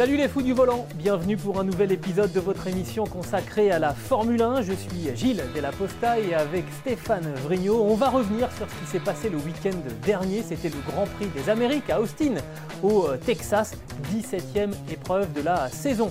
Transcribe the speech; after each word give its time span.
Salut 0.00 0.16
les 0.16 0.28
fous 0.28 0.40
du 0.40 0.54
volant, 0.54 0.86
bienvenue 0.94 1.36
pour 1.36 1.60
un 1.60 1.64
nouvel 1.64 1.92
épisode 1.92 2.32
de 2.32 2.40
votre 2.40 2.66
émission 2.66 3.04
consacrée 3.04 3.70
à 3.70 3.78
la 3.78 3.92
Formule 3.92 4.40
1. 4.40 4.62
Je 4.62 4.72
suis 4.72 5.14
Gilles 5.14 5.44
Della 5.52 5.72
Posta 5.72 6.18
et 6.18 6.32
avec 6.32 6.64
Stéphane 6.80 7.30
Vrignot, 7.44 7.82
on 7.82 7.96
va 7.96 8.08
revenir 8.08 8.50
sur 8.52 8.66
ce 8.66 8.74
qui 8.76 8.86
s'est 8.86 9.04
passé 9.04 9.28
le 9.28 9.36
week-end 9.36 9.76
dernier. 10.06 10.42
C'était 10.42 10.70
le 10.70 10.78
Grand 10.90 11.04
Prix 11.04 11.26
des 11.36 11.50
Amériques 11.50 11.90
à 11.90 12.00
Austin, 12.00 12.36
au 12.82 13.08
Texas, 13.26 13.74
17e 14.10 14.70
épreuve 14.90 15.34
de 15.34 15.42
la 15.42 15.68
saison. 15.68 16.10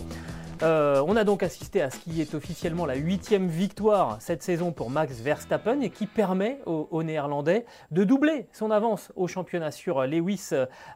Euh, 0.62 1.02
on 1.08 1.16
a 1.16 1.24
donc 1.24 1.42
assisté 1.42 1.82
à 1.82 1.90
ce 1.90 1.98
qui 2.00 2.20
est 2.22 2.36
officiellement 2.36 2.86
la 2.86 2.96
huitième 2.96 3.48
victoire 3.48 4.18
cette 4.20 4.44
saison 4.44 4.74
pour 4.74 4.90
Max 4.90 5.22
Verstappen 5.22 5.80
et 5.80 5.90
qui 5.90 6.06
permet 6.06 6.60
aux, 6.66 7.02
Néerlandais 7.02 7.66
de 7.92 8.04
doubler 8.04 8.48
son 8.52 8.70
avance 8.70 9.14
au 9.16 9.28
championnat 9.28 9.72
sur 9.72 10.06
Lewis 10.06 10.50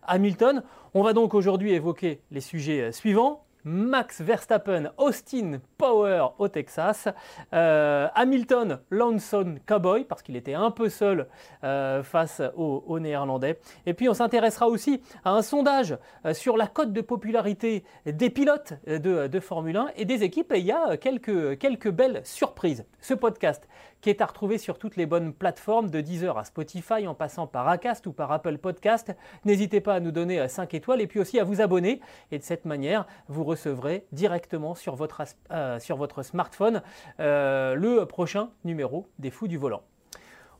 Hamilton. 0.06 0.64
On 0.94 1.02
va 1.02 1.14
donc 1.14 1.34
aujourd'hui 1.34 1.72
évoquer 1.72 2.22
les 2.32 2.42
sujets 2.42 2.92
suivants. 2.92 3.46
Max 3.66 4.22
Verstappen, 4.22 4.92
Austin 4.98 5.60
Power 5.78 6.28
au 6.38 6.48
Texas, 6.48 7.08
euh, 7.54 8.08
Hamilton, 8.14 8.80
Lawson 8.90 9.56
Cowboy, 9.66 10.04
parce 10.04 10.22
qu'il 10.22 10.36
était 10.36 10.54
un 10.54 10.72
peu 10.72 10.90
seul 10.90 11.28
euh, 11.64 12.04
face 12.04 12.42
aux, 12.56 13.00
Néerlandais. 13.00 13.60
Et 13.86 13.94
puis 13.94 14.10
on 14.10 14.14
s'intéressera 14.14 14.68
aussi 14.68 15.02
à 15.26 15.32
un 15.32 15.42
sondage 15.42 15.98
euh, 16.26 16.34
sur 16.34 16.58
la 16.58 16.68
cote 16.68 16.94
de 16.94 17.02
popularité 17.02 17.84
des 18.06 18.30
pilotes 18.30 18.74
de, 18.86 19.40
Formule 19.40 19.78
1 19.78 19.88
et 19.96 20.06
des 20.06 20.24
équipes. 20.24 20.52
Et 20.54 20.60
il 20.60 20.66
y 20.66 20.72
a 20.72 20.98
quelques 20.98 21.90
belles 21.90 22.22
surprises. 22.24 22.86
Ce 23.02 23.14
podcast 23.14 23.68
qui 24.04 24.10
est 24.10 24.22
à 24.22 24.26
retrouver 24.26 24.58
sur 24.58 24.78
toutes 24.78 24.98
les 24.98 25.06
bonnes 25.06 25.34
plateformes, 25.34 25.90
de 25.90 26.02
Deezer 26.02 26.38
à 26.38 26.44
Spotify, 26.44 27.08
en 27.08 27.16
passant 27.16 27.48
par 27.48 27.70
Acast 27.70 28.06
ou 28.06 28.12
par 28.12 28.34
Apple 28.34 28.58
Podcast. 28.58 29.16
N'hésitez 29.46 29.80
pas 29.80 29.96
à 29.96 30.00
nous 30.02 30.12
donner 30.12 30.46
5 30.46 30.74
étoiles 30.74 31.00
et 31.00 31.08
puis 31.08 31.22
aussi 31.22 31.40
à 31.40 31.46
vous 31.46 31.62
abonner. 31.62 32.02
Et 32.30 32.38
de 32.38 32.44
cette 32.44 32.66
manière, 32.66 33.08
vous 33.30 33.46
recevrez 33.46 34.06
directement 34.12 34.76
sur 34.76 34.96
votre, 34.96 35.24
euh, 35.52 35.80
smartphone 36.22 36.82
euh, 37.22 37.76
le 37.76 38.06
prochain 38.06 38.50
numéro 38.66 39.08
des 39.20 39.32
Fous 39.32 39.48
du 39.48 39.58
Volant. 39.58 39.84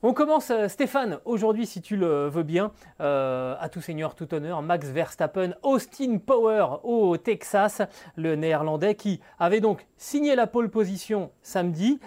On 0.06 0.12
commence, 0.12 0.50
euh, 0.50 0.68
Stéphane, 0.68 1.18
aujourd'hui, 1.24 1.64
si 1.64 1.80
tu 1.80 1.96
le 1.96 2.28
veux 2.28 2.42
bien, 2.42 2.72
euh, 3.00 3.54
à 3.58 3.70
tout 3.70 3.80
seigneur, 3.80 4.14
tout 4.14 4.34
honneur, 4.34 4.60
Max 4.60 4.88
Verstappen, 4.88 5.54
Austin 5.62 6.18
Power 6.18 6.80
au 6.82 7.16
Texas, 7.16 7.80
le 8.14 8.36
néerlandais 8.36 8.96
qui 8.96 9.20
avait 9.38 9.62
donc 9.62 9.86
signé 9.96 10.36
la 10.36 10.46
pole 10.46 10.68
position 10.68 11.30
samedi, 11.40 12.00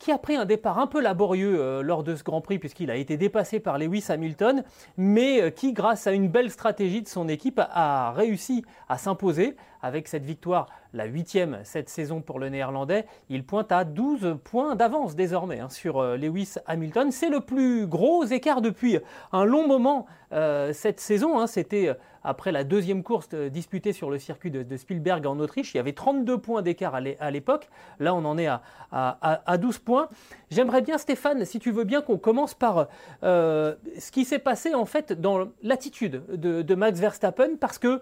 qui 0.00 0.10
a 0.10 0.18
pris 0.18 0.34
un 0.34 0.46
départ 0.46 0.80
un 0.80 0.88
peu 0.88 1.00
laborieux 1.00 1.54
euh, 1.60 1.82
lors 1.82 2.02
de 2.02 2.16
ce 2.16 2.24
Grand 2.24 2.40
Prix 2.40 2.58
puisqu'il 2.58 2.90
a 2.90 2.96
été 2.96 3.16
dépassé 3.16 3.60
par 3.60 3.78
Lewis 3.78 4.06
Hamilton, 4.08 4.64
mais 4.96 5.52
qui, 5.52 5.72
grâce 5.72 6.08
à 6.08 6.12
une 6.12 6.28
belle 6.28 6.50
stratégie 6.50 7.02
de 7.02 7.08
son 7.08 7.28
équipe, 7.28 7.60
a 7.70 8.10
réussi 8.16 8.64
à 8.88 8.98
s'imposer 8.98 9.54
avec 9.84 10.08
cette 10.08 10.24
victoire, 10.24 10.66
la 10.94 11.04
huitième 11.04 11.58
cette 11.62 11.90
saison 11.90 12.22
pour 12.22 12.38
le 12.38 12.48
néerlandais. 12.48 13.04
Il 13.28 13.44
pointe 13.44 13.70
à 13.70 13.84
12 13.84 14.38
points 14.42 14.76
d'avance 14.76 15.14
désormais 15.14 15.60
hein, 15.60 15.68
sur 15.68 16.02
Lewis 16.16 16.54
Hamilton. 16.66 17.12
C'est 17.12 17.28
le 17.28 17.40
plus 17.40 17.86
gros 17.86 18.24
écart 18.24 18.62
depuis 18.62 18.98
un 19.32 19.44
long 19.44 19.68
moment 19.68 20.06
euh, 20.34 20.72
cette 20.72 20.98
saison. 21.00 21.38
Hein. 21.38 21.46
C'était 21.46 21.88
euh, 21.88 21.94
après 22.24 22.50
la 22.50 22.64
deuxième 22.64 23.04
course 23.04 23.28
euh, 23.34 23.48
disputée 23.48 23.92
sur 23.92 24.10
le 24.10 24.18
circuit 24.18 24.50
de, 24.50 24.76
Spielberg 24.76 25.26
en 25.26 25.38
Autriche. 25.38 25.74
Il 25.74 25.76
y 25.76 25.80
avait 25.80 25.92
32 25.92 26.38
points 26.38 26.62
d'écart 26.62 26.94
à 26.94 27.30
l'époque. 27.30 27.68
Là, 28.00 28.14
on 28.14 28.24
en 28.24 28.36
est 28.36 28.48
à, 28.48 29.58
12 29.58 29.78
points. 29.78 30.08
J'aimerais 30.50 30.82
bien, 30.82 30.98
Stéphane, 30.98 31.44
si 31.44 31.58
tu 31.60 31.70
veux 31.70 31.84
bien, 31.84 32.02
qu'on 32.02 32.18
commence 32.18 32.54
par 32.54 32.88
ce 33.22 34.10
qui 34.10 34.24
s'est 34.24 34.38
passé 34.38 34.74
en 34.74 34.84
fait 34.84 35.12
dans 35.12 35.48
l'attitude 35.62 36.24
de, 36.28 36.74
Max 36.74 36.98
Verstappen, 36.98 37.56
parce 37.60 37.78
que 37.78 38.00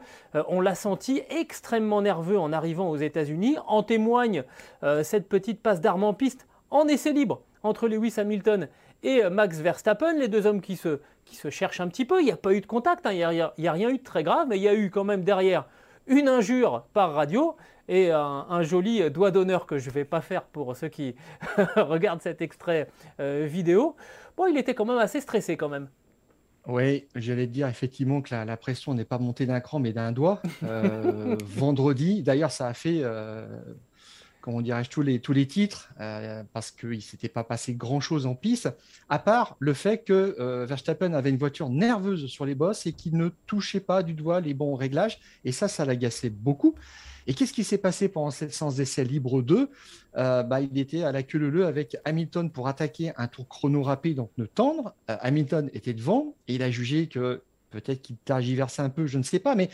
on 0.48 0.60
l'a 0.60 0.74
senti 0.74 1.22
extrêmement 1.30 2.02
nerveux 2.02 2.38
en 2.38 2.52
arrivant 2.52 2.88
aux 2.88 2.96
États-Unis. 2.96 3.56
En 3.66 3.82
témoigne 3.82 4.44
cette 5.02 5.28
petite 5.28 5.60
passe 5.60 5.80
d'armes 5.80 6.04
en 6.04 6.14
piste 6.14 6.46
en 6.70 6.86
essai 6.88 7.12
libre 7.12 7.42
entre 7.62 7.88
Lewis 7.88 8.14
Hamilton 8.16 8.68
et 9.02 9.28
Max 9.30 9.58
Verstappen, 9.58 10.14
les 10.18 10.28
deux 10.28 10.46
hommes 10.46 10.60
qui 10.60 10.76
se, 10.76 11.00
qui 11.24 11.36
se 11.36 11.50
cherchent 11.50 11.80
un 11.80 11.88
petit 11.88 12.04
peu. 12.04 12.20
Il 12.20 12.24
n'y 12.24 12.32
a 12.32 12.36
pas 12.36 12.52
eu 12.52 12.60
de 12.60 12.66
contact, 12.66 13.06
hein. 13.06 13.12
il 13.12 13.18
n'y 13.58 13.68
a, 13.68 13.72
rien 13.72 13.90
eu 13.90 13.98
de 13.98 14.02
très 14.02 14.22
grave, 14.22 14.46
mais 14.48 14.56
il 14.58 14.62
y 14.62 14.68
a 14.68 14.74
eu 14.74 14.90
quand 14.90 15.04
même 15.04 15.24
derrière 15.24 15.66
une 16.06 16.28
injure 16.28 16.84
par 16.92 17.12
radio 17.12 17.56
et 17.88 18.10
un, 18.10 18.62
joli 18.62 19.08
doigt 19.10 19.30
d'honneur 19.30 19.66
que 19.66 19.78
je 19.78 19.88
ne 19.88 19.94
vais 19.94 20.04
pas 20.04 20.20
faire 20.20 20.44
pour 20.44 20.76
ceux 20.76 20.88
qui 20.88 21.14
regardent 21.76 22.22
cet 22.22 22.40
extrait 22.40 22.88
euh, 23.20 23.46
vidéo. 23.48 23.96
Bon, 24.36 24.46
il 24.46 24.56
était 24.56 24.74
quand 24.74 24.84
même 24.84 24.98
assez 24.98 25.20
stressé 25.20 25.56
quand 25.56 25.68
même. 25.68 25.88
Oui, 26.66 27.06
j'allais 27.16 27.48
dire 27.48 27.66
effectivement 27.66 28.22
que 28.22 28.32
la, 28.32 28.56
pression 28.56 28.94
n'est 28.94 29.04
pas 29.04 29.18
montée 29.18 29.46
d'un 29.46 29.60
cran 29.60 29.80
mais 29.80 29.92
d'un 29.92 30.12
doigt. 30.12 30.40
Euh, 30.62 31.36
vendredi, 31.44 32.22
d'ailleurs, 32.22 32.52
ça 32.52 32.68
a 32.68 32.74
fait 32.74 33.00
euh, 33.02 33.46
comment 34.42 34.60
dirais-je, 34.60 34.90
tous 34.90 35.00
les, 35.00 35.20
tous 35.20 35.32
les 35.32 35.46
titres, 35.46 35.88
euh, 36.00 36.42
parce 36.52 36.70
qu'il 36.70 36.90
ne 36.90 37.00
s'était 37.00 37.28
pas 37.28 37.44
passé 37.44 37.74
grand-chose 37.74 38.26
en 38.26 38.34
piste, 38.34 38.68
à 39.08 39.18
part 39.18 39.56
le 39.60 39.72
fait 39.72 40.04
que 40.04 40.36
euh, 40.38 40.66
Verstappen 40.66 41.14
avait 41.14 41.30
une 41.30 41.38
voiture 41.38 41.70
nerveuse 41.70 42.26
sur 42.26 42.44
les 42.44 42.54
bosses 42.54 42.84
et 42.86 42.92
qu'il 42.92 43.16
ne 43.16 43.30
touchait 43.46 43.80
pas 43.80 44.02
du 44.02 44.12
doigt 44.12 44.40
les 44.40 44.52
bons 44.52 44.74
réglages. 44.74 45.20
Et 45.44 45.52
ça, 45.52 45.68
ça 45.68 45.84
l'agaçait 45.84 46.28
beaucoup. 46.28 46.74
Et 47.28 47.34
qu'est-ce 47.34 47.52
qui 47.52 47.62
s'est 47.62 47.78
passé 47.78 48.08
pendant 48.08 48.32
cette 48.32 48.52
séance 48.52 48.74
d'essai 48.74 49.04
libre 49.04 49.42
2 49.42 49.70
euh, 50.16 50.42
bah, 50.42 50.60
Il 50.60 50.76
était 50.76 51.04
à 51.04 51.12
la 51.12 51.22
queue 51.22 51.38
leu 51.38 51.64
avec 51.64 51.96
Hamilton 52.04 52.50
pour 52.50 52.66
attaquer 52.66 53.12
un 53.16 53.28
tour 53.28 53.46
chrono 53.46 53.84
rapide, 53.84 54.16
donc 54.16 54.32
ne 54.38 54.44
tendre. 54.44 54.92
Hamilton 55.06 55.70
était 55.72 55.94
devant 55.94 56.34
et 56.48 56.56
il 56.56 56.64
a 56.64 56.70
jugé 56.72 57.06
que 57.06 57.42
peut-être 57.70 58.02
qu'il 58.02 58.16
tergiversait 58.16 58.82
un 58.82 58.90
peu, 58.90 59.06
je 59.06 59.18
ne 59.18 59.22
sais 59.22 59.38
pas, 59.38 59.54
mais 59.54 59.70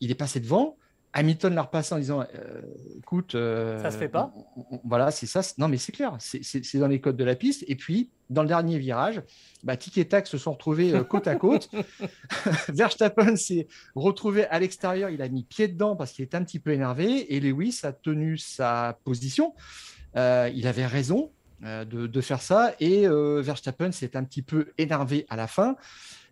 il 0.00 0.10
est 0.10 0.16
passé 0.16 0.40
devant. 0.40 0.76
Hamilton 1.14 1.54
l'a 1.54 1.62
repassé 1.62 1.94
en 1.94 1.98
disant 1.98 2.22
euh, 2.22 2.60
écoute. 2.98 3.36
Euh, 3.36 3.80
ça 3.80 3.92
se 3.92 3.96
fait 3.96 4.08
pas. 4.08 4.34
voilà, 4.84 5.12
c'est 5.12 5.26
ça. 5.26 5.42
Non, 5.58 5.68
mais 5.68 5.76
c'est 5.76 5.92
clair, 5.92 6.16
c'est 6.18 6.78
dans 6.78 6.88
les 6.88 7.00
codes 7.00 7.16
de 7.16 7.24
la 7.24 7.36
piste. 7.36 7.64
Et 7.68 7.76
puis, 7.76 8.10
dans 8.30 8.42
le 8.42 8.48
dernier 8.48 8.78
virage, 8.78 9.22
bah, 9.62 9.76
Tic 9.76 9.96
et 9.96 10.08
Tac 10.08 10.26
se 10.26 10.38
sont 10.38 10.52
retrouvés 10.52 10.92
euh, 10.92 11.04
côte 11.04 11.28
à 11.28 11.36
côte. 11.36 11.70
Verstappen 12.68 13.36
s'est 13.36 13.68
retrouvé 13.94 14.46
à 14.46 14.58
l'extérieur. 14.58 15.08
Il 15.08 15.22
a 15.22 15.28
mis 15.28 15.44
pied 15.44 15.68
dedans 15.68 15.94
parce 15.94 16.10
qu'il 16.10 16.24
était 16.24 16.36
un 16.36 16.44
petit 16.44 16.58
peu 16.58 16.72
énervé. 16.72 17.32
Et 17.32 17.38
Lewis 17.38 17.80
a 17.84 17.92
tenu 17.92 18.36
sa 18.36 18.98
position. 19.04 19.54
il 20.16 20.66
avait 20.66 20.86
raison 20.86 21.30
de, 21.62 21.84
de, 21.84 22.20
faire 22.20 22.42
ça. 22.42 22.74
Et 22.80 23.06
Verstappen 23.06 23.92
s'est 23.92 24.16
un 24.16 24.24
petit 24.24 24.42
peu 24.42 24.72
énervé 24.78 25.26
à 25.28 25.36
la 25.36 25.46
fin. 25.46 25.76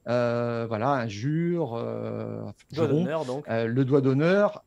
Euh, 0.08 0.66
voilà, 0.68 0.90
injure, 0.90 1.74
euh, 1.74 2.42
euh, 2.76 3.66
le 3.66 3.84
doigt 3.84 4.00
d'honneur. 4.00 4.64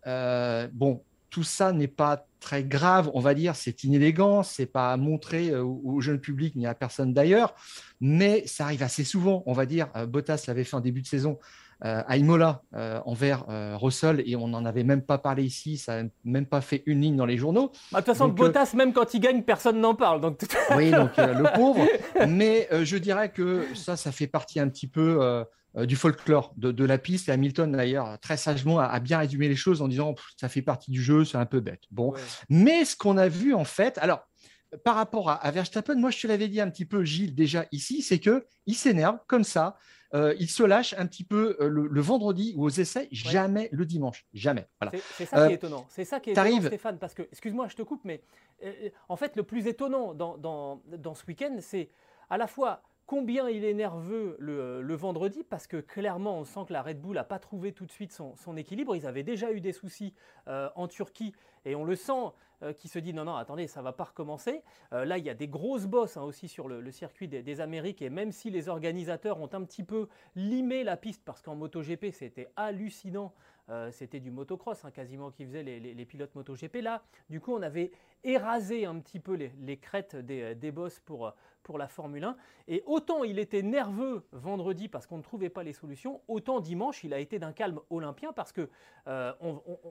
bon, 0.74 1.04
tout 1.30 1.44
ça 1.44 1.74
n'est 1.74 1.90
pas 1.90 2.26
très 2.40 2.64
grave, 2.64 3.12
on 3.14 3.20
va 3.20 3.34
dire, 3.34 3.56
c'est 3.56 3.84
inélégant, 3.84 4.44
c'est 4.44 4.66
pas 4.66 4.94
à 4.94 4.98
montrer 4.98 5.54
au, 5.54 6.00
jeune 6.00 6.20
public 6.20 6.56
ni 6.56 6.66
à 6.66 6.74
personne 6.74 7.14
d'ailleurs, 7.14 7.56
mais 8.00 8.46
ça 8.48 8.66
arrive 8.66 8.84
assez 8.84 9.04
souvent, 9.04 9.44
on 9.46 9.54
va 9.54 9.66
dire. 9.66 9.90
Bottas 10.08 10.46
l'avait 10.48 10.64
fait 10.64 10.76
en 10.76 10.82
début 10.82 11.02
de 11.02 11.08
saison 11.08 11.40
à 11.82 12.18
Imola 12.18 12.62
euh, 12.74 13.00
envers 13.06 13.46
euh, 13.50 13.76
Russell 13.78 14.24
et 14.26 14.36
on 14.36 14.48
n'en 14.48 14.66
avait 14.66 14.84
même 14.84 15.02
pas 15.02 15.18
parlé 15.18 15.44
ici, 15.44 15.78
ça 15.78 16.04
n'a 16.04 16.10
même 16.24 16.46
pas 16.46 16.62
fait 16.62 16.84
une 16.86 17.02
ligne 17.02 17.16
dans 17.16 17.26
les 17.26 17.38
journaux. 17.38 17.72
Bah, 17.92 18.02
de 18.02 18.06
toute 18.06 18.14
façon, 18.14 18.30
Bottas, 18.30 18.74
même 18.76 18.94
quand 18.94 19.14
il 19.14 19.20
gagne, 19.20 19.44
personne 19.44 19.80
n'en 19.80 19.96
parle. 19.96 20.22
Donc... 20.22 20.40
oui, 20.76 20.92
donc 20.92 21.18
le 21.18 21.56
pauvre. 21.56 21.86
Mais 22.28 22.68
je 22.84 22.98
dirais 22.98 23.30
que 23.30 23.66
ça, 23.76 23.98
ça 23.98 24.12
fait 24.12 24.28
partie 24.28 24.60
un 24.60 24.70
petit 24.70 24.88
peu 24.88 25.46
du 25.76 25.96
folklore 25.96 26.54
de, 26.58 26.86
la 26.86 26.98
piste. 26.98 27.30
Et 27.30 27.32
Hamilton, 27.32 27.72
d'ailleurs, 27.72 28.18
très 28.20 28.38
sagement, 28.38 28.80
a, 28.80 29.00
bien 29.00 29.20
résumé 29.20 29.48
les 29.48 29.56
choses 29.56 29.82
en 29.82 29.88
disant 29.88 30.16
ça 30.40 30.50
fait 30.50 30.62
partie 30.62 30.92
du 30.92 31.02
jeu, 31.02 31.26
c'est 31.26 31.38
un 31.38 31.46
peu 31.46 31.60
bête. 31.60 31.84
Bon, 31.92 32.14
mais 32.50 32.86
ce 32.86 32.96
qu'on 32.96 33.18
a 33.18 33.28
vu 33.28 33.54
en 33.54 33.66
fait, 33.66 33.98
alors 34.00 34.26
par 34.84 34.96
rapport 34.96 35.30
à, 35.30 35.36
à, 35.36 35.52
Verstappen, 35.52 35.96
moi 35.96 36.12
je 36.12 36.22
te 36.22 36.28
l'avais 36.28 36.48
dit 36.48 36.62
un 36.62 36.70
petit 36.70 36.86
peu, 36.86 37.04
Gilles, 37.04 37.36
déjà 37.36 37.66
ici, 37.72 38.02
c'est 38.02 38.20
que 38.20 38.46
il 38.66 38.76
s'énerve 38.76 39.20
comme 39.28 39.44
ça. 39.44 39.78
Euh, 40.14 40.34
il 40.40 40.50
se 40.50 40.64
lâche 40.64 40.94
un 40.98 41.08
petit 41.08 41.26
peu 41.26 41.58
euh, 41.60 41.68
le, 41.68 42.02
vendredi 42.02 42.54
ou 42.56 42.64
aux 42.64 42.70
essais, 42.70 43.10
jamais 43.12 43.68
le 43.74 43.86
dimanche. 43.86 44.26
Jamais. 44.34 44.66
C'est 45.18 45.26
ça 45.26 45.36
qui 45.36 45.44
est 45.44 45.48
euh, 45.48 45.50
étonnant. 45.50 45.86
C'est 45.90 46.06
ça 46.06 46.20
qui 46.20 46.30
est 46.30 46.34
étonnant, 46.34 46.62
Stéphane, 46.62 47.00
parce 47.00 47.14
que, 47.14 47.24
excuse-moi, 47.24 47.68
je 47.68 47.76
te 47.76 47.82
coupe, 47.82 48.02
mais 48.06 48.22
en 49.10 49.18
fait, 49.18 49.36
le 49.36 49.44
plus 49.44 49.68
étonnant 49.68 50.14
dans, 50.14 50.38
dans, 50.38 50.82
dans 50.88 51.16
ce 51.16 51.26
week-end, 51.26 51.58
c'est 51.60 51.90
à 52.30 52.38
la 52.38 52.48
fois 52.48 52.82
combien 53.06 53.50
il 53.50 53.64
est 53.64 53.74
nerveux 53.74 54.36
le, 54.40 54.96
vendredi, 54.96 55.44
parce 55.44 55.68
que 55.68 55.78
clairement, 55.78 56.40
on 56.40 56.46
sent 56.46 56.62
que 56.68 56.74
la 56.74 56.82
Red 56.82 57.02
Bull 57.02 57.16
n'a 57.16 57.24
pas 57.24 57.40
trouvé 57.40 57.72
tout 57.72 57.86
de 57.86 57.92
suite 57.92 58.12
son, 58.12 58.58
équilibre. 58.58 58.96
Ils 58.96 59.06
avaient 59.06 59.24
déjà 59.24 59.52
eu 59.52 59.62
des 59.62 59.74
soucis 59.74 60.14
euh, 60.48 60.70
en 60.76 60.88
Turquie, 60.88 61.34
et 61.66 61.76
on 61.76 61.84
le 61.84 61.96
sent 61.96 62.32
euh, 62.64 62.72
qui 62.72 62.88
se 62.88 63.00
dit 63.00 63.14
non, 63.14 63.26
non, 63.26 63.36
attendez, 63.36 63.68
ça 63.68 63.82
va 63.82 63.92
pas 63.92 64.06
recommencer. 64.06 64.64
Euh, 64.94 65.06
là, 65.06 65.18
il 65.18 65.26
y 65.26 65.30
a 65.30 65.34
des 65.34 65.48
grosses 65.48 65.88
bosses 65.88 66.18
hein, 66.18 66.24
aussi 66.24 66.48
sur 66.48 66.68
le, 66.68 66.92
circuit 66.92 67.28
des, 67.28 67.62
Amériques, 67.62 68.02
et 68.02 68.10
même 68.10 68.32
si 68.32 68.50
les 68.50 68.70
organisateurs 68.70 69.40
ont 69.40 69.50
un 69.54 69.64
petit 69.64 69.84
peu 69.84 70.08
limé 70.36 70.84
la 70.84 70.98
piste, 70.98 71.22
parce 71.26 71.42
qu'en 71.42 71.56
MotoGP, 71.56 72.12
c'était 72.12 72.50
hallucinant, 72.56 73.34
c'était 73.92 74.20
du 74.20 74.30
motocross 74.30 74.86
hein, 74.86 74.92
quasiment 74.92 75.32
qui 75.32 75.44
faisait 75.44 75.64
les, 75.64 76.06
pilotes 76.06 76.36
MotoGP. 76.36 76.78
Là, 76.82 77.04
du 77.30 77.42
coup, 77.42 77.54
on 77.54 77.62
avait 77.62 77.92
érasé 78.26 78.86
un 78.86 79.00
petit 79.00 79.20
peu 79.20 79.34
les, 79.34 79.78
crêtes 79.78 80.16
des, 80.16 80.56
des 80.56 80.72
bosses 80.72 81.00
pour, 81.00 81.34
pour 81.66 81.78
la 81.78 81.88
Formule 81.88 82.24
1. 82.24 82.38
Et 82.68 82.84
autant 82.86 83.24
il 83.24 83.40
était 83.40 83.64
nerveux 83.64 84.24
vendredi 84.32 84.88
parce 84.88 85.08
qu'on 85.08 85.18
ne 85.18 85.24
trouvait 85.24 85.50
pas 85.50 85.64
les 85.64 85.74
solutions, 85.74 86.22
autant 86.28 86.62
dimanche 86.62 87.04
il 87.04 87.14
a 87.14 87.20
été 87.20 87.40
d'un 87.40 87.52
calme 87.52 87.82
olympien 87.90 88.32
parce 88.32 88.52
que 88.54 88.70
euh, 89.08 89.34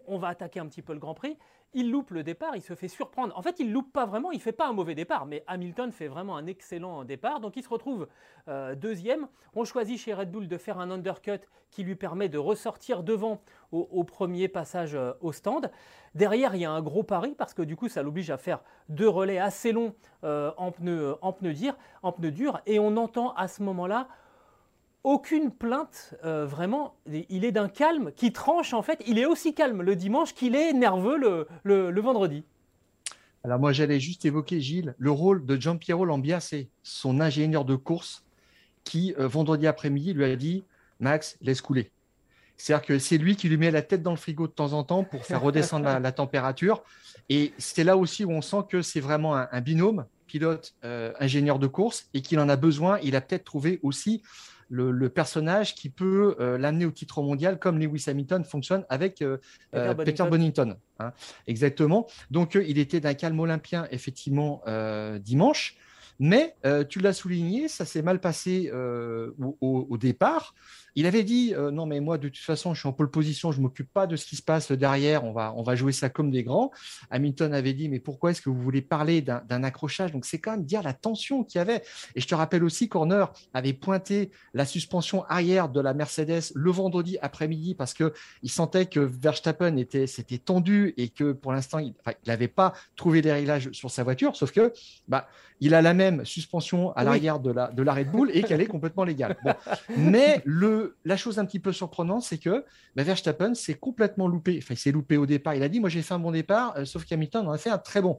va 0.09 0.29
attaquer 0.29 0.61
un 0.61 0.67
petit 0.67 0.83
peu 0.83 0.95
le 0.95 1.01
Grand 1.01 1.15
Prix. 1.15 1.37
Il 1.77 1.91
loupe 1.91 2.13
le 2.13 2.23
départ, 2.23 2.55
il 2.55 2.63
se 2.63 2.77
fait 2.77 2.87
surprendre. 2.87 3.37
En 3.37 3.43
fait, 3.43 3.59
il 3.59 3.73
loupe 3.73 3.93
pas 3.93 4.07
vraiment, 4.07 4.31
il 4.31 4.41
fait 4.41 4.53
pas 4.53 4.69
un 4.69 4.73
mauvais 4.73 4.95
départ, 4.95 5.27
mais 5.27 5.43
Hamilton 5.49 5.91
fait 5.91 6.07
vraiment 6.07 6.37
un 6.37 6.47
excellent 6.47 7.05
départ. 7.05 7.41
Donc 7.41 7.57
il 7.57 7.65
se 7.65 7.69
retrouve 7.69 8.07
euh, 8.47 8.77
deuxième. 8.77 9.27
On 9.57 9.65
choisit 9.65 9.99
chez 9.99 10.15
Red 10.15 10.31
Bull 10.31 10.47
de 10.47 10.57
faire 10.57 10.79
un 10.79 10.93
undercut 10.93 11.41
qui 11.73 11.83
lui 11.83 11.97
permet 11.97 12.29
de 12.29 12.39
ressortir 12.39 13.03
devant 13.03 13.41
au, 13.73 14.05
premier 14.05 14.47
passage 14.47 14.95
euh, 14.95 15.13
au 15.21 15.33
stand. 15.33 15.69
Derrière, 16.15 16.55
il 16.55 16.61
y 16.61 16.65
a 16.65 16.71
un 16.71 16.83
gros 16.83 17.03
pari 17.03 17.35
parce 17.37 17.55
que 17.55 17.63
du 17.63 17.75
coup, 17.75 17.89
ça 17.89 18.03
l'oblige 18.03 18.31
à 18.31 18.37
faire 18.37 18.61
deux 18.89 19.09
relais 19.09 19.39
assez 19.39 19.73
longs 19.73 19.95
euh, 20.23 20.53
en 20.57 20.71
pneus 20.71 21.17
en 21.23 21.33
dur, 21.33 21.77
en 22.03 22.15
et 22.67 22.79
on 22.79 22.97
entend 22.97 23.35
à 23.35 23.49
ce 23.49 23.63
moment-là 23.63 24.09
aucune 25.03 25.51
plainte, 25.51 26.15
euh, 26.25 26.47
vraiment, 26.47 26.95
il 27.07 27.45
est 27.45 27.53
d'un 27.53 27.69
calme 27.69 28.11
qui 28.17 28.33
tranche 28.33 28.73
en 28.73 28.81
fait, 28.81 29.03
il 29.07 29.19
est 29.19 29.27
aussi 29.27 29.55
calme 29.55 29.83
le 29.83 29.97
dimanche 29.97 30.33
qu'il 30.35 30.57
est 30.57 30.73
nerveux 30.73 31.19
le, 31.63 32.01
vendredi. 32.01 32.45
Alors 33.43 33.59
moi 33.59 33.73
j'allais 33.73 34.01
juste 34.01 34.25
évoquer 34.25 34.61
Gilles, 34.63 34.95
le 34.97 35.11
rôle 35.11 35.45
de 35.45 35.57
Giampiero 35.57 36.07
Lambia, 36.07 36.41
c'est 36.41 36.69
son 36.83 37.21
ingénieur 37.21 37.67
de 37.67 37.77
course 37.77 38.25
qui 38.85 39.15
vendredi 39.19 39.67
après-midi 39.67 40.15
lui 40.15 40.25
a 40.25 40.37
dit 40.37 40.65
Max, 41.01 41.37
laisse 41.43 41.61
couler. 41.61 41.91
C'est-à-dire 42.57 42.87
que 42.87 42.99
c'est 42.99 43.19
lui 43.19 43.37
qui 43.37 43.49
lui 43.49 43.57
met 43.57 43.71
la 43.71 43.83
tête 43.83 44.03
dans 44.03 44.11
le 44.11 44.17
frigo 44.17 44.47
de 44.47 44.53
temps 44.53 44.73
en 44.73 44.85
temps 44.85 45.05
pour 45.05 45.25
faire 45.25 45.43
redescendre 45.43 45.87
la, 45.99 46.13
température. 46.13 46.83
Et 47.29 47.53
c'est 47.59 47.85
là 47.85 47.97
aussi 47.97 48.25
où 48.25 48.31
on 48.31 48.43
sent 48.43 48.65
que 48.69 48.83
c'est 48.83 49.01
vraiment 49.01 49.35
un, 49.35 49.61
binôme 49.61 50.07
pilote-ingénieur 50.27 51.57
euh, 51.57 51.61
de 51.61 51.67
course 51.67 52.09
et 52.15 52.23
qu'il 52.23 52.39
en 52.41 52.49
a 52.49 52.57
besoin. 52.57 52.99
Il 53.03 53.17
a 53.17 53.21
peut-être 53.21 53.45
trouvé 53.45 53.81
aussi 53.83 54.23
le, 54.69 55.09
personnage 55.09 55.75
qui 55.75 55.91
peut 55.91 56.37
euh, 56.41 56.59
l'amener 56.59 56.87
au 56.87 56.91
titre 56.91 57.23
mondial 57.23 57.59
comme 57.59 57.79
Lewis 57.79 58.05
Hamilton 58.09 58.45
fonctionne 58.45 58.85
avec 58.89 59.23
euh, 59.23 59.39
Peter, 59.73 60.25
Bonington. 60.29 60.77
Hein. 60.99 61.13
Exactement. 61.47 62.07
Donc 62.31 62.55
il 62.55 62.79
était 62.79 63.01
d'un 63.01 63.15
calme 63.15 63.39
olympien 63.41 63.87
effectivement 63.91 64.63
dimanche. 65.21 65.77
Mais 66.21 66.55
tu 66.89 67.01
l'as 67.01 67.13
souligné, 67.13 67.67
ça 67.67 67.85
s'est 67.85 68.03
mal 68.03 68.21
passé 68.21 68.71
au, 69.61 69.97
départ. 69.99 70.55
Il 70.97 71.07
avait 71.07 71.25
dit 71.25 71.55
euh, 71.55 71.71
non 71.71 71.87
mais 71.87 72.01
moi 72.01 72.19
de 72.19 72.29
toute 72.29 72.45
façon 72.45 72.75
je 72.75 72.81
suis 72.81 72.89
en 72.89 72.93
pole 72.93 73.11
position, 73.11 73.53
je 73.53 73.61
m'occupe 73.61 73.93
pas 73.93 74.07
de 74.07 74.17
ce 74.17 74.27
qui 74.27 74.37
se 74.37 74.43
passe 74.43 74.71
derrière, 74.73 75.25
on 75.25 75.33
va 75.33 75.53
on 75.57 75.63
va 75.63 75.75
jouer 75.75 75.93
ça 75.93 76.09
comme 76.09 76.31
des 76.31 76.45
grands. 76.45 76.71
Hamilton 77.11 77.53
avait 77.53 77.73
dit 77.73 77.89
mais 77.89 78.01
pourquoi 78.01 78.31
est-ce 78.31 78.43
que 78.43 78.51
vous 78.51 78.61
voulez 78.61 78.83
parler 78.83 79.23
d'un 79.23 79.65
accrochage? 79.65 80.13
Donc 80.13 80.25
c'est 80.25 80.39
quand 80.39 80.53
même 80.53 80.65
dire 80.65 80.83
la 80.83 80.93
tension 80.93 81.45
qu'il 81.45 81.59
y 81.59 81.63
avait. 81.63 81.83
Et 82.15 82.21
je 82.21 82.27
te 82.29 82.35
rappelle 82.35 82.65
aussi 82.65 82.89
Corner 82.89 83.33
avait 83.53 83.73
pointé 83.73 84.31
la 84.53 84.65
suspension 84.65 85.25
arrière 85.25 85.69
de 85.69 85.81
la 85.81 85.95
Mercedes 85.95 86.53
le 86.55 86.71
vendredi 86.71 87.19
après-midi 87.23 87.75
parce 87.75 87.95
que 87.95 88.13
il 88.43 88.51
sentait 88.51 88.87
que 88.87 89.01
Verstappen 89.01 89.77
était 89.77 90.07
s'était 90.07 90.39
tendu 90.39 90.95
et 90.97 91.09
que 91.09 91.33
pour 91.33 91.53
l'instant 91.53 91.79
il 91.79 91.95
n'avait 92.27 92.49
pas 92.49 92.73
trouvé 92.97 93.23
les 93.23 93.33
réglages 93.33 93.71
sur 93.73 93.91
sa 93.91 94.03
voiture, 94.05 94.37
sauf 94.37 94.53
que 94.53 94.73
bah 95.09 95.29
il 95.61 95.75
a 95.75 95.83
la 95.83 95.95
même 95.95 96.25
suspension 96.25 96.93
à 96.93 97.05
l'arrière 97.05 97.41
de 97.41 97.51
la 97.51 97.71
de 97.71 97.83
la 97.83 97.95
Red 97.95 98.11
Bull 98.11 98.31
et 98.33 98.43
qu'elle 98.43 98.61
est 98.61 98.67
complètement 98.67 99.05
légale. 99.05 99.37
Mais 99.97 100.43
le 100.45 100.84
la 101.05 101.17
chose 101.17 101.39
un 101.39 101.45
petit 101.45 101.61
peu 101.61 101.73
surprenante, 101.73 102.23
c'est 102.23 102.39
que 102.39 102.65
bah, 102.97 103.03
Verstappen 103.03 103.55
s'est 103.55 103.75
complètement 103.75 104.29
loupé. 104.29 104.59
Enfin, 104.59 104.75
il 104.75 104.79
s'est 104.79 104.93
loupé 104.93 105.17
au 105.17 105.27
départ. 105.27 105.55
Il 105.55 105.63
a 105.63 105.69
dit 105.69 105.81
Moi, 105.81 105.89
j'ai 105.89 106.03
fait 106.03 106.15
un 106.15 106.19
bon 106.19 106.33
départ, 106.33 106.77
euh, 106.77 106.85
sauf 106.85 107.05
qu'Hamilton 107.05 107.47
en 107.47 107.53
a 107.53 107.59
fait 107.59 107.71
un 107.71 107.79
très 107.79 108.01
bon. 108.03 108.19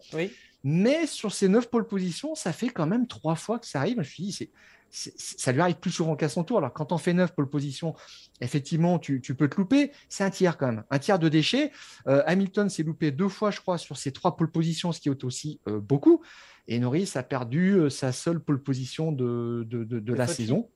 Mais 0.63 1.05
sur 1.05 1.33
ces 1.33 1.47
neuf 1.47 1.69
pole 1.69 1.87
positions, 1.87 2.33
ça 2.33 2.51
fait 2.51 2.69
quand 2.69 2.87
même 2.87 3.07
trois 3.07 3.35
fois 3.35 3.59
que 3.59 3.67
ça 3.67 3.79
arrive. 3.79 3.95
Je 3.95 3.99
me 3.99 4.03
suis 4.03 4.23
dit 4.23 4.49
ça 4.89 5.51
lui 5.51 5.59
arrive 5.59 5.75
plus 5.75 5.91
souvent 5.91 6.15
qu'à 6.15 6.29
son 6.29 6.43
tour. 6.43 6.59
Alors, 6.59 6.71
quand 6.71 6.91
on 6.91 6.97
fait 6.97 7.13
neuf 7.13 7.33
pole 7.35 7.49
positions, 7.49 7.95
effectivement, 8.39 8.97
tu, 8.97 9.19
peux 9.19 9.49
te 9.49 9.57
louper. 9.57 9.91
C'est 10.07 10.23
un 10.23 10.29
tiers 10.29 10.57
quand 10.57 10.67
même, 10.67 10.83
un 10.89 10.99
tiers 10.99 11.19
de 11.19 11.27
déchets. 11.27 11.71
Euh, 12.07 12.23
Hamilton 12.25 12.69
s'est 12.69 12.83
loupé 12.83 13.11
deux 13.11 13.27
fois, 13.27 13.51
je 13.51 13.59
crois, 13.59 13.77
sur 13.77 13.97
ces 13.97 14.11
trois 14.11 14.37
pole 14.37 14.49
positions, 14.49 14.91
ce 14.91 15.01
qui 15.01 15.09
est 15.09 15.23
aussi 15.23 15.59
euh, 15.67 15.79
beaucoup. 15.79 16.21
Et 16.67 16.79
Norris 16.79 17.11
a 17.15 17.23
perdu 17.23 17.89
sa 17.89 18.11
seule 18.11 18.39
pole 18.39 18.61
position 18.63 19.11
de, 19.11 19.67
de 19.69 20.13
la 20.13 20.27
saison. 20.27 20.69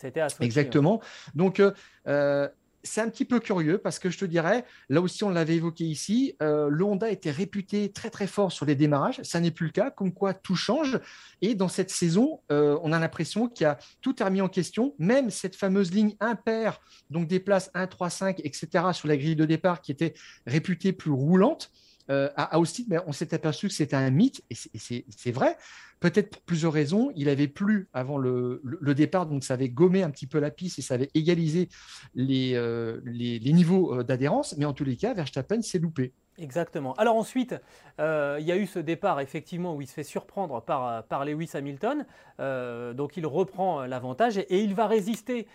C'était 0.00 0.22
Exactement. 0.40 1.00
Donc, 1.34 1.60
euh, 1.60 1.72
euh, 2.06 2.48
c'est 2.82 3.02
un 3.02 3.10
petit 3.10 3.26
peu 3.26 3.40
curieux 3.40 3.76
parce 3.76 3.98
que 3.98 4.08
je 4.08 4.16
te 4.16 4.24
dirais, 4.24 4.64
là 4.88 5.02
aussi 5.02 5.22
on 5.22 5.28
l'avait 5.28 5.56
évoqué 5.56 5.84
ici, 5.84 6.34
euh, 6.40 6.70
le 6.70 6.82
Honda 6.82 7.10
était 7.10 7.30
réputé 7.30 7.92
très 7.92 8.08
très 8.08 8.26
fort 8.26 8.50
sur 8.52 8.64
les 8.64 8.74
démarrages, 8.74 9.20
ça 9.22 9.38
n'est 9.38 9.50
plus 9.50 9.66
le 9.66 9.72
cas, 9.72 9.90
comme 9.90 10.14
quoi 10.14 10.32
tout 10.32 10.56
change. 10.56 10.98
Et 11.42 11.54
dans 11.54 11.68
cette 11.68 11.90
saison, 11.90 12.40
on 12.48 12.92
a 12.92 12.98
l'impression 12.98 13.48
qu'il 13.48 13.64
y 13.64 13.66
a 13.66 13.76
tout 14.00 14.22
est 14.22 14.24
remis 14.24 14.40
en 14.40 14.48
question, 14.48 14.94
même 14.98 15.28
cette 15.28 15.56
fameuse 15.56 15.92
ligne 15.92 16.14
impaire, 16.20 16.80
donc 17.10 17.26
des 17.28 17.38
places 17.38 17.70
1, 17.74 17.86
3, 17.86 18.08
5, 18.08 18.40
etc. 18.44 18.84
sur 18.94 19.08
la 19.08 19.18
grille 19.18 19.36
de 19.36 19.44
départ 19.44 19.82
qui 19.82 19.92
était 19.92 20.14
réputée 20.46 20.94
plus 20.94 21.10
roulante. 21.10 21.70
À 22.08 22.58
Austin, 22.58 22.84
mais 22.88 22.98
on 23.06 23.12
s'est 23.12 23.34
aperçu 23.34 23.68
que 23.68 23.74
c'était 23.74 23.96
un 23.96 24.10
mythe, 24.10 24.42
et 24.50 24.56
c'est 24.56 25.30
vrai 25.30 25.56
peut-être 26.00 26.30
pour 26.30 26.42
plusieurs 26.42 26.72
raisons. 26.72 27.12
Il 27.14 27.28
avait 27.28 27.46
plu 27.46 27.88
avant 27.92 28.18
le, 28.18 28.60
départ, 28.94 29.26
donc 29.26 29.44
ça 29.44 29.54
avait 29.54 29.68
gommé 29.68 30.02
un 30.02 30.10
petit 30.10 30.26
peu 30.26 30.40
la 30.40 30.50
piste 30.50 30.78
et 30.78 30.82
ça 30.82 30.94
avait 30.94 31.10
égalisé 31.14 31.68
les, 32.14 32.54
euh, 32.54 33.00
les, 33.04 33.52
niveaux 33.52 33.94
euh, 33.94 34.02
d'adhérence. 34.02 34.56
Mais 34.58 34.64
en 34.64 34.72
tous 34.72 34.84
les 34.84 34.96
cas, 34.96 35.14
Verstappen 35.14 35.62
s'est 35.62 35.78
loupé. 35.78 36.12
Exactement. 36.40 36.94
Alors 36.94 37.16
ensuite, 37.16 37.54
euh, 38.00 38.38
il 38.40 38.46
y 38.46 38.52
a 38.52 38.56
eu 38.56 38.66
ce 38.66 38.78
départ 38.78 39.20
effectivement 39.20 39.74
où 39.74 39.82
il 39.82 39.86
se 39.86 39.92
fait 39.92 40.02
surprendre 40.02 40.62
par, 40.62 41.04
par 41.04 41.24
Lewis 41.24 41.50
Hamilton. 41.54 42.06
donc 42.38 43.16
il 43.16 43.26
reprend 43.26 43.84
l'avantage 43.84 44.38
et, 44.38 44.60
il 44.60 44.74
va 44.74 44.86
résister 44.86 45.46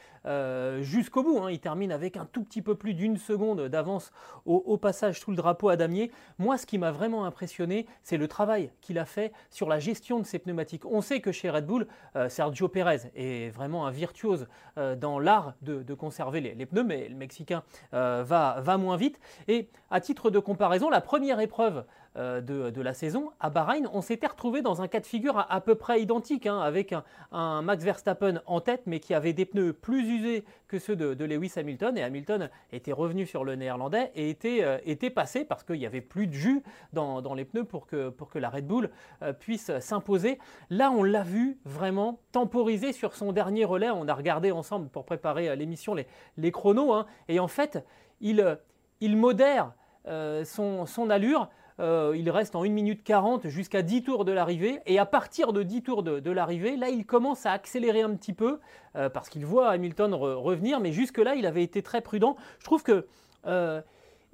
jusqu'au 0.82 1.24
bout. 1.24 1.40
Hein. 1.40 1.52
Il 1.52 1.60
termine 1.60 1.92
avec 1.92 2.18
un 2.18 2.26
tout 2.26 2.44
petit 2.44 2.62
peu 2.62 2.76
plus 2.76 2.94
d'une 2.94 3.18
seconde 3.18 3.68
d'avance 3.68 4.12
au, 4.46 4.78
passage 4.78 5.20
sous 5.20 5.32
le 5.32 5.38
drapeau 5.38 5.70
à 5.70 5.76
damier. 5.76 6.12
Moi, 6.38 6.58
ce 6.58 6.66
qui 6.66 6.78
m'a 6.78 6.92
vraiment 6.92 7.26
impressionné, 7.26 7.88
c'est 8.04 8.18
le 8.18 8.28
travail 8.28 8.72
qu'il 8.82 9.00
a 9.00 9.06
fait 9.06 9.32
sur 9.50 9.68
la 9.68 9.80
gestion 9.80 10.20
de 10.20 10.26
ses 10.26 10.40
pneumatiques. 10.40 10.86
On 10.86 11.02
sait 11.02 11.22
que 11.22 11.32
chez 11.32 11.50
Red 11.50 11.66
Bull, 11.66 11.88
euh, 12.16 12.30
Sergio 12.30 12.68
Pérez 12.68 13.12
est 13.16 13.50
vraiment 13.50 13.88
un 13.88 13.92
virtuose 13.92 14.48
euh, 14.78 14.96
dans 14.96 15.20
l'art 15.20 15.54
de, 15.62 15.94
conserver 15.94 16.42
les, 16.42 16.66
pneus, 16.66 16.84
mais 16.84 17.08
le 17.08 17.16
Mexicain 17.16 17.64
euh, 17.94 18.24
va 18.26 18.78
moins 18.78 18.98
vite. 18.98 19.20
Et 19.48 19.70
à 19.90 20.02
titre 20.02 20.30
de 20.30 20.40
comparaison, 20.40 20.75
la 20.90 21.02
première 21.02 21.40
épreuve 21.40 21.86
euh, 22.18 22.40
de, 22.40 22.82
la 22.82 22.94
saison, 22.94 23.32
à 23.42 23.50
Bahreïn, 23.50 23.90
on 23.92 24.02
s'était 24.02 24.28
retrouvé 24.28 24.62
dans 24.62 24.82
un 24.82 24.88
cas 24.88 25.02
de 25.02 25.06
figure 25.06 25.46
à, 25.50 25.60
peu 25.60 25.76
près 25.76 26.02
identique, 26.02 26.46
hein, 26.46 26.60
avec 26.60 26.94
un, 27.32 27.62
Max 27.62 27.84
Verstappen 27.84 28.42
en 28.46 28.62
tête, 28.62 28.84
mais 28.86 29.00
qui 29.00 29.14
avait 29.14 29.34
des 29.34 29.46
pneus 29.46 29.74
plus 29.74 30.08
usés 30.08 30.46
que 30.70 30.80
ceux 30.80 30.96
de, 30.96 31.26
Lewis 31.26 31.52
Hamilton. 31.58 31.98
Et 31.98 32.04
Hamilton 32.04 32.50
était 32.72 32.94
revenu 32.94 33.26
sur 33.26 33.44
le 33.44 33.56
néerlandais 33.56 34.12
et 34.16 34.30
était, 34.30 34.64
euh, 34.64 34.78
était 34.86 35.10
passé 35.10 35.44
parce 35.44 35.64
qu'il 35.64 35.78
n'y 35.78 35.86
avait 35.86 36.02
plus 36.02 36.28
de 36.28 36.34
jus 36.34 36.64
dans, 36.94 37.34
les 37.34 37.44
pneus 37.44 37.66
pour 37.66 37.86
que, 37.86 38.10
pour 38.10 38.30
que 38.30 38.40
la 38.40 38.50
Red 38.50 38.66
Bull 38.66 38.90
euh, 39.22 39.34
puisse 39.34 39.78
s'imposer. 39.80 40.40
Là, 40.70 40.92
on 40.92 41.04
l'a 41.04 41.24
vu 41.24 41.58
vraiment 41.66 42.20
temporiser 42.32 42.94
sur 42.94 43.14
son 43.14 43.34
dernier 43.34 43.66
relais. 43.66 43.90
On 43.90 44.08
a 44.08 44.14
regardé 44.14 44.52
ensemble 44.52 44.88
pour 44.88 45.04
préparer 45.04 45.54
l'émission 45.58 45.94
les, 45.94 46.08
les 46.38 46.52
chronos. 46.52 46.94
Hein. 46.94 47.08
et 47.28 47.40
en 47.40 47.48
fait, 47.48 47.84
il, 48.22 48.58
il 49.02 49.18
modère 49.18 49.74
son, 50.06 50.86
son 50.86 51.10
allure. 51.10 51.50
Euh, 51.82 52.14
il 52.16 52.30
reste 52.30 52.56
en 52.56 52.64
1 52.64 52.70
minute 52.70 53.04
40 53.04 53.48
jusqu'à 53.48 53.82
10 53.82 54.04
tours 54.04 54.26
de 54.26 54.32
l'arrivée. 54.32 54.80
Et 54.86 55.00
à 55.00 55.06
partir 55.06 55.54
de 55.54 55.64
10 55.64 55.84
tours 55.84 56.04
de, 56.04 56.32
l'arrivée, 56.32 56.78
là, 56.78 56.90
il 56.90 57.06
commence 57.06 57.46
à 57.46 57.52
accélérer 57.52 58.02
un 58.02 58.16
petit 58.16 58.34
peu 58.34 58.60
euh, 58.96 59.10
parce 59.10 59.30
qu'il 59.30 59.46
voit 59.46 59.70
Hamilton 59.70 60.14
revenir. 60.14 60.80
Mais 60.80 60.92
jusque-là, 60.92 61.36
il 61.36 61.46
avait 61.46 61.64
été 61.64 61.82
très 61.82 62.02
prudent. 62.02 62.36
Je 62.60 62.66
trouve 62.66 62.84
que. 62.84 63.06
Euh, 63.46 63.82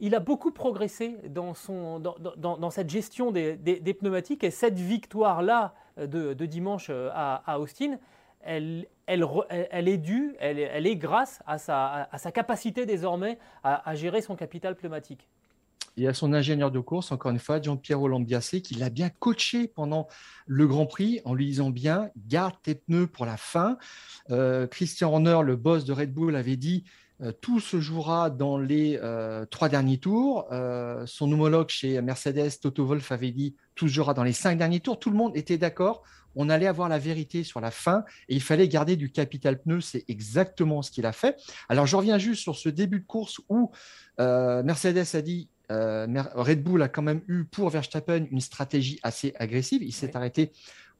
il 0.03 0.15
a 0.15 0.19
beaucoup 0.19 0.49
progressé 0.49 1.15
dans, 1.29 1.53
cette 1.53 2.89
gestion 2.89 3.29
des, 3.29 3.95
pneumatiques 3.99 4.43
et 4.43 4.49
cette 4.49 4.79
victoire-là 4.79 5.75
de, 5.97 6.33
dimanche 6.33 6.89
à, 6.89 7.59
Austin, 7.59 7.99
elle, 8.41 8.87
est 9.07 9.97
due, 9.97 10.35
elle, 10.39 10.87
est 10.87 10.95
grâce 10.95 11.43
à 11.45 11.59
sa, 11.59 12.31
capacité 12.33 12.87
désormais 12.87 13.37
à 13.63 13.93
gérer 13.93 14.21
son 14.21 14.35
capital 14.35 14.75
pneumatique. 14.75 15.27
Et 15.97 16.07
à 16.07 16.13
son 16.13 16.33
ingénieur 16.33 16.71
de 16.71 16.79
course, 16.79 17.11
encore 17.11 17.31
une 17.31 17.39
fois, 17.39 17.61
Jean-Pierre 17.61 17.99
Lambiassé, 17.99 18.61
qui 18.61 18.75
l'a 18.75 18.89
bien 18.89 19.09
coaché 19.09 19.67
pendant 19.67 20.07
le 20.47 20.67
Grand 20.67 20.85
Prix 20.85 21.21
en 21.25 21.33
lui 21.33 21.45
disant 21.45 21.69
bien 21.69 22.09
garde 22.27 22.55
tes 22.61 22.75
pneus 22.75 23.07
pour 23.07 23.25
la 23.25 23.37
fin. 23.37 23.77
Euh, 24.29 24.67
Christian 24.67 25.11
Horner, 25.11 25.39
le 25.43 25.55
boss 25.55 25.85
de 25.85 25.93
Red 25.93 26.13
Bull, 26.13 26.35
avait 26.35 26.57
dit 26.57 26.83
euh, 27.21 27.31
tout 27.31 27.59
se 27.59 27.79
jouera 27.79 28.29
dans 28.29 28.57
les 28.57 28.99
euh, 29.01 29.45
trois 29.45 29.69
derniers 29.69 29.97
tours. 29.97 30.47
son 31.05 31.31
homologue 31.31 31.69
chez 31.69 32.01
Mercedes, 32.01 32.59
Toto 32.61 32.85
Wolff, 32.85 33.11
avait 33.11 33.31
dit 33.31 33.55
tout 33.75 33.87
se 33.87 33.93
jouera 33.93 34.13
dans 34.13 34.23
les 34.23 34.33
cinq 34.33 34.57
derniers 34.57 34.79
tours. 34.79 34.99
Tout 34.99 35.09
le 35.09 35.17
monde 35.17 35.35
était 35.35 35.57
d'accord. 35.57 36.03
On 36.35 36.49
allait 36.49 36.67
avoir 36.67 36.87
la 36.87 36.97
vérité 36.97 37.43
sur 37.43 37.59
la 37.59 37.71
fin 37.71 38.05
et 38.29 38.35
il 38.35 38.41
fallait 38.41 38.69
garder 38.69 38.95
du 38.95 39.11
capital 39.11 39.61
pneu. 39.61 39.81
C'est 39.81 40.05
exactement 40.07 40.81
ce 40.81 40.89
qu'il 40.89 41.05
a 41.05 41.11
fait. 41.11 41.35
Alors, 41.67 41.85
je 41.85 41.97
reviens 41.97 42.17
juste 42.17 42.41
sur 42.41 42.55
ce 42.55 42.69
début 42.69 43.01
de 43.01 43.05
course 43.05 43.41
où 43.49 43.71
Mercedes 44.17 45.15
a 45.15 45.21
dit 45.21 45.49
euh, 45.71 46.07
Red 46.35 46.63
Bull 46.63 46.81
a 46.81 46.89
quand 46.89 47.01
même 47.01 47.21
eu 47.27 47.45
pour 47.45 47.69
Verstappen 47.69 48.25
une 48.29 48.41
stratégie 48.41 48.99
assez 49.03 49.33
agressive. 49.39 49.81
Il 49.83 49.93
s'est 49.93 50.15
arrêté 50.15 50.51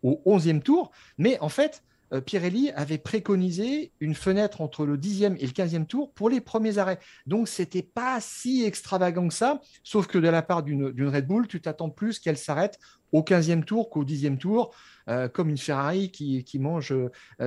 au 0.04 0.22
11e 0.26 0.62
tour. 0.62 0.92
Mais 1.18 1.38
en 1.40 1.50
fait, 1.50 1.84
euh, 2.14 2.22
Pirelli 2.22 2.72
avait 2.72 2.98
préconisé 2.98 3.92
une 4.00 4.16
fenêtre 4.16 4.62
entre 4.62 4.86
le 4.86 4.98
10e 4.98 5.36
et 5.40 5.46
le 5.46 5.52
15e 5.52 5.86
tour 5.86 6.14
pour 6.14 6.30
les 6.30 6.42
premiers 6.42 6.78
arrêts. 6.78 7.00
Donc, 7.26 7.48
ce 7.48 7.62
n'était 7.62 7.84
pas 7.84 8.20
si 8.22 8.64
extravagant 8.64 9.28
que 9.28 9.34
ça, 9.34 9.62
sauf 9.84 10.08
que 10.08 10.18
de 10.18 10.28
la 10.28 10.42
part 10.42 10.64
d'une 10.64 11.08
Red 11.08 11.28
Bull, 11.28 11.48
tu 11.48 11.62
t'attends 11.62 11.90
plus 11.90 12.20
qu'elle 12.20 12.38
s'arrête 12.38 12.80
au 13.12 13.24
15e 13.24 13.64
tour 13.64 13.90
qu'au 13.90 14.06
10e 14.06 14.38
tour, 14.38 14.74
euh, 15.10 15.28
comme 15.28 15.50
une 15.50 15.58
Ferrari 15.58 16.12
qui, 16.12 16.60
mange 16.60 16.94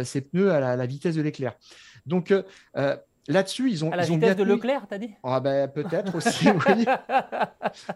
ses 0.03 0.21
pneus 0.21 0.53
à 0.53 0.61
la, 0.61 0.77
la 0.77 0.87
vitesse 0.87 1.15
de 1.15 1.23
l'éclair. 1.23 1.55
Donc, 2.05 2.35
Là-dessus, 3.29 3.71
ils 3.71 3.85
ont. 3.85 3.91
À 3.91 3.97
la 3.97 4.05
ils 4.05 4.15
vitesse 4.15 4.37
de 4.37 4.45
Leclerc, 4.45 4.87
t'as 4.89 4.99
dit? 4.99 5.15
Ah 5.23 5.41
ben 5.41 5.69
peut-être 5.69 6.15
aussi, 6.15 6.47
oui. 6.69 6.85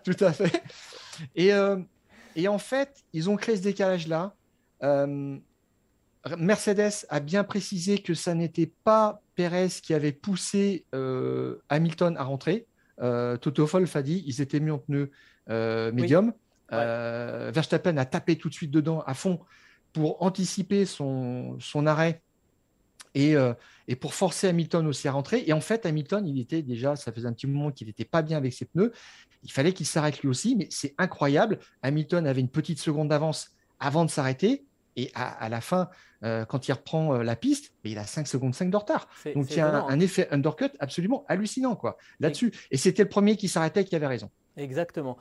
Tout 0.04 0.24
à 0.24 0.32
fait. 0.32 0.62
Et, 1.34 1.52
euh, 1.52 1.78
et, 2.34 2.48
en 2.48 2.58
fait, 2.58 3.04
ils 3.12 3.28
ont 3.28 3.36
créé 3.36 3.56
ce 3.56 3.62
décalage-là. 3.62 4.34
Euh, 4.82 5.36
Mercedes 6.36 7.06
a 7.08 7.20
bien 7.20 7.44
précisé 7.44 7.98
que 7.98 8.14
ça 8.14 8.34
n'était 8.34 8.72
pas 8.84 9.20
Perez 9.34 9.68
qui 9.82 9.94
avait 9.94 10.12
poussé 10.12 10.84
euh, 10.94 11.62
Hamilton 11.68 12.16
à 12.16 12.24
rentrer. 12.24 12.66
Toto 13.40 13.64
Wolff 13.64 13.94
a 13.94 14.02
dit 14.02 14.24
ils 14.26 14.40
étaient 14.40 14.58
mis 14.58 14.72
en 14.72 14.78
pneu 14.78 15.10
médium. 15.92 16.32
Verstappen 16.70 17.96
a 17.96 18.04
tapé 18.04 18.36
tout 18.36 18.48
de 18.48 18.54
suite 18.54 18.72
dedans 18.72 19.02
à 19.06 19.14
fond 19.14 19.40
pour 19.92 20.22
anticiper 20.22 20.84
son, 20.84 21.58
son 21.60 21.86
arrêt 21.86 22.22
et, 23.14 23.36
euh, 23.36 23.54
et, 23.86 23.96
pour 23.96 24.14
forcer 24.14 24.48
Hamilton 24.48 24.86
aussi 24.86 25.08
à 25.08 25.12
rentrer. 25.12 25.44
Et 25.46 25.52
en 25.52 25.60
fait, 25.60 25.86
Hamilton, 25.86 26.26
il 26.26 26.40
était 26.40 26.62
déjà, 26.62 26.96
ça 26.96 27.12
faisait 27.12 27.28
un 27.28 27.32
petit 27.32 27.46
moment 27.46 27.70
qu'il 27.70 27.86
n'était 27.86 28.04
pas 28.04 28.22
bien 28.22 28.36
avec 28.36 28.52
ses 28.52 28.64
pneus. 28.64 28.92
Il 29.42 29.52
fallait 29.52 29.72
qu'il 29.72 29.86
s'arrête 29.86 30.20
lui 30.20 30.28
aussi, 30.28 30.56
mais 30.56 30.66
c'est 30.70 30.94
incroyable. 30.98 31.58
Hamilton 31.82 32.26
avait 32.26 32.40
une 32.40 32.48
petite 32.48 32.80
seconde 32.80 33.08
d'avance 33.08 33.50
avant 33.80 34.04
de 34.04 34.10
s'arrêter. 34.10 34.64
Et 34.96 35.12
à, 35.14 35.48
la 35.48 35.60
fin, 35.60 35.88
euh, 36.24 36.44
quand 36.44 36.66
il 36.66 36.72
reprend 36.72 37.14
euh, 37.14 37.22
la 37.22 37.36
piste, 37.36 37.72
il 37.84 37.98
a 37.98 38.04
5 38.04 38.26
secondes 38.26 38.52
5 38.52 38.68
de 38.68 38.76
retard. 38.76 39.06
Donc 39.36 39.48
il 39.50 39.56
y 39.56 39.60
a 39.60 39.84
un, 39.84 39.88
un, 39.88 40.00
effet 40.00 40.26
undercut 40.32 40.70
absolument 40.80 41.24
hallucinant 41.28 41.76
quoi 41.76 41.98
là-dessus. 42.18 42.52
Et 42.72 42.76
c'était 42.76 43.04
le 43.04 43.08
premier 43.08 43.36
qui 43.36 43.46
s'arrêtait 43.46 43.84
qui 43.84 43.94
avait 43.94 44.08
raison. 44.08 44.28
Exactement. 44.56 45.16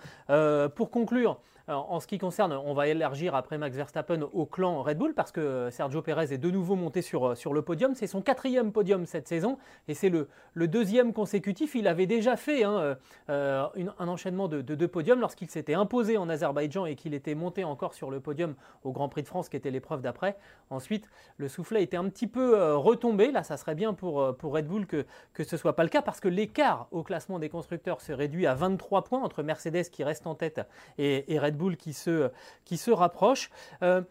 pour 0.75 0.89
conclure, 0.89 1.39
en 1.67 2.00
ce 2.00 2.07
qui 2.07 2.17
concerne, 2.17 2.53
on 2.53 2.74
va 2.74 2.88
élargir 2.88 3.36
après 3.36 3.57
Max 3.57 3.75
Verstappen 3.75 4.21
au 4.31 4.45
clan 4.45 4.81
Red 4.83 4.97
Bull 4.97 5.13
parce 5.13 5.33
que 5.33 5.69
Sergio 5.69 6.01
Perez 6.01 6.33
est 6.33 6.38
de 6.38 6.50
nouveau 6.50 6.75
monté 6.75 7.01
sur, 7.01 7.36
sur 7.36 7.53
le 7.53 7.62
podium. 7.62 7.93
C'est 7.93 8.07
son 8.07 8.21
quatrième 8.21 8.71
podium 8.71 9.05
cette 9.05 9.27
saison 9.27 9.57
et 9.89 9.93
c'est 9.93 10.07
le, 10.09 10.29
le, 10.53 10.67
deuxième 10.69 11.12
consécutif. 11.12 11.75
Il 11.75 11.88
avait 11.88 12.05
déjà 12.05 12.38
fait 12.38 12.63
hein, 12.63 12.95
euh, 13.29 13.67
un 14.00 14.07
enchaînement 14.07 14.47
de, 14.47 14.62
deux 14.62 14.88
podiums 14.88 15.19
lorsqu'il 15.19 15.50
s'était 15.50 15.74
imposé 15.74 16.17
en 16.17 16.29
Azerbaïdjan 16.29 16.86
et 16.86 16.95
qu'il 16.95 17.13
était 17.13 17.36
monté 17.36 17.65
encore 17.65 17.93
sur 17.93 18.12
le 18.12 18.21
podium 18.21 18.55
au 18.86 18.93
Grand 18.93 19.09
Prix 19.09 19.24
de 19.24 19.27
France 19.27 19.50
qui 19.50 19.57
était 19.57 19.71
l'épreuve 19.71 20.01
d'après. 20.01 20.38
Ensuite, 20.69 21.09
le 21.36 21.50
soufflet 21.50 21.83
était 21.83 21.97
un 21.97 22.07
petit 22.07 22.27
peu 22.27 22.57
euh, 22.57 22.77
retombé. 22.77 23.31
Là, 23.31 23.43
ça 23.43 23.57
serait 23.57 23.75
bien 23.75 23.93
pour, 23.93 24.21
euh, 24.21 24.31
pour 24.31 24.53
Red 24.53 24.67
Bull 24.67 24.88
que, 24.88 25.05
que 25.33 25.43
ce 25.43 25.55
ne 25.55 25.59
soit 25.59 25.75
pas 25.75 25.83
le 25.83 25.89
cas 25.89 26.01
parce 26.01 26.21
que 26.21 26.29
l'écart 26.29 26.88
au 26.91 27.03
classement 27.03 27.39
des 27.39 27.50
constructeurs 27.50 28.00
se 28.00 28.13
réduit 28.13 28.47
à 28.47 28.53
23 28.53 29.03
points 29.03 29.21
entre 29.21 29.43
Mercedes 29.43 29.89
qui 29.91 30.05
reste 30.05 30.27
en 30.27 30.36
tête 30.36 30.62
et, 30.97 31.33
et 31.33 31.39
Red 31.39 31.55
Bull 31.55 31.56
qui 31.77 31.93
se, 31.93 32.29
qui 32.65 32.77
se 32.77 32.91
rapproche. 32.91 33.49
Euh, 33.81 34.01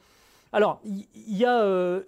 alors, 0.52 0.80
il 0.84 1.36
y, 1.36 1.44
a 1.44 1.62
euh, 1.62 2.02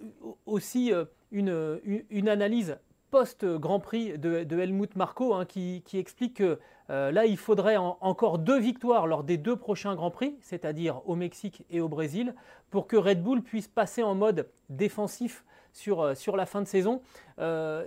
aussi 0.45 0.91
euh, 0.91 1.05
une, 1.31 1.79
une, 2.09 2.29
analyse 2.29 2.77
post-Grand 3.11 3.79
Prix 3.79 4.17
de, 4.17 4.59
Helmut 4.59 4.95
Marko 4.95 5.33
hein, 5.33 5.45
qui, 5.45 5.83
qui, 5.85 5.97
explique 5.97 6.37
que 6.37 6.59
là, 6.89 7.25
il 7.25 7.37
faudrait 7.37 7.77
encore 7.77 8.39
deux 8.39 8.59
victoires 8.59 9.05
lors 9.05 9.23
des 9.23 9.37
deux 9.37 9.55
prochains 9.55 9.93
Grands 9.93 10.09
Prix, 10.09 10.35
c'est-à-dire 10.41 11.01
au 11.07 11.15
Mexique 11.15 11.63
et 11.69 11.81
au 11.81 11.87
Brésil, 11.87 12.33
pour 12.71 12.87
que 12.87 12.97
Red 12.97 13.21
Bull 13.21 13.43
puisse 13.43 13.67
passer 13.67 14.01
en 14.01 14.15
mode 14.15 14.47
défensif 14.69 15.45
sur, 15.71 16.17
sur 16.17 16.35
la 16.35 16.47
fin 16.47 16.61
de 16.61 16.67
saison. 16.67 17.01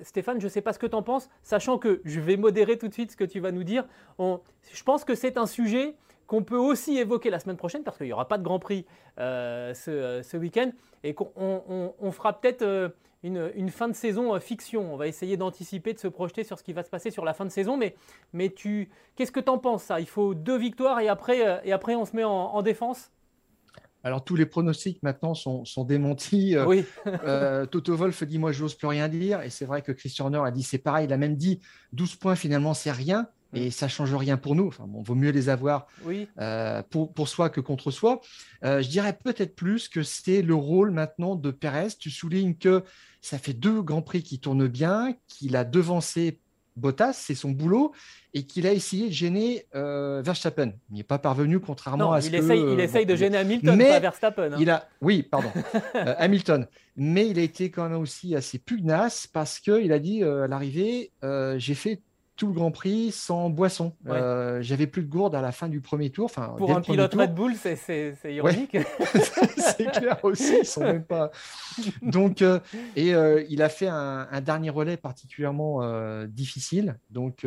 Stéphane, 0.02 0.40
je 0.40 0.44
ne 0.44 0.50
sais 0.50 0.60
pas 0.60 0.72
ce 0.72 0.78
que 0.78 0.86
tu 0.86 0.94
en 0.94 1.02
penses, 1.02 1.30
sachant 1.42 1.78
que 1.78 2.00
je 2.04 2.20
vais 2.20 2.36
modérer 2.36 2.78
tout 2.78 2.86
de 2.86 2.92
suite 2.92 3.10
ce 3.10 3.16
que 3.16 3.24
tu 3.24 3.40
vas 3.40 3.50
nous 3.50 3.64
dire. 3.64 3.84
Je 4.18 4.82
pense 4.84 5.04
que 5.04 5.16
c'est 5.16 5.36
un 5.36 5.46
sujet 5.46 5.96
qu'on 6.26 6.42
peut 6.42 6.56
aussi 6.56 6.98
évoquer 6.98 7.30
la 7.30 7.38
semaine 7.38 7.56
prochaine, 7.56 7.82
parce 7.82 7.96
qu'il 7.96 8.06
n'y 8.06 8.12
aura 8.12 8.28
pas 8.28 8.38
de 8.38 8.42
Grand 8.42 8.58
Prix 8.58 8.86
euh, 9.18 9.74
ce, 9.74 10.36
week-end, 10.36 10.70
et 11.04 11.14
qu'on 11.14 12.12
fera 12.12 12.40
peut-être 12.40 12.62
euh, 12.62 12.88
une, 13.22 13.70
fin 13.70 13.88
de 13.88 13.94
saison 13.94 14.34
euh, 14.34 14.40
fiction. 14.40 14.92
On 14.92 14.96
va 14.96 15.08
essayer 15.08 15.36
d'anticiper, 15.36 15.92
de 15.92 15.98
se 15.98 16.08
projeter 16.08 16.44
sur 16.44 16.58
ce 16.58 16.64
qui 16.64 16.72
va 16.72 16.82
se 16.82 16.90
passer 16.90 17.10
sur 17.10 17.24
la 17.24 17.34
fin 17.34 17.44
de 17.44 17.50
saison. 17.50 17.76
Mais, 17.76 17.94
mais 18.32 18.50
tu, 18.50 18.90
qu'est-ce 19.16 19.32
que 19.32 19.40
tu 19.40 19.50
en 19.50 19.58
penses 19.58 19.84
ça? 19.84 20.00
Il 20.00 20.08
faut 20.08 20.34
deux 20.34 20.58
victoires 20.58 21.00
et 21.00 21.08
après, 21.08 21.60
et 21.64 21.72
après 21.72 21.94
on 21.94 22.04
se 22.04 22.16
met 22.16 22.24
en, 22.24 22.62
défense? 22.62 23.10
Alors 24.04 24.24
tous 24.24 24.34
les 24.34 24.46
pronostics 24.46 25.00
maintenant 25.02 25.34
sont, 25.34 25.84
démentis. 25.84 26.56
Oui. 26.66 26.84
Toto 27.70 27.94
Wolff 27.94 28.24
dit 28.24 28.38
moi 28.38 28.50
je 28.50 28.62
n'ose 28.62 28.74
plus 28.74 28.88
rien 28.88 29.08
dire 29.08 29.42
et 29.42 29.50
c'est 29.50 29.64
vrai 29.64 29.82
que 29.82 29.92
Christian 29.92 30.24
Horner 30.24 30.42
a 30.44 30.50
dit 30.50 30.62
c'est 30.62 30.78
pareil. 30.78 31.06
Il 31.06 31.12
a 31.12 31.16
même 31.16 31.36
dit 31.36 31.60
12 31.92 32.16
points 32.16 32.34
finalement 32.34 32.74
c'est 32.74 32.90
rien 32.90 33.28
et 33.52 33.70
ça 33.70 33.88
change 33.88 34.14
rien 34.14 34.36
pour 34.36 34.54
nous. 34.54 34.68
Enfin, 34.68 34.84
bon, 34.86 35.02
vaut 35.02 35.14
mieux 35.14 35.30
les 35.30 35.48
avoir 35.48 35.86
euh, 36.38 36.82
pour, 36.90 37.12
pour, 37.12 37.28
soi 37.28 37.50
que 37.50 37.60
contre 37.60 37.90
soi. 37.90 38.20
Euh, 38.64 38.82
je 38.82 38.88
dirais 38.88 39.16
peut-être 39.22 39.54
plus 39.54 39.88
que 39.88 40.02
c'est 40.02 40.42
le 40.42 40.54
rôle 40.54 40.90
maintenant 40.90 41.36
de 41.36 41.50
Perez. 41.50 41.88
Tu 41.98 42.10
soulignes 42.10 42.54
que 42.54 42.82
ça 43.20 43.38
fait 43.38 43.52
deux 43.52 43.82
grands 43.82 44.02
prix 44.02 44.22
qui 44.22 44.38
tournent 44.38 44.68
bien, 44.68 45.14
qu'il 45.28 45.56
a 45.56 45.64
devancé 45.64 46.38
Bottas, 46.74 47.12
c'est 47.12 47.34
son 47.34 47.50
boulot, 47.50 47.92
et 48.32 48.44
qu'il 48.44 48.66
a 48.66 48.72
essayé 48.72 49.08
de 49.08 49.12
gêner 49.12 49.66
euh, 49.74 50.22
Verstappen. 50.24 50.72
Il 50.90 50.96
n'est 50.96 51.02
pas 51.02 51.18
parvenu, 51.18 51.60
contrairement 51.60 52.14
à 52.14 52.22
ce 52.22 52.28
il 52.28 52.34
essaye, 52.34 52.62
que. 52.62 52.72
Il 52.72 52.80
essaye 52.80 53.04
de 53.04 53.14
gêner 53.14 53.36
Hamilton, 53.36 53.78
pas 53.78 54.00
Verstappen. 54.00 54.52
Hein. 54.54 54.56
Il 54.58 54.70
a, 54.70 54.88
oui, 55.02 55.22
pardon, 55.22 55.50
Hamilton. 55.94 56.66
Mais 56.96 57.28
il 57.28 57.38
a 57.38 57.42
été 57.42 57.70
quand 57.70 57.86
même 57.86 58.00
aussi 58.00 58.34
assez 58.34 58.58
pugnace 58.58 59.26
parce 59.26 59.60
qu'il 59.60 59.92
a 59.92 59.98
dit 59.98 60.22
à 60.24 60.46
l'arrivée 60.46 61.10
j'ai 61.56 61.74
fait 61.74 62.00
tout 62.36 62.46
le 62.46 62.52
Grand 62.54 62.70
Prix 62.70 63.12
sans 63.12 63.50
boisson. 63.50 63.94
Euh, 64.06 64.62
j'avais 64.62 64.86
plus 64.86 65.02
de 65.02 65.08
gourde 65.08 65.34
à 65.34 65.40
la 65.40 65.52
fin 65.52 65.68
du 65.68 65.80
premier 65.80 66.10
tour. 66.10 66.26
Enfin, 66.26 66.54
Pour 66.56 66.74
un 66.74 66.80
pilote 66.80 67.14
Red 67.14 67.34
Bull, 67.34 67.54
c'est 67.54 68.16
ironique. 68.24 68.76
c'est 69.56 69.90
clair 69.90 70.18
aussi. 70.22 70.58
Ils 70.60 70.66
sont 70.66 70.82
même 70.82 71.04
pas. 71.04 71.30
Donc, 72.00 72.42
euh, 72.42 72.58
et 72.96 73.14
euh, 73.14 73.44
il 73.48 73.62
a 73.62 73.68
fait 73.68 73.88
un, 73.88 74.40
dernier 74.40 74.70
relais 74.70 74.96
particulièrement 74.96 75.80
difficile. 76.26 76.98
Donc, 77.10 77.46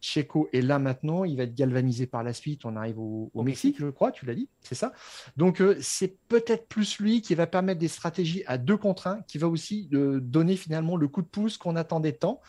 Checo 0.00 0.48
est 0.52 0.62
là 0.62 0.78
maintenant. 0.78 1.24
Il 1.24 1.36
va 1.36 1.44
être 1.44 1.54
galvanisé 1.54 2.06
par 2.06 2.22
la 2.22 2.32
suite. 2.32 2.64
On 2.64 2.76
arrive 2.76 2.98
au, 2.98 3.30
Mexique, 3.42 3.76
je 3.78 3.86
crois. 3.86 4.10
Tu 4.10 4.24
l'as 4.24 4.34
dit, 4.34 4.48
c'est 4.60 4.74
ça. 4.74 4.92
Donc, 5.36 5.62
c'est 5.80 6.16
peut-être 6.28 6.66
plus 6.66 6.98
lui 6.98 7.20
qui 7.20 7.34
va 7.34 7.46
permettre 7.46 7.80
des 7.80 7.88
stratégies 7.88 8.42
à 8.46 8.56
deux 8.56 8.76
contre 8.76 9.06
un, 9.06 9.20
qui 9.28 9.38
va 9.38 9.48
aussi 9.48 9.88
donner 9.90 10.56
finalement 10.56 10.96
le 10.96 11.08
coup 11.08 11.22
de 11.22 11.26
pouce 11.26 11.58
qu'on 11.58 11.76
attendait 11.76 12.12
tant. 12.12 12.40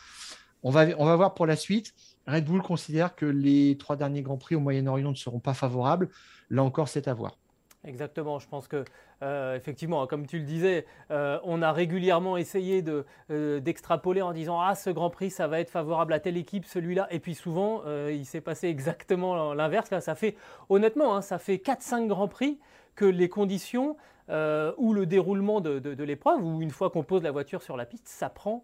On 0.63 0.69
va, 0.71 0.85
voir 0.95 1.33
pour 1.33 1.45
la 1.45 1.57
suite. 1.57 1.93
Red 2.25 2.45
Bull 2.45 2.61
considère 2.61 3.15
que 3.15 3.25
les 3.25 3.77
trois 3.77 3.97
derniers 3.97 4.21
Grands 4.21 4.37
Prix 4.37 4.55
au 4.55 4.61
Moyen-Orient 4.61 5.09
ne 5.09 5.15
seront 5.15 5.39
pas 5.39 5.53
favorables. 5.53 6.09
Là 6.49 6.63
encore, 6.63 6.87
c'est 6.87 7.07
à 7.09 7.13
voir. 7.13 7.37
Exactement, 7.85 8.39
je 8.39 8.47
pense 8.47 8.69
que 8.69 8.85
euh, 9.23 9.57
effectivement, 9.57 10.07
comme 10.07 10.25
tu 10.25 10.37
le 10.39 10.45
disais, 10.45 10.85
euh, 11.11 11.37
on 11.43 11.61
a 11.61 11.73
régulièrement 11.73 12.37
essayé 12.37 12.81
euh, 13.29 13.59
d'extrapoler 13.59 14.21
en 14.21 14.31
disant 14.31 14.61
ah 14.61 14.73
ce 14.73 14.89
Grand 14.89 15.09
Prix 15.09 15.31
ça 15.31 15.47
va 15.47 15.59
être 15.59 15.69
favorable 15.69 16.13
à 16.13 16.21
telle 16.21 16.37
équipe, 16.37 16.63
celui-là, 16.63 17.07
et 17.11 17.19
puis 17.19 17.35
souvent 17.35 17.83
il 18.07 18.25
s'est 18.25 18.39
passé 18.39 18.67
exactement 18.67 19.53
l'inverse. 19.53 19.89
Ça 19.99 20.15
fait 20.15 20.37
honnêtement, 20.69 21.17
hein, 21.17 21.21
ça 21.21 21.39
fait 21.39 21.57
4-5 21.57 22.07
Grands 22.07 22.29
Prix 22.29 22.57
que 22.95 23.05
les 23.05 23.27
conditions 23.27 23.97
ou 24.29 24.93
le 24.93 25.05
déroulement 25.05 25.59
de, 25.59 25.79
de 25.79 26.03
l'épreuve, 26.05 26.41
ou 26.41 26.61
une 26.61 26.71
fois 26.71 26.89
qu'on 26.89 27.03
pose 27.03 27.21
la 27.21 27.31
voiture 27.31 27.61
sur 27.61 27.75
la 27.75 27.85
piste, 27.85 28.07
ça 28.07 28.29
prend 28.29 28.63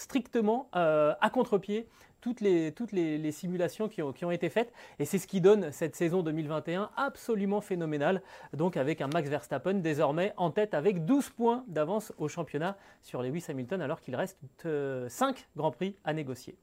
strictement 0.00 0.68
euh, 0.74 1.14
à 1.20 1.30
contre-pied 1.30 1.86
toutes, 2.20 2.40
les, 2.42 2.70
les, 2.92 3.32
simulations 3.32 3.88
qui 3.88 4.02
ont, 4.02 4.30
été 4.30 4.50
faites. 4.50 4.72
Et 4.98 5.06
c'est 5.06 5.18
ce 5.18 5.26
qui 5.26 5.40
donne 5.40 5.72
cette 5.72 5.96
saison 5.96 6.22
2021 6.22 6.90
absolument 6.96 7.62
phénoménale. 7.62 8.20
Donc 8.52 8.76
avec 8.76 9.00
un 9.00 9.08
Max 9.08 9.30
Verstappen 9.30 9.74
désormais 9.74 10.34
en 10.36 10.50
tête 10.50 10.74
avec 10.74 11.06
12 11.06 11.30
points 11.30 11.64
d'avance 11.66 12.12
au 12.18 12.28
championnat 12.28 12.76
sur 13.02 13.22
Lewis 13.22 13.46
Hamilton 13.48 13.80
alors 13.80 14.00
qu'il 14.02 14.16
reste 14.16 14.38
5 14.62 14.66
euh, 14.66 15.08
Grands 15.56 15.70
Prix 15.70 15.96
à 16.04 16.12
négocier. 16.12 16.56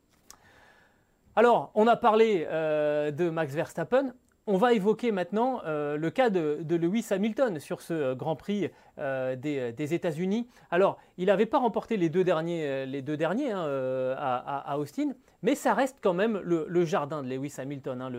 Alors, 1.36 1.72
on 1.76 1.86
a 1.86 1.96
parlé 1.96 2.46
de 2.46 3.30
Max 3.30 3.54
Verstappen. 3.54 4.14
On 4.50 4.56
va 4.56 4.72
évoquer 4.72 5.12
maintenant 5.12 5.62
euh, 5.66 5.98
le 5.98 6.10
cas 6.10 6.30
de, 6.30 6.64
Lewis 6.70 7.08
Hamilton 7.12 7.60
sur 7.60 7.82
ce 7.82 7.94
euh, 7.94 8.16
Grand 8.16 8.38
Prix 8.38 8.70
euh, 8.98 9.36
des, 9.36 9.94
États-Unis. 9.94 10.48
Alors, 10.72 10.98
il 11.18 11.26
n'avait 11.26 11.46
pas 11.46 11.58
remporté 11.58 11.98
les 11.98 12.08
deux 12.08 12.24
derniers, 12.24 13.52
hein, 13.52 14.16
à, 14.18 14.78
Austin, 14.80 15.10
mais 15.42 15.54
ça 15.54 15.74
reste 15.74 15.98
quand 16.02 16.14
même 16.14 16.40
le, 16.42 16.86
jardin 16.86 17.24
de 17.24 17.28
Lewis 17.28 17.56
Hamilton, 17.58 18.02
hein, 18.02 18.10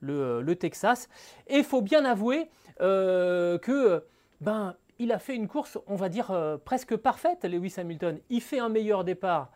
le, 0.00 0.54
Texas. 0.54 1.10
Et 1.48 1.58
il 1.58 1.64
faut 1.64 1.82
bien 1.82 2.06
avouer 2.06 2.48
que 2.78 4.02
ben, 4.40 4.76
il 4.98 5.12
a 5.12 5.18
fait 5.18 5.36
une 5.36 5.48
course, 5.48 5.78
on 5.86 5.96
va 5.96 6.08
dire, 6.08 6.32
presque 6.64 6.96
parfaite, 6.96 7.44
Lewis 7.44 7.74
Hamilton. 7.76 8.18
Il 8.30 8.40
fait 8.40 8.58
un 8.58 8.70
meilleur 8.70 9.04
départ 9.04 9.50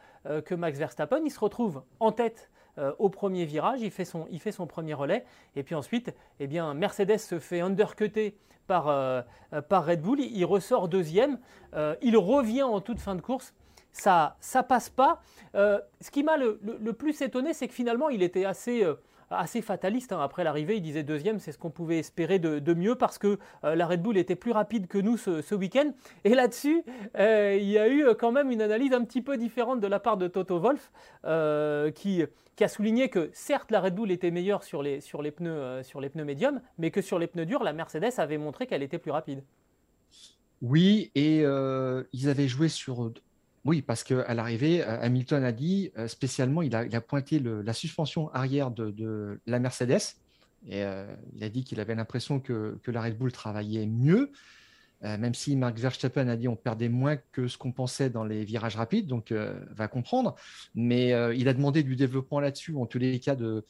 que 0.45 0.55
Max 0.55 0.79
Verstappen, 0.79 1.23
il 1.25 1.31
se 1.31 1.41
retrouve 1.41 1.83
en 2.01 2.13
tête 2.13 2.51
euh, 2.79 2.93
au 2.99 3.09
premier 3.09 3.45
virage, 3.45 3.81
il 3.81 3.91
fait, 3.91 4.05
son, 4.05 4.27
il 4.31 4.41
fait 4.41 4.53
son 4.53 4.67
premier 4.67 4.95
relais, 4.95 5.25
et 5.57 5.63
puis 5.63 5.75
ensuite, 5.75 6.15
eh 6.39 6.47
bien, 6.47 6.75
Mercedes 6.75 7.19
se 7.19 7.39
fait 7.39 7.61
undercuter 7.61 8.37
par, 8.67 8.89
euh, 8.89 9.23
par 9.69 9.87
Red 9.87 10.01
Bull, 10.03 10.21
il, 10.21 10.45
ressort 10.45 10.89
deuxième, 10.89 11.39
euh, 11.75 11.97
il 12.03 12.17
revient 12.17 12.63
en 12.63 12.81
toute 12.81 13.01
fin 13.01 13.17
de 13.17 13.21
course, 13.21 13.53
ça 13.91 14.37
ça 14.41 14.63
passe 14.63 14.91
pas. 14.91 15.21
ce 15.55 16.11
qui 16.13 16.23
m'a 16.23 16.37
le, 16.37 16.93
plus 16.93 17.21
étonné, 17.21 17.53
c'est 17.53 17.67
que 17.67 17.75
finalement, 17.75 18.11
il 18.11 18.23
était 18.23 18.45
assez 18.45 18.87
assez 19.31 19.63
fataliste. 19.63 20.13
Hein. 20.13 20.21
Après 20.21 20.45
l'arrivée, 20.45 20.77
il 20.77 20.83
disait 20.83 21.03
deuxième, 21.03 21.39
c'est 21.39 21.53
ce 21.53 21.59
qu'on 21.59 21.71
pouvait 21.71 21.99
espérer 21.99 22.39
de, 22.39 22.75
mieux 22.75 22.95
parce 22.95 23.19
que 23.19 23.39
euh, 23.65 23.75
la 23.75 23.87
Red 23.87 24.03
Bull 24.03 24.17
était 24.17 24.37
plus 24.37 24.53
rapide 24.53 24.87
que 24.87 24.99
nous 24.99 25.17
ce, 25.17 25.55
week-end. 25.55 25.93
Et 26.25 26.35
là-dessus, 26.35 26.85
euh, 27.19 27.57
il 27.61 27.69
y 27.69 27.79
a 27.79 27.89
eu 27.89 28.07
quand 28.19 28.33
même 28.33 28.51
une 28.51 28.63
analyse 28.63 28.93
un 28.93 29.05
petit 29.05 29.23
peu 29.23 29.37
différente 29.37 29.81
de 29.81 29.87
la 29.87 29.99
part 29.99 30.17
de 30.17 30.29
Toto 30.29 30.59
Wolf 30.59 30.93
euh, 31.25 31.91
qui, 31.91 32.23
qui, 32.57 32.65
a 32.65 32.69
souligné 32.69 33.09
que 33.09 33.31
certes 33.33 33.71
la 33.71 33.81
Red 33.81 33.95
Bull 33.95 34.11
était 34.11 34.31
meilleure 34.31 34.63
sur 34.63 34.83
les, 34.83 35.01
sur 35.01 35.23
les, 35.23 35.31
pneus, 35.31 35.83
sur 35.83 36.01
les 36.01 36.09
pneus 36.09 36.25
médiums, 36.25 36.61
mais 36.79 36.91
que 36.91 37.03
sur 37.03 37.19
les 37.19 37.27
pneus 37.27 37.47
durs, 37.47 37.65
la 37.65 37.73
Mercedes 37.73 38.13
avait 38.19 38.39
montré 38.39 38.67
qu'elle 38.67 38.83
était 38.83 38.99
plus 38.99 39.11
rapide. 39.11 39.43
Oui, 40.63 41.11
et 41.15 41.41
ils 41.41 42.29
avaient 42.29 42.49
joué 42.49 42.69
sur 42.69 43.13
oui, 43.69 43.83
parce 43.83 44.03
qu'à 44.03 44.33
l'arrivée, 44.33 44.83
euh, 44.83 44.99
Hamilton 45.03 45.45
a 45.45 45.53
dit 45.53 45.93
euh, 45.99 46.09
spécialement, 46.09 46.63
il 46.63 46.75
a, 46.75 47.01
pointé 47.03 47.39
la 47.39 47.75
suspension 47.75 48.33
arrière 48.33 48.71
de, 48.71 49.39
la 49.47 49.59
Mercedes. 49.59 50.17
Et 50.67 50.83
euh, 50.85 51.07
il 51.37 51.45
a 51.45 51.51
dit 51.51 51.65
qu'il 51.65 51.79
avait 51.79 51.95
l'impression 51.95 52.41
que, 52.41 52.79
la 52.87 53.03
Red 53.03 53.19
Bull 53.19 53.31
travaillait 53.31 53.85
mieux, 53.85 54.33
même 55.03 55.35
si 55.35 55.55
Mark 55.55 55.79
Verstappen 55.79 56.27
a 56.29 56.37
dit 56.37 56.49
on 56.49 56.57
perdait 56.57 56.89
moins 56.89 57.17
que 57.31 57.47
ce 57.47 57.59
qu'on 57.59 57.71
pensait 57.71 58.09
dans 58.11 58.25
les 58.25 58.43
virages 58.43 58.75
rapides, 58.75 59.07
donc 59.07 59.33
va 59.33 59.87
comprendre. 59.87 60.35
Mais 60.75 61.11
il 61.37 61.47
a 61.47 61.53
demandé 61.53 61.83
du 61.83 61.95
développement 61.95 62.41
là-dessus, 62.41 62.75
en 62.75 62.87
tous 62.87 62.99
les 62.99 63.21
cas, 63.21 63.37
de, 63.37 63.65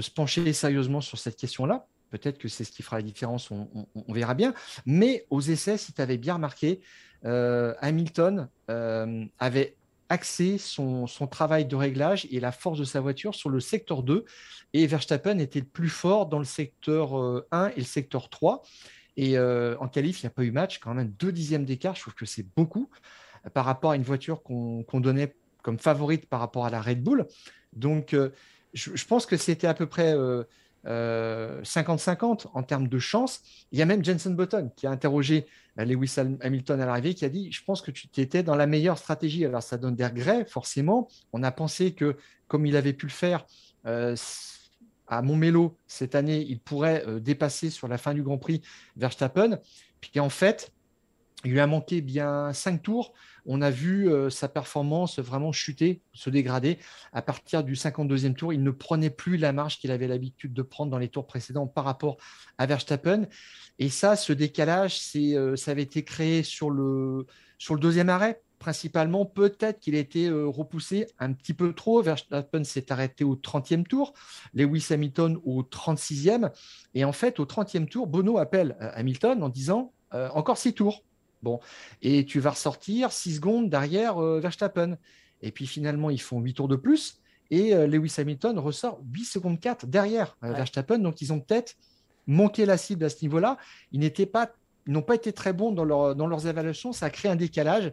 se 0.00 0.10
pencher 0.10 0.52
sérieusement 0.52 1.00
sur 1.00 1.18
cette 1.18 1.36
question-là. 1.36 1.86
Peut-être 2.10 2.36
que 2.36 2.48
c'est 2.48 2.64
ce 2.64 2.72
qui 2.72 2.82
fera 2.82 2.96
la 2.96 3.02
différence, 3.02 3.50
on, 3.50 3.86
on 3.94 4.12
verra 4.12 4.34
bien. 4.34 4.52
Mais 4.84 5.24
aux 5.30 5.40
essais, 5.40 5.78
si 5.78 5.94
tu 5.94 6.02
avais 6.02 6.18
bien 6.18 6.34
remarqué, 6.34 6.82
Hamilton 7.24 8.48
euh, 8.70 9.24
avait 9.38 9.76
axé 10.08 10.58
son, 10.58 11.06
travail 11.30 11.64
de 11.64 11.76
réglage 11.76 12.26
et 12.30 12.40
la 12.40 12.52
force 12.52 12.78
de 12.78 12.84
sa 12.84 13.00
voiture 13.00 13.34
sur 13.34 13.48
le 13.48 13.60
secteur 13.60 14.02
2 14.02 14.24
et 14.74 14.86
Verstappen 14.86 15.38
était 15.38 15.60
le 15.60 15.66
plus 15.66 15.88
fort 15.88 16.26
dans 16.26 16.38
le 16.38 16.44
secteur 16.44 17.14
1 17.14 17.16
euh, 17.16 17.70
et 17.76 17.80
le 17.80 17.86
secteur 17.86 18.28
3. 18.28 18.62
Et 19.16 19.38
en 19.38 19.88
qualif, 19.88 20.22
il 20.22 20.26
n'y 20.26 20.28
a 20.28 20.30
pas 20.30 20.42
eu 20.42 20.50
match, 20.50 20.78
quand 20.78 20.94
même 20.94 21.10
deux 21.18 21.32
dixièmes 21.32 21.66
d'écart, 21.66 21.94
je 21.94 22.00
trouve 22.00 22.14
que 22.14 22.24
c'est 22.24 22.46
beaucoup 22.56 22.88
par 23.52 23.66
rapport 23.66 23.90
à 23.90 23.96
une 23.96 24.02
voiture 24.02 24.42
qu'on 24.42 25.00
donnait 25.00 25.34
comme 25.62 25.78
favorite 25.78 26.26
par 26.30 26.40
rapport 26.40 26.64
à 26.64 26.70
la 26.70 26.80
Red 26.80 27.02
Bull. 27.02 27.26
Donc, 27.74 28.16
je, 28.72 29.04
pense 29.04 29.26
que 29.26 29.36
c'était 29.36 29.66
à 29.66 29.74
peu 29.74 29.86
près 29.86 30.14
50-50 30.84 32.46
en 32.54 32.62
termes 32.62 32.88
de 32.88 32.98
chance. 32.98 33.40
Il 33.70 33.78
y 33.78 33.82
a 33.82 33.86
même 33.86 34.04
Jensen 34.04 34.34
Button 34.34 34.70
qui 34.74 34.86
a 34.86 34.90
interrogé 34.90 35.46
euh, 35.78 35.84
Lewis 35.84 36.16
Hamilton 36.40 36.80
à 36.80 36.86
l'arrivée 36.86 37.14
qui 37.14 37.24
a 37.24 37.28
dit 37.28 37.50
Je 37.52 37.62
pense 37.64 37.82
que 37.82 37.90
tu 37.90 38.08
étais 38.16 38.42
dans 38.42 38.56
la 38.56 38.66
meilleure 38.66 38.98
stratégie. 38.98 39.44
Alors, 39.44 39.62
ça 39.62 39.78
donne 39.78 39.94
des 39.94 40.06
regrets, 40.06 40.44
forcément. 40.44 41.08
On 41.32 41.42
a 41.42 41.50
pensé 41.50 41.92
que, 41.94 42.16
comme 42.48 42.66
il 42.66 42.76
avait 42.76 42.92
pu 42.92 43.06
le 43.06 43.12
faire 43.12 43.46
euh, 43.86 44.16
à 45.06 45.22
Montmelo 45.22 45.76
cette 45.86 46.14
année, 46.14 46.44
il 46.48 46.60
pourrait 46.60 47.04
euh, 47.06 47.20
dépasser 47.20 47.70
sur 47.70 47.88
la 47.88 47.98
fin 47.98 48.14
du 48.14 48.22
Grand 48.22 48.38
Prix 48.38 48.62
Verstappen. 48.96 49.58
Puis 50.00 50.20
en 50.20 50.28
fait, 50.28 50.72
il 51.44 51.52
lui 51.52 51.60
a 51.60 51.66
manqué 51.66 52.00
bien 52.00 52.52
cinq 52.52 52.82
tours. 52.82 53.12
On 53.44 53.60
a 53.60 53.70
vu 53.70 54.08
sa 54.30 54.48
performance 54.48 55.18
vraiment 55.18 55.50
chuter, 55.50 56.00
se 56.12 56.30
dégrader. 56.30 56.78
À 57.12 57.22
partir 57.22 57.64
du 57.64 57.74
52e 57.74 58.34
tour, 58.34 58.52
il 58.52 58.62
ne 58.62 58.70
prenait 58.70 59.10
plus 59.10 59.36
la 59.36 59.52
marge 59.52 59.78
qu'il 59.80 59.90
avait 59.90 60.06
l'habitude 60.06 60.52
de 60.54 60.62
prendre 60.62 60.92
dans 60.92 60.98
les 60.98 61.08
tours 61.08 61.26
précédents 61.26 61.66
par 61.66 61.84
rapport 61.84 62.18
à 62.58 62.66
Verstappen. 62.66 63.26
Et 63.78 63.88
ça, 63.88 64.16
ce 64.16 64.32
décalage, 64.32 65.00
euh, 65.16 65.56
ça 65.56 65.70
avait 65.70 65.82
été 65.82 66.04
créé 66.04 66.42
sur 66.42 66.70
le, 66.70 67.26
deuxième 67.80 68.08
arrêt, 68.08 68.40
principalement. 68.58 69.24
Peut-être 69.24 69.80
qu'il 69.80 69.94
a 69.94 69.98
été 69.98 70.26
euh, 70.26 70.46
repoussé 70.46 71.06
un 71.18 71.32
petit 71.32 71.54
peu 71.54 71.72
trop. 71.72 72.02
Verstappen 72.02 72.64
s'est 72.64 72.92
arrêté 72.92 73.24
au 73.24 73.34
30e 73.34 73.84
tour, 73.84 74.12
Lewis 74.54 74.86
Hamilton 74.90 75.38
au 75.44 75.62
36e. 75.62 76.52
Et 76.94 77.04
en 77.04 77.12
fait, 77.12 77.40
au 77.40 77.44
30e 77.44 77.88
tour, 77.88 78.06
Bono 78.06 78.38
appelle 78.38 78.76
euh, 78.80 78.90
Hamilton 78.94 79.42
en 79.42 79.48
disant 79.48 79.92
encore 80.34 80.58
six 80.58 80.74
tours. 80.74 81.02
Bon, 81.42 81.60
et 82.02 82.24
tu 82.24 82.40
vas 82.40 82.50
ressortir 82.50 83.12
6 83.12 83.36
secondes 83.36 83.70
derrière 83.70 84.18
Verstappen. 84.20 84.96
Et 85.40 85.50
puis 85.50 85.66
finalement, 85.66 86.10
ils 86.10 86.20
font 86.20 86.40
8 86.40 86.54
tours 86.54 86.68
de 86.68 86.76
plus. 86.76 87.20
Et 87.50 87.74
Lewis 87.86 88.14
Hamilton 88.16 88.58
ressort 88.58 89.00
8 89.12 89.24
secondes 89.24 89.60
4 89.60 89.86
derrière 89.86 90.36
Verstappen. 90.40 90.98
Donc 90.98 91.20
ils 91.20 91.32
ont 91.32 91.40
peut-être 91.40 91.74
manquer 92.26 92.66
la 92.66 92.76
cible 92.76 93.04
à 93.04 93.08
ce 93.08 93.22
niveau-là. 93.22 93.58
Ils 93.90 94.00
n'étaient 94.00 94.26
pas, 94.26 94.52
n'ont 94.86 95.02
pas 95.02 95.16
été 95.16 95.32
très 95.32 95.52
bons 95.52 95.72
dans, 95.72 95.84
leur, 95.84 96.14
dans 96.14 96.26
leurs 96.26 96.46
évaluations. 96.46 96.92
Ça 96.92 97.06
a 97.06 97.10
créé 97.10 97.30
un 97.30 97.36
décalage 97.36 97.92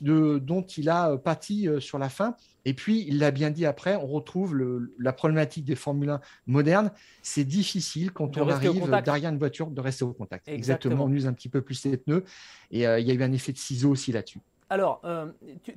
de, 0.00 0.38
dont 0.38 0.62
il 0.62 0.88
a 0.88 1.10
euh, 1.10 1.16
pâti 1.16 1.68
euh, 1.68 1.80
sur 1.80 1.98
la 1.98 2.08
fin. 2.08 2.36
Et 2.64 2.74
puis, 2.74 3.04
il 3.08 3.18
l'a 3.18 3.30
bien 3.30 3.50
dit 3.50 3.66
après, 3.66 3.96
on 3.96 4.06
retrouve 4.06 4.58
la 4.98 5.12
problématique 5.12 5.64
des 5.64 5.74
Formule 5.74 6.10
1 6.10 6.20
modernes. 6.46 6.90
C'est 7.22 7.44
difficile 7.44 8.12
quand 8.12 8.36
on 8.36 8.48
arrive 8.48 8.88
derrière 9.02 9.30
une 9.30 9.38
voiture 9.38 9.68
de 9.68 9.80
rester 9.80 10.04
au 10.04 10.12
contact. 10.12 10.46
Exactement. 10.48 11.04
on 11.04 11.12
use 11.12 11.26
un 11.26 11.32
petit 11.32 11.48
peu 11.48 11.62
plus 11.62 11.84
les 11.86 11.96
pneus. 11.96 12.24
Et 12.70 12.86
euh, 12.86 13.00
il 13.00 13.06
y 13.06 13.10
a 13.10 13.14
eu 13.14 13.22
un 13.22 13.32
effet 13.32 13.52
de 13.52 13.58
ciseau 13.58 13.90
aussi 13.90 14.12
là-dessus. 14.12 14.40
Alors, 14.68 15.02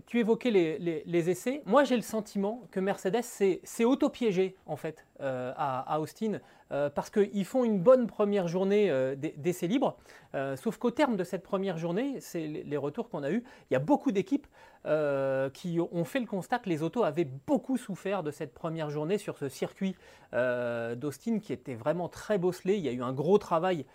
tu, 0.06 0.20
évoquais 0.20 0.52
les, 0.52 1.30
essais. 1.30 1.64
Moi, 1.66 1.84
j'ai 1.84 1.96
le 1.96 2.04
sentiment 2.04 2.68
que 2.70 2.80
Mercedes 2.80 3.24
s'est 3.24 3.84
auto-piégé, 3.84 4.56
en 4.68 4.76
fait, 4.76 5.04
à, 5.24 6.00
Austin. 6.00 6.40
Euh, 6.74 6.90
parce 6.90 7.12
qu'ils 7.12 7.46
font 7.46 7.64
une 7.64 7.80
bonne 7.80 8.08
première 8.08 8.48
journée 8.48 8.90
euh, 8.90 9.16
d'essai 9.16 9.68
libre, 9.68 9.96
euh, 10.34 10.56
sauf 10.56 10.78
qu'au 10.78 10.90
terme 10.90 11.18
de 11.18 11.24
cette 11.24 11.44
première 11.44 11.78
journée, 11.78 12.20
c'est 12.20 12.48
les 12.48 12.78
retours 12.78 13.10
qu'on 13.10 13.22
a 13.22 13.30
eus, 13.30 13.44
il 13.70 13.74
y 13.74 13.78
a 13.78 13.80
beaucoup 13.80 14.12
d'équipes 14.12 14.48
qui 15.54 15.80
ont 15.80 16.04
fait 16.04 16.20
le 16.20 16.26
constat 16.26 16.60
que 16.60 16.68
les 16.68 16.84
autos 16.84 17.06
avaient 17.06 17.30
beaucoup 17.48 17.78
souffert 17.78 18.22
de 18.22 18.32
cette 18.32 18.54
première 18.54 18.90
journée 18.90 19.18
sur 19.18 19.38
ce 19.38 19.48
circuit 19.48 19.96
d'Austin 20.34 21.40
qui 21.40 21.54
était 21.54 21.76
vraiment 21.76 22.10
très 22.10 22.38
bosselé. 22.38 22.76
Il 22.76 22.84
y 22.84 22.90
a 22.90 22.92
eu 22.92 23.02
un 23.02 23.14
gros 23.14 23.38
travail 23.38 23.86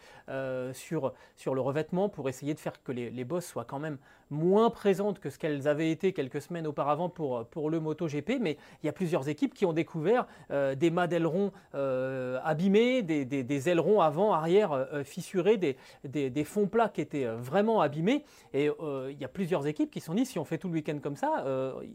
sur, 0.73 1.13
sur 1.37 1.55
le 1.55 1.61
revêtement 1.61 2.09
pour 2.09 2.31
essayer 2.31 2.55
de 2.55 2.59
faire 2.59 2.83
que 2.83 2.93
les, 2.93 3.11
les 3.11 3.25
bosses 3.25 3.45
soient 3.45 3.67
quand 3.67 3.79
même 3.79 3.99
moins 4.31 4.71
présentes 4.71 5.21
que 5.21 5.29
ce 5.29 5.39
qu'elles 5.39 5.69
avaient 5.69 5.91
été 5.91 6.15
quelques 6.15 6.41
semaines 6.41 6.67
auparavant 6.67 7.11
pour, 7.11 7.45
pour 7.45 7.69
le 7.69 7.81
MotoGP, 7.81 8.39
mais 8.41 8.57
il 8.83 8.87
y 8.87 8.89
a 8.89 8.93
plusieurs 8.95 9.29
équipes 9.29 9.53
qui 9.53 9.67
ont 9.67 9.75
découvert 9.75 10.27
des 10.49 10.91
mâts 10.91 11.07
d'ailerons 11.19 11.53
abîmés 12.45 13.03
des, 13.03 13.69
ailerons 13.69 14.01
avant, 14.01 14.33
arrière 14.33 14.73
euh, 14.73 14.85
euh, 14.93 15.05
fissurés, 15.05 15.57
des, 15.57 16.45
fonds 16.45 16.67
plats 16.67 16.89
qui 16.89 17.01
étaient 17.01 17.25
euh, 17.25 17.37
vraiment 17.37 17.81
abîmés. 17.81 18.25
Et 18.55 18.69
il 19.11 19.19
y 19.19 19.25
a 19.25 19.29
plusieurs 19.29 19.67
équipes 19.67 19.91
qui 19.91 20.01
se 20.01 20.07
sont 20.07 20.15
dit 20.15 20.27
si 20.27 20.39
on 20.39 20.45
fait 20.45 20.59
tout 20.59 20.69
le 20.69 20.75
week-end 20.75 20.99
comme 21.03 21.17
ça, 21.17 21.45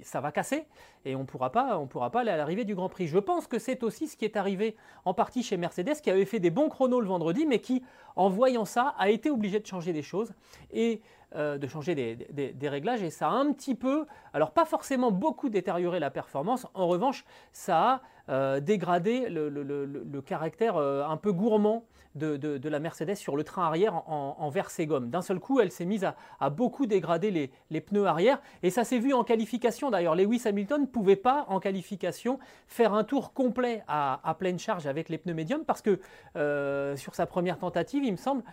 ça 0.02 0.22
va 0.22 0.32
casser 0.32 0.66
et 1.06 1.16
on 1.16 1.22
ne 1.22 1.26
pourra 1.26 1.52
pas 1.52 2.20
aller 2.20 2.32
à 2.32 2.38
l'arrivée 2.38 2.66
du 2.66 2.76
Grand 2.76 2.90
Prix. 2.90 3.08
Je 3.08 3.18
pense 3.18 3.48
que 3.48 3.60
c'est 3.60 3.84
aussi 3.84 4.08
ce 4.08 4.16
qui 4.16 4.26
est 4.26 4.38
arrivé 4.38 4.76
en 5.06 5.14
partie 5.14 5.44
chez 5.44 5.58
Mercedes, 5.58 5.96
qui 6.02 6.10
avait 6.10 6.26
fait 6.26 6.40
des 6.40 6.52
bons 6.52 6.70
chronos 6.70 7.02
le 7.02 7.08
vendredi, 7.08 7.46
mais 7.46 7.60
qui, 7.60 7.84
en 8.16 8.30
voyant 8.30 8.66
ça, 8.66 8.96
a 8.98 9.10
été 9.10 9.30
obligé 9.30 9.60
de 9.60 9.66
changer 9.66 9.94
des 9.94 10.04
choses. 10.04 10.34
Et 10.72 11.02
de 11.36 11.68
changer 11.68 11.96
des, 11.96 12.70
réglages 12.70 13.04
et 13.04 13.10
ça 13.10 13.28
a 13.28 13.32
un 13.32 13.52
petit 13.54 13.76
peu, 13.76 14.06
alors 14.34 14.52
pas 14.52 14.66
forcément 14.66 15.12
beaucoup 15.12 15.50
détérioré 15.50 16.00
la 16.00 16.12
performance, 16.12 16.68
en 16.74 16.88
revanche 16.88 17.26
ça 17.52 17.80
a 17.82 18.02
euh, 18.30 18.62
dégrader 18.62 19.28
le, 19.28 20.22
caractère 20.22 20.78
euh, 20.78 21.04
un 21.06 21.18
peu 21.18 21.34
gourmand 21.34 21.84
de, 22.16 22.70
la 22.70 22.80
Mercedes 22.80 23.16
sur 23.16 23.36
le 23.36 23.44
train 23.44 23.66
arrière 23.66 23.96
en, 24.10 24.38
en. 24.40 25.00
D'un 25.02 25.22
seul 25.22 25.42
coup, 25.42 25.60
elle 25.60 25.72
s'est 25.72 25.84
mise 25.84 26.08
à, 26.40 26.50
beaucoup 26.50 26.86
dégrader 26.86 27.52
les, 27.70 27.82
pneus 27.82 28.06
arrière 28.06 28.40
et 28.62 28.70
ça 28.70 28.86
s'est 28.86 29.00
vu 29.00 29.12
en 29.12 29.26
qualification. 29.26 29.92
D'ailleurs, 29.92 30.16
Lewis 30.16 30.44
Hamilton 30.46 30.84
ne 30.84 30.86
pouvait 30.86 31.18
pas 31.18 31.46
en 31.50 31.60
qualification 31.60 32.40
faire 32.68 32.94
un 32.94 33.04
tour 33.04 33.34
complet 33.34 33.84
à, 33.90 34.36
pleine 34.40 34.58
charge 34.58 34.88
avec 34.88 35.10
les 35.10 35.18
pneus 35.18 35.34
médiums 35.34 35.66
parce 35.66 35.82
que 35.82 36.00
euh, 36.38 36.96
sur 36.96 37.16
sa 37.16 37.26
première 37.26 37.58
tentative, 37.58 38.06
il 38.06 38.14
me 38.14 38.18
semble, 38.18 38.44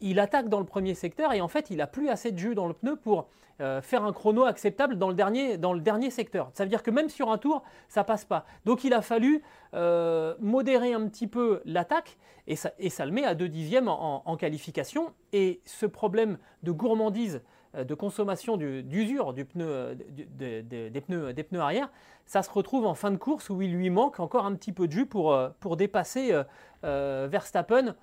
il 0.00 0.20
attaque 0.20 0.48
dans 0.48 0.60
le 0.60 0.66
premier 0.66 0.94
secteur 0.94 1.32
et 1.32 1.40
en 1.40 1.48
fait, 1.48 1.70
il 1.70 1.78
n'a 1.78 1.86
plus 1.86 2.08
assez 2.08 2.32
de 2.32 2.38
jus 2.38 2.54
dans 2.54 2.66
le 2.66 2.74
pneu 2.74 2.96
pour 2.96 3.28
euh, 3.62 3.80
faire 3.80 4.04
un 4.04 4.12
chrono 4.12 4.44
acceptable 4.44 4.98
dans 4.98 5.08
le, 5.08 5.14
dernier, 5.14 6.10
secteur. 6.10 6.50
Ça 6.52 6.64
veut 6.64 6.68
dire 6.68 6.82
que 6.82 6.90
même 6.90 7.08
sur 7.08 7.30
un 7.30 7.38
tour, 7.38 7.62
ça 7.88 8.04
passe 8.04 8.26
pas. 8.26 8.44
Donc 8.66 8.84
il 8.84 8.92
a 8.92 9.00
fallu 9.00 9.42
euh, 9.72 10.34
modérer 10.40 10.92
un 10.92 11.08
petit 11.08 11.26
peu 11.26 11.62
l'attaque 11.64 12.18
et 12.46 12.54
ça, 12.54 12.72
et 12.78 12.90
ça, 12.90 13.06
le 13.06 13.12
met 13.12 13.24
à 13.24 13.34
2 13.34 13.48
dixièmes 13.48 13.88
en, 13.88 14.36
qualification. 14.36 15.14
Et 15.32 15.62
ce 15.64 15.86
problème 15.86 16.36
de 16.64 16.70
gourmandise, 16.70 17.40
euh, 17.74 17.84
de 17.84 17.94
consommation 17.94 18.58
d'usure 18.58 19.32
du, 19.32 19.46
pneu, 19.46 19.94
des, 19.94 21.00
pneus, 21.00 21.60
arrière, 21.60 21.90
ça 22.26 22.42
se 22.42 22.50
retrouve 22.50 22.84
en 22.84 22.94
fin 22.94 23.10
de 23.10 23.16
course 23.16 23.48
où 23.48 23.62
il 23.62 23.72
lui 23.72 23.88
manque 23.88 24.20
encore 24.20 24.44
un 24.44 24.54
petit 24.54 24.72
peu 24.72 24.86
de 24.86 24.92
jus 24.92 25.06
pour, 25.06 25.34
pour 25.60 25.78
dépasser 25.78 26.38
Verstappen 26.82 27.94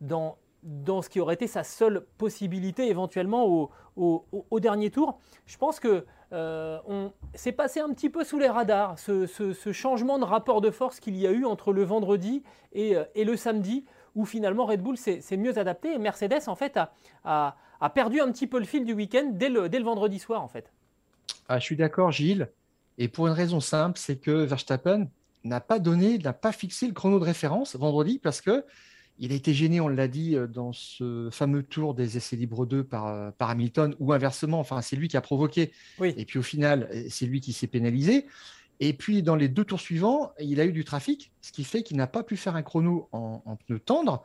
dans 0.00 0.38
dans 0.66 1.00
ce 1.00 1.08
qui 1.08 1.20
aurait 1.20 1.34
été 1.34 1.46
sa 1.46 1.62
seule 1.62 2.04
possibilité 2.18 2.88
éventuellement 2.88 3.70
au, 3.96 4.60
dernier 4.60 4.90
tour. 4.90 5.20
Je 5.46 5.56
pense 5.56 5.78
que 5.78 6.04
euh, 6.32 6.78
on 6.86 7.12
s'est 7.34 7.52
passé 7.52 7.78
un 7.78 7.92
petit 7.92 8.10
peu 8.10 8.24
sous 8.24 8.38
les 8.38 8.48
radars 8.48 8.98
ce, 8.98 9.72
changement 9.72 10.18
de 10.18 10.24
rapport 10.24 10.60
de 10.60 10.70
force 10.70 10.98
qu'il 10.98 11.16
y 11.16 11.26
a 11.26 11.30
eu 11.30 11.44
entre 11.44 11.72
le 11.72 11.84
vendredi 11.84 12.42
et, 12.72 12.96
euh, 12.96 13.04
le 13.16 13.36
samedi, 13.36 13.84
où 14.16 14.24
finalement 14.24 14.66
Red 14.66 14.82
Bull 14.82 14.96
s'est 14.96 15.36
mieux 15.36 15.56
adapté 15.56 15.94
et 15.94 15.98
Mercedes 15.98 16.48
en 16.48 16.56
fait 16.56 16.78
a, 17.24 17.56
perdu 17.94 18.20
un 18.20 18.32
petit 18.32 18.48
peu 18.48 18.58
le 18.58 18.64
fil 18.64 18.84
du 18.84 18.92
week-end 18.92 19.30
dès 19.32 19.48
le, 19.48 19.68
dès 19.68 19.78
le 19.78 19.84
vendredi 19.84 20.18
soir 20.18 20.42
en 20.42 20.48
fait. 20.48 20.72
Ah, 21.48 21.60
je 21.60 21.64
suis 21.64 21.76
d'accord 21.76 22.10
Gilles, 22.10 22.50
et 22.98 23.06
pour 23.06 23.28
une 23.28 23.34
raison 23.34 23.60
simple, 23.60 23.98
c'est 23.98 24.16
que 24.16 24.32
Verstappen 24.32 25.06
n'a 25.44 25.60
pas 25.60 25.78
donné, 25.78 26.18
n'a 26.18 26.32
pas 26.32 26.50
fixé 26.50 26.88
le 26.88 26.92
chrono 26.92 27.20
de 27.20 27.24
référence 27.24 27.76
vendredi 27.76 28.18
parce 28.18 28.40
que 28.40 28.64
il 29.18 29.32
a 29.32 29.34
été 29.34 29.54
gêné, 29.54 29.80
on 29.80 29.88
l'a 29.88 30.08
dit, 30.08 30.36
euh, 30.36 30.46
dans 30.46 30.72
ce 30.72 31.28
fameux 31.30 31.62
tour 31.62 31.94
des 31.94 32.16
essais 32.16 32.36
libres 32.36 32.66
2 32.66 32.84
par, 32.84 33.06
euh, 33.06 33.30
par 33.36 33.50
Hamilton, 33.50 33.94
ou 33.98 34.12
inversement, 34.12 34.60
enfin, 34.60 34.82
c'est 34.82 34.96
lui 34.96 35.08
qui 35.08 35.16
a 35.16 35.20
provoqué. 35.20 35.72
Et 36.02 36.24
puis 36.24 36.38
au 36.38 36.42
final, 36.42 36.88
euh, 36.92 37.06
c'est 37.08 37.26
lui 37.26 37.40
qui 37.40 37.52
s'est 37.52 37.66
pénalisé. 37.66 38.26
Et 38.78 38.92
puis 38.92 39.22
dans 39.22 39.36
les 39.36 39.48
deux 39.48 39.64
tours 39.64 39.80
suivants, 39.80 40.32
il 40.38 40.60
a 40.60 40.66
eu 40.66 40.72
du 40.72 40.84
trafic, 40.84 41.32
ce 41.40 41.50
qui 41.50 41.64
fait 41.64 41.82
qu'il 41.82 41.96
n'a 41.96 42.06
pas 42.06 42.22
pu 42.22 42.36
faire 42.36 42.56
un 42.56 42.62
chrono 42.62 43.08
en, 43.12 43.42
en 43.46 43.56
pneu 43.56 43.78
tendre. 43.78 44.22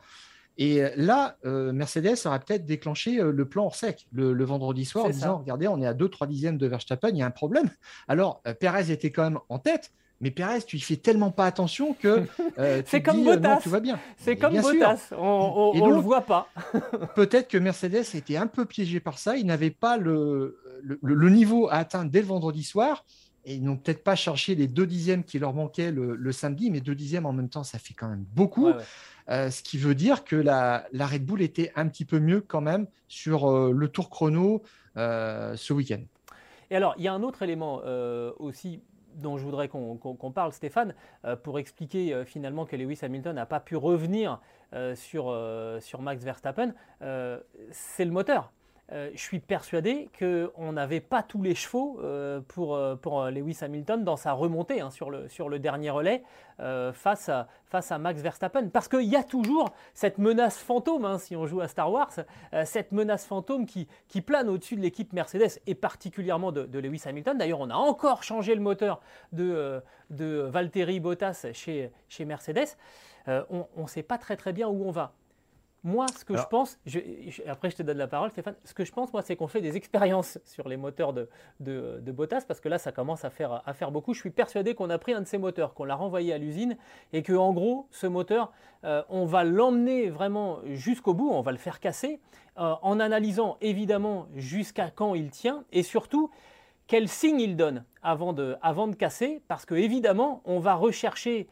Et 0.58 0.82
là, 0.96 1.38
Mercedes 1.44 2.26
aura 2.26 2.38
peut-être 2.38 2.66
déclenché 2.66 3.22
le 3.22 3.48
plan 3.48 3.64
hors 3.64 3.74
sec 3.74 4.06
le, 4.12 4.44
vendredi 4.44 4.84
soir 4.84 5.06
en 5.06 5.08
disant 5.08 5.38
Regardez, 5.38 5.66
on 5.66 5.80
est 5.80 5.86
à 5.86 5.94
2-3 5.94 6.28
dixièmes 6.28 6.58
de 6.58 6.66
Verstappen, 6.66 7.08
il 7.08 7.16
y 7.16 7.22
a 7.22 7.26
un 7.26 7.30
problème. 7.30 7.70
Alors, 8.06 8.42
Perez 8.60 8.92
était 8.92 9.10
quand 9.10 9.22
même 9.22 9.38
en 9.48 9.58
tête, 9.58 9.94
mais 10.22 10.30
Perez, 10.30 10.62
tu 10.62 10.76
y 10.76 10.80
fais 10.80 10.96
tellement 10.96 11.32
pas 11.32 11.46
attention 11.46 11.94
que 11.94 12.24
euh, 12.58 12.82
c'est 12.86 13.02
comme 13.02 13.26
euh, 13.26 13.36
Bottas. 13.36 13.58
tu 13.60 13.68
vas 13.68 13.80
bien. 13.80 13.98
C'est 14.16 14.36
comme 14.36 14.58
Bottas. 14.58 15.08
On, 15.18 15.72
ne 15.74 15.94
le 15.94 16.00
voit 16.00 16.20
pas. 16.20 16.48
peut-être 17.16 17.48
que 17.48 17.58
Mercedes 17.58 18.14
était 18.14 18.36
un 18.36 18.46
peu 18.46 18.64
piégé 18.64 19.00
par 19.00 19.18
ça. 19.18 19.36
Ils 19.36 19.44
n'avaient 19.44 19.72
pas 19.72 19.96
le, 19.96 20.60
le, 21.02 21.28
niveau 21.28 21.68
à 21.68 21.74
atteindre 21.74 22.08
dès 22.10 22.20
le 22.20 22.28
vendredi 22.28 22.62
soir. 22.62 23.04
Et 23.44 23.56
ils 23.56 23.64
n'ont 23.64 23.76
peut-être 23.76 24.04
pas 24.04 24.14
cherché 24.14 24.54
les 24.54 24.68
deux 24.68 24.86
dixièmes 24.86 25.24
qui 25.24 25.40
leur 25.40 25.52
manquaient 25.52 25.90
le, 25.90 26.32
samedi, 26.32 26.70
mais 26.70 26.80
deux 26.80 26.94
dixièmes 26.94 27.26
en 27.26 27.32
même 27.32 27.48
temps, 27.48 27.64
ça 27.64 27.80
fait 27.80 27.94
quand 27.94 28.08
même 28.08 28.24
beaucoup. 28.32 28.68
Euh, 29.28 29.50
ce 29.50 29.62
qui 29.64 29.76
veut 29.76 29.96
dire 29.96 30.22
que 30.22 30.36
la, 30.36 30.86
la, 30.92 31.06
Red 31.08 31.26
Bull 31.26 31.42
était 31.42 31.72
un 31.74 31.88
petit 31.88 32.04
peu 32.04 32.20
mieux 32.20 32.40
quand 32.40 32.60
même 32.60 32.86
sur 33.08 33.50
le 33.50 33.88
tour 33.88 34.08
chrono 34.08 34.62
ce 34.94 35.72
week-end. 35.72 36.02
Et 36.70 36.76
alors, 36.76 36.94
il 36.96 37.02
y 37.02 37.08
a 37.08 37.12
un 37.12 37.24
autre 37.24 37.42
élément 37.42 37.82
aussi 38.38 38.80
dont 39.14 39.38
je 39.38 39.44
voudrais 39.44 39.68
qu'on 39.68 40.32
parle, 40.34 40.52
Stéphane, 40.52 40.94
euh, 41.24 41.36
pour 41.36 41.58
expliquer 41.58 42.12
euh, 42.12 42.24
finalement 42.24 42.64
que 42.64 42.76
Lewis 42.76 42.98
Hamilton 43.02 43.36
n'a 43.36 43.46
pas 43.46 43.60
pu 43.60 43.76
revenir 43.76 44.40
euh, 44.74 44.94
sur, 44.94 45.36
sur 45.80 46.00
Max 46.00 46.24
Verstappen, 46.24 46.72
c'est 47.70 48.04
le 48.04 48.10
moteur. 48.10 48.52
Euh, 48.92 49.10
je 49.14 49.20
suis 49.20 49.40
persuadé 49.40 50.10
qu'on 50.18 50.72
n'avait 50.72 51.00
pas 51.00 51.22
tous 51.22 51.40
les 51.40 51.54
chevaux 51.54 51.98
euh, 52.02 52.40
pour, 52.40 52.76
euh, 52.76 53.30
Lewis 53.30 53.58
Hamilton 53.62 54.04
dans 54.04 54.16
sa 54.16 54.32
remontée 54.32 54.82
hein, 54.82 54.90
sur, 54.90 55.10
le, 55.10 55.58
dernier 55.58 55.90
relais 55.90 56.22
face, 56.92 57.28
à, 57.28 57.98
Max 57.98 58.20
Verstappen. 58.20 58.68
Parce 58.68 58.88
qu'il 58.88 59.04
y 59.04 59.16
a 59.16 59.24
toujours 59.24 59.72
cette 59.94 60.18
menace 60.18 60.58
fantôme, 60.58 61.04
hein, 61.04 61.18
si 61.18 61.34
on 61.36 61.46
joue 61.46 61.60
à 61.60 61.68
Star 61.68 61.90
Wars, 61.90 62.12
cette 62.64 62.92
menace 62.92 63.26
fantôme 63.26 63.66
qui, 63.66 63.86
plane 64.20 64.48
au-dessus 64.48 64.76
de 64.76 64.82
l'équipe 64.82 65.12
Mercedes 65.12 65.60
et 65.66 65.74
particulièrement 65.74 66.52
de, 66.52 66.78
Lewis 66.78 67.02
Hamilton. 67.06 67.38
D'ailleurs, 67.38 67.60
on 67.60 67.70
a 67.70 67.74
encore 67.74 68.22
changé 68.22 68.54
le 68.54 68.60
moteur 68.60 69.00
de, 69.32 69.82
de 70.10 70.48
Valtteri 70.50 71.00
Bottas 71.00 71.46
chez, 71.52 71.90
Mercedes. 72.24 72.76
on 73.26 73.66
ne 73.76 73.88
sait 73.88 74.02
pas 74.02 74.18
très 74.18 74.52
bien 74.52 74.68
où 74.68 74.84
on 74.86 74.90
va. 74.90 75.14
Moi, 75.84 76.06
ce 76.16 76.24
que 76.24 76.36
je 76.36 76.44
pense, 76.44 76.78
après 77.48 77.70
je 77.70 77.76
te 77.76 77.82
donne 77.82 77.98
la 77.98 78.06
parole 78.06 78.30
Stéphane, 78.30 78.54
ce 78.64 78.72
que 78.72 78.84
je 78.84 78.92
pense, 78.92 79.12
moi, 79.12 79.20
c'est 79.22 79.34
qu'on 79.34 79.48
fait 79.48 79.60
des 79.60 79.76
expériences 79.76 80.38
sur 80.44 80.68
les 80.68 80.76
moteurs 80.76 81.12
de, 81.12 81.28
de, 81.58 82.12
Bottas, 82.12 82.44
parce 82.46 82.60
que 82.60 82.68
là, 82.68 82.78
ça 82.78 82.92
commence 82.92 83.24
à 83.24 83.30
faire, 83.30 83.62
à 83.66 83.74
faire 83.74 83.90
beaucoup. 83.90 84.14
Je 84.14 84.20
suis 84.20 84.30
persuadé 84.30 84.76
qu'on 84.76 84.90
a 84.90 84.98
pris 84.98 85.12
un 85.12 85.22
de 85.22 85.26
ces 85.26 85.38
moteurs, 85.38 85.74
qu'on 85.74 85.84
l'a 85.84 85.96
renvoyé 85.96 86.32
à 86.32 86.38
l'usine, 86.38 86.76
et 87.12 87.22
que 87.22 87.32
en 87.32 87.52
gros, 87.52 87.88
ce 87.90 88.06
moteur, 88.06 88.52
euh, 88.84 89.02
on 89.08 89.24
va 89.24 89.42
l'emmener 89.42 90.08
vraiment 90.08 90.60
jusqu'au 90.66 91.14
bout, 91.14 91.30
on 91.30 91.40
va 91.40 91.50
le 91.50 91.58
faire 91.58 91.80
casser, 91.80 92.20
euh, 92.58 92.74
en 92.82 93.00
analysant 93.00 93.56
évidemment 93.60 94.28
jusqu'à 94.36 94.90
quand 94.90 95.16
il 95.16 95.30
tient, 95.30 95.64
et 95.72 95.82
surtout, 95.82 96.30
quel 96.86 97.08
signe 97.08 97.40
il 97.40 97.56
donne 97.56 97.84
avant 98.02 98.32
de, 98.32 98.56
avant 98.62 98.86
de 98.86 98.94
casser, 98.94 99.42
parce 99.48 99.66
que 99.66 99.74
évidemment, 99.74 100.42
on 100.44 100.60
va 100.60 100.74
rechercher 100.74 101.48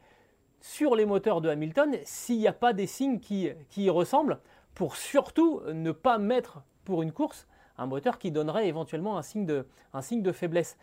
sur 0.60 0.94
les 0.94 1.06
moteurs 1.06 1.40
de 1.40 1.48
Hamilton 1.48 1.96
s'il 2.04 2.38
n'y 2.38 2.48
a 2.48 2.52
pas 2.52 2.72
des 2.72 2.86
signes 2.86 3.18
qui, 3.18 3.52
y 3.76 3.90
ressemblent, 3.90 4.38
pour 4.74 4.96
surtout 4.96 5.62
ne 5.72 5.92
pas 5.92 6.18
mettre 6.18 6.62
pour 6.84 7.02
une 7.02 7.12
course 7.12 7.46
un 7.78 7.86
moteur 7.86 8.18
qui 8.18 8.30
donnerait 8.30 8.68
éventuellement 8.68 9.16
un 9.16 9.22
signe 9.22 9.46
de, 9.46 10.32
faiblesse. 10.32 10.76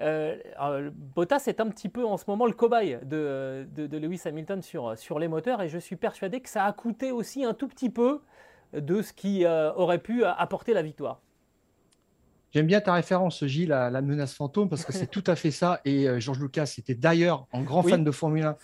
Euh, 0.00 0.90
Bottas 1.14 1.44
est 1.46 1.60
un 1.60 1.68
petit 1.68 1.88
peu 1.88 2.04
en 2.04 2.16
ce 2.16 2.24
moment 2.26 2.46
le 2.46 2.52
cobaye 2.52 2.98
de, 3.04 3.66
Lewis 3.76 4.22
Hamilton 4.24 4.60
sur, 4.60 4.98
sur 4.98 5.18
les 5.18 5.28
moteurs 5.28 5.62
et 5.62 5.68
je 5.68 5.78
suis 5.78 5.96
persuadé 5.96 6.40
que 6.40 6.48
ça 6.48 6.64
a 6.64 6.72
coûté 6.72 7.12
aussi 7.12 7.44
un 7.44 7.54
tout 7.54 7.68
petit 7.68 7.90
peu 7.90 8.20
de 8.72 9.02
ce 9.02 9.12
qui 9.12 9.44
euh, 9.44 9.72
aurait 9.74 9.98
pu 9.98 10.24
apporter 10.24 10.72
la 10.72 10.82
victoire. 10.82 11.20
J'aime 12.52 12.66
bien 12.66 12.82
ta 12.82 12.92
référence, 12.92 13.44
Gilles, 13.46 13.72
à 13.72 13.88
la 13.88 14.02
menace 14.02 14.34
fantôme, 14.34 14.68
parce 14.68 14.84
que 14.84 14.92
c'est 14.92 15.06
tout 15.10 15.24
à 15.26 15.36
fait 15.36 15.50
ça. 15.50 15.80
Et 15.84 16.08
euh, 16.08 16.20
Georges 16.20 16.40
Lucas 16.40 16.74
était 16.78 16.94
d'ailleurs 16.94 17.46
un 17.52 17.62
grand 17.62 17.82
fan 17.82 18.04
de 18.04 18.10
Formule 18.10 18.44
1 18.44 18.56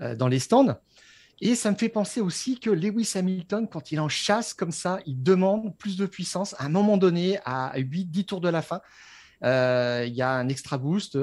euh, 0.00 0.16
dans 0.16 0.28
les 0.28 0.40
stands. 0.40 0.76
Et 1.40 1.54
ça 1.54 1.70
me 1.70 1.76
fait 1.76 1.88
penser 1.88 2.20
aussi 2.20 2.58
que 2.58 2.68
Lewis 2.68 3.12
Hamilton, 3.14 3.68
quand 3.68 3.92
il 3.92 4.00
en 4.00 4.08
chasse 4.08 4.54
comme 4.54 4.72
ça, 4.72 4.98
il 5.06 5.22
demande 5.22 5.76
plus 5.78 5.96
de 5.96 6.06
puissance. 6.06 6.56
À 6.58 6.64
un 6.64 6.68
moment 6.68 6.96
donné, 6.96 7.38
à 7.44 7.78
8-10 7.78 8.24
tours 8.24 8.40
de 8.40 8.48
la 8.48 8.60
fin, 8.60 8.80
euh, 9.44 10.04
il 10.04 10.14
y 10.14 10.22
a 10.22 10.32
un 10.32 10.48
extra 10.48 10.78
boost 10.78 11.16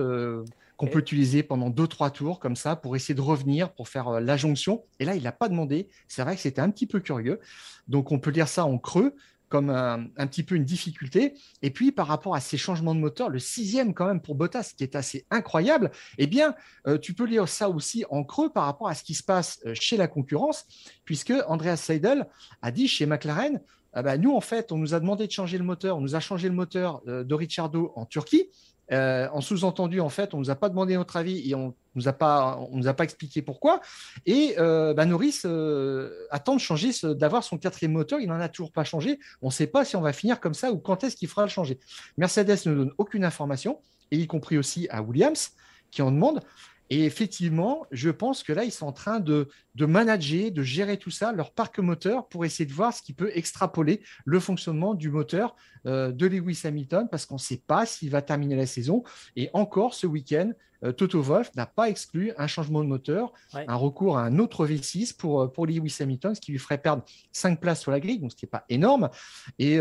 qu'on 0.78 0.88
peut 0.88 1.00
utiliser 1.00 1.44
pendant 1.44 1.70
2-3 1.70 2.12
tours 2.12 2.40
comme 2.40 2.56
ça 2.56 2.78
pour 2.78 2.96
essayer 2.96 3.14
de 3.14 3.20
revenir, 3.20 3.74
pour 3.74 3.90
faire 3.90 4.22
la 4.22 4.38
jonction. 4.38 4.86
Et 5.02 5.06
là, 5.06 5.16
il 5.16 5.24
n'a 5.24 5.34
pas 5.34 5.50
demandé. 5.50 5.90
C'est 6.08 6.22
vrai 6.22 6.36
que 6.36 6.42
c'était 6.42 6.62
un 6.62 6.70
petit 6.70 6.88
peu 6.88 7.02
curieux. 7.02 7.42
Donc, 7.90 8.14
on 8.14 8.20
peut 8.20 8.32
lire 8.32 8.48
ça 8.48 8.64
en 8.64 8.78
creux 8.78 9.16
comme 9.56 9.70
un, 9.70 10.28
petit 10.28 10.44
peu 10.44 10.56
une 10.56 10.66
difficulté. 10.66 11.34
Et 11.62 11.70
puis, 11.70 11.94
par 11.94 12.08
rapport 12.08 12.36
à 12.36 12.42
ces 12.42 12.58
changements 12.58 12.94
de 12.94 13.00
moteur, 13.00 13.30
le 13.30 13.40
sixième 13.40 13.94
quand 13.94 14.06
même 14.06 14.20
pour 14.20 14.36
Bottas, 14.36 14.74
qui 14.76 14.84
est 14.84 14.98
assez 14.98 15.26
incroyable, 15.32 15.92
eh 16.18 16.28
bien, 16.28 16.56
euh, 16.88 16.98
tu 16.98 17.14
peux 17.14 17.24
lire 17.24 17.48
ça 17.48 17.70
aussi 17.70 18.04
en 18.10 18.26
creux 18.26 18.52
par 18.52 18.66
rapport 18.66 18.90
à 18.90 18.96
ce 18.96 19.06
qui 19.06 19.14
se 19.14 19.24
passe 19.24 19.62
euh, 19.66 19.74
chez 19.74 19.96
la 19.96 20.10
concurrence, 20.10 20.66
puisque 21.06 21.32
Andreas 21.48 21.78
Seidel 21.78 22.28
a 22.62 22.72
dit 22.72 22.90
chez 22.90 23.06
McLaren, 23.06 23.62
ah 23.94 24.04
bah, 24.04 24.18
nous, 24.18 24.36
en 24.36 24.42
fait, 24.42 24.74
on 24.74 24.78
nous 24.78 24.94
a 24.94 25.00
demandé 25.00 25.26
de 25.26 25.32
changer 25.32 25.58
le 25.58 25.64
moteur, 25.64 25.96
on 25.96 26.02
nous 26.02 26.16
a 26.16 26.20
changé 26.20 26.50
le 26.50 26.56
moteur 26.56 27.02
euh, 27.08 27.24
de 27.24 27.34
Ricciardo 27.34 27.94
en 27.96 28.06
Turquie. 28.06 28.50
Euh, 28.92 29.28
en 29.32 29.42
sous-entendu, 29.42 30.00
en 30.00 30.10
fait, 30.10 30.34
on 30.34 30.40
nous 30.40 30.50
a 30.50 30.56
pas 30.56 30.70
demandé 30.70 30.96
notre 30.96 31.18
avis 31.18 31.50
et 31.50 31.56
on 31.56 31.76
nous 31.96 32.08
a 32.08 32.14
pas, 32.14 32.60
nous 32.72 32.88
a 32.88 32.94
pas 32.94 33.04
expliqué 33.04 33.42
pourquoi. 33.42 33.82
Et 34.26 34.56
euh, 34.60 34.94
bah, 34.94 35.06
Norris 35.06 35.42
euh, 35.46 36.12
attend 36.30 36.56
de 36.56 36.60
changer, 36.60 36.92
d'avoir 37.04 37.44
son 37.44 37.58
quatrième 37.58 37.94
moteur. 37.94 38.20
Il 38.20 38.28
n'en 38.28 38.40
a 38.40 38.50
toujours 38.50 38.72
pas 38.72 38.84
changé. 38.84 39.20
On 39.42 39.48
ne 39.48 39.52
sait 39.52 39.68
pas 39.68 39.86
si 39.86 39.96
on 39.96 40.02
va 40.02 40.14
finir 40.14 40.40
comme 40.40 40.54
ça 40.54 40.72
ou 40.72 40.78
quand 40.78 41.04
est-ce 41.04 41.16
qu'il 41.16 41.28
fera 41.28 41.44
le 41.44 41.50
changer. 41.50 41.80
Mercedes 42.18 42.66
ne 42.66 42.76
donne 42.76 42.92
aucune 42.98 43.24
information, 43.24 43.80
et 44.12 44.18
y 44.18 44.28
compris 44.28 44.58
aussi 44.58 44.88
à 44.90 45.02
Williams, 45.02 45.52
qui 45.92 46.02
en 46.02 46.12
demande. 46.12 46.42
Et 46.90 47.06
effectivement, 47.06 47.86
je 47.92 48.10
pense 48.10 48.44
que 48.44 48.54
là, 48.54 48.64
ils 48.64 48.72
sont 48.72 48.86
en 48.86 48.92
train 48.92 49.20
de, 49.20 49.50
de 49.76 49.86
manager, 49.86 50.52
de 50.52 50.62
gérer 50.62 50.98
tout 50.98 51.12
ça, 51.12 51.32
leur 51.32 51.52
parc 51.52 51.80
moteur, 51.80 52.28
pour 52.28 52.46
essayer 52.46 52.66
de 52.66 52.74
voir 52.74 52.94
ce 52.94 53.02
qui 53.02 53.14
peut 53.14 53.32
extrapoler 53.34 54.02
le 54.26 54.40
fonctionnement 54.40 54.94
du 54.94 55.10
moteur 55.10 55.56
euh, 55.86 56.12
de 56.12 56.28
Lewis 56.28 56.62
Hamilton, 56.64 57.08
parce 57.10 57.26
qu'on 57.26 57.36
ne 57.36 57.40
sait 57.40 57.62
pas 57.66 57.86
s'il 57.86 58.12
va 58.12 58.22
terminer 58.22 58.56
la 58.56 58.66
saison. 58.68 59.04
Et 59.36 59.50
encore 59.54 59.94
ce 59.94 60.06
week-end, 60.08 60.52
euh, 60.84 60.92
Toto 60.92 61.22
Wolff 61.22 61.54
n'a 61.56 61.66
pas 61.66 61.90
exclu 61.90 62.34
un 62.38 62.48
changement 62.48 62.84
de 62.84 62.88
moteur, 62.88 63.34
un 63.54 63.76
recours 63.76 64.18
à 64.18 64.24
un 64.24 64.38
autre 64.40 64.68
V6 64.68 65.16
pour, 65.16 65.42
euh, 65.42 65.48
pour 65.48 65.66
Lewis 65.66 65.98
Hamilton, 66.00 66.36
ce 66.36 66.42
qui 66.42 66.52
lui 66.52 66.60
ferait 66.60 66.78
perdre 66.78 67.04
5 67.32 67.60
places 67.60 67.82
sur 67.82 67.92
la 67.92 68.00
grille, 68.00 68.20
donc 68.20 68.32
ce 68.32 68.36
qui 68.36 68.46
n'est 68.46 68.50
pas 68.50 68.66
énorme. 68.70 69.10
Et 69.58 69.80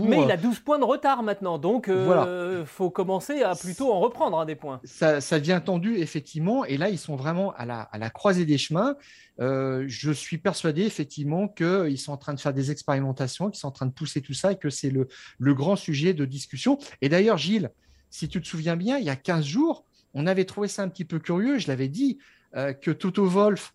Mais 0.00 0.22
il 0.22 0.30
a 0.30 0.36
12 0.36 0.60
points 0.60 0.78
de 0.78 0.84
retard 0.84 1.22
maintenant, 1.22 1.58
donc 1.58 1.86
il 1.88 1.94
voilà. 1.94 2.64
faut 2.66 2.90
commencer 2.90 3.42
à 3.42 3.54
plutôt 3.54 3.92
en 3.92 4.00
reprendre 4.00 4.38
hein, 4.38 4.46
des 4.46 4.54
points. 4.54 4.80
Ça, 4.84 5.20
ça, 5.20 5.38
devient 5.38 5.60
tendu, 5.64 5.96
effectivement, 5.96 6.64
et 6.64 6.76
là, 6.76 6.88
ils 6.88 6.98
sont 6.98 7.16
vraiment 7.16 7.52
à 7.54 7.64
la, 7.64 7.82
à 7.82 7.98
la 7.98 8.10
croisée 8.10 8.44
des 8.44 8.58
chemins. 8.58 8.96
je 9.38 10.10
suis 10.12 10.38
persuadé, 10.38 10.82
effectivement, 10.82 11.48
qu'ils 11.48 11.98
sont 11.98 12.12
en 12.12 12.16
train 12.16 12.34
de 12.34 12.40
faire 12.40 12.54
des 12.54 12.70
expérimentations, 12.70 13.50
qu'ils 13.50 13.60
sont 13.60 13.68
en 13.68 13.72
train 13.72 13.86
de 13.86 13.92
pousser 13.92 14.20
tout 14.20 14.34
ça, 14.34 14.52
et 14.52 14.56
que 14.56 14.70
c'est 14.70 14.90
le, 14.90 15.08
le 15.38 15.54
grand 15.54 15.76
sujet 15.76 16.14
de 16.14 16.24
discussion. 16.24 16.78
Et 17.00 17.08
d'ailleurs, 17.08 17.38
Gilles, 17.38 17.70
si 18.10 18.28
tu 18.28 18.40
te 18.40 18.46
souviens 18.46 18.76
bien, 18.76 18.98
il 18.98 19.04
y 19.04 19.10
a 19.10 19.16
15 19.16 19.44
jours, 19.44 19.84
on 20.14 20.26
avait 20.26 20.44
trouvé 20.44 20.68
ça 20.68 20.82
un 20.82 20.88
petit 20.88 21.04
peu 21.04 21.18
curieux, 21.18 21.58
je 21.58 21.68
l'avais 21.68 21.88
dit, 21.88 22.18
euh, 22.56 22.72
que 22.72 22.90
Toto 22.90 23.26
Wolf 23.26 23.74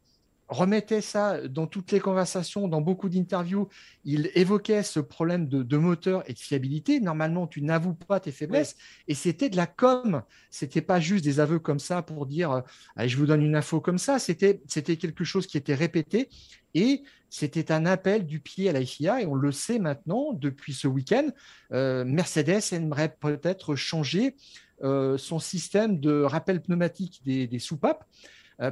remettait 0.50 1.02
ça 1.02 1.48
dans 1.48 1.68
toutes 1.68 1.92
les 1.92 2.00
conversations, 2.00 2.68
dans 2.68 2.82
beaucoup 2.82 3.10
d'interviews. 3.10 3.70
Il 4.06 4.30
évoquait 4.36 4.84
ce 4.84 5.00
problème 5.00 5.48
de, 5.48 5.78
moteur 5.78 6.24
et 6.30 6.34
de 6.34 6.40
fiabilité. 6.40 7.00
Normalement, 7.00 7.48
tu 7.48 7.62
n'avoues 7.62 7.94
pas 7.94 8.20
tes 8.20 8.32
faiblesses. 8.32 8.76
Et 9.08 9.16
c'était 9.16 9.50
de 9.50 9.58
la 9.58 9.68
com. 9.68 10.22
C'était 10.50 10.82
pas 10.82 11.00
juste 11.00 11.24
des 11.24 11.40
aveux 11.40 11.60
comme 11.60 11.80
ça 11.80 12.02
pour 12.02 12.26
dire 12.26 12.52
euh, 12.52 13.08
je 13.08 13.18
vous 13.18 13.26
donne 13.26 13.42
une 13.42 13.56
info 13.56 13.82
comme 13.82 13.98
ça. 13.98 14.20
C'était 14.20 14.60
quelque 14.98 15.24
chose 15.24 15.48
qui 15.48 15.58
était 15.58 15.76
répété. 15.76 16.30
Et 16.76 17.04
c'était 17.30 17.72
un 17.72 17.86
appel 17.86 18.26
du 18.26 18.40
pied 18.40 18.70
à 18.70 18.74
la 18.74 18.86
FIA. 18.86 19.22
Et 19.22 19.26
on 19.26 19.36
le 19.36 19.52
sait 19.52 19.80
maintenant, 19.80 20.34
depuis 20.34 20.74
ce 20.74 20.88
week-end, 20.88 21.30
euh, 21.72 22.04
Mercedes 22.06 22.62
aimerait 22.74 23.16
peut-être 23.20 23.76
changer 23.76 24.36
euh, 24.84 25.18
son 25.18 25.40
système 25.40 26.00
de 26.00 26.24
rappel 26.24 26.62
pneumatique 26.62 27.22
des, 27.26 27.60
soupapes 27.60 28.06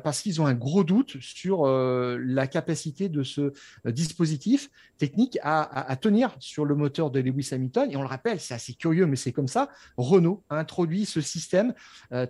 parce 0.04 0.22
qu'ils 0.22 0.41
ont 0.41 0.46
un 0.46 0.54
gros 0.54 0.84
doute 0.84 1.17
sur 1.20 1.65
euh, 1.65 2.17
la 2.24 2.48
capacité 2.48 3.10
de 3.10 3.24
ce 3.24 3.54
dispositif 3.86 4.70
technique 4.98 5.38
à, 5.44 5.96
tenir 5.96 6.36
sur 6.39 6.65
le 6.65 6.76
moteur 6.76 7.12
de 7.12 7.20
Lewis 7.20 7.50
Hamilton. 7.52 7.91
Et 7.91 7.98
on 7.98 8.02
le 8.02 8.08
rappelle, 8.08 8.39
c'est 8.39 8.54
assez 8.54 8.74
curieux, 8.74 9.06
mais 9.06 9.15
c'est 9.15 9.32
comme 9.32 9.48
ça. 9.48 9.70
Renault 9.98 10.44
a 10.50 10.58
introduit 10.58 11.06
ce 11.06 11.22
système 11.22 11.74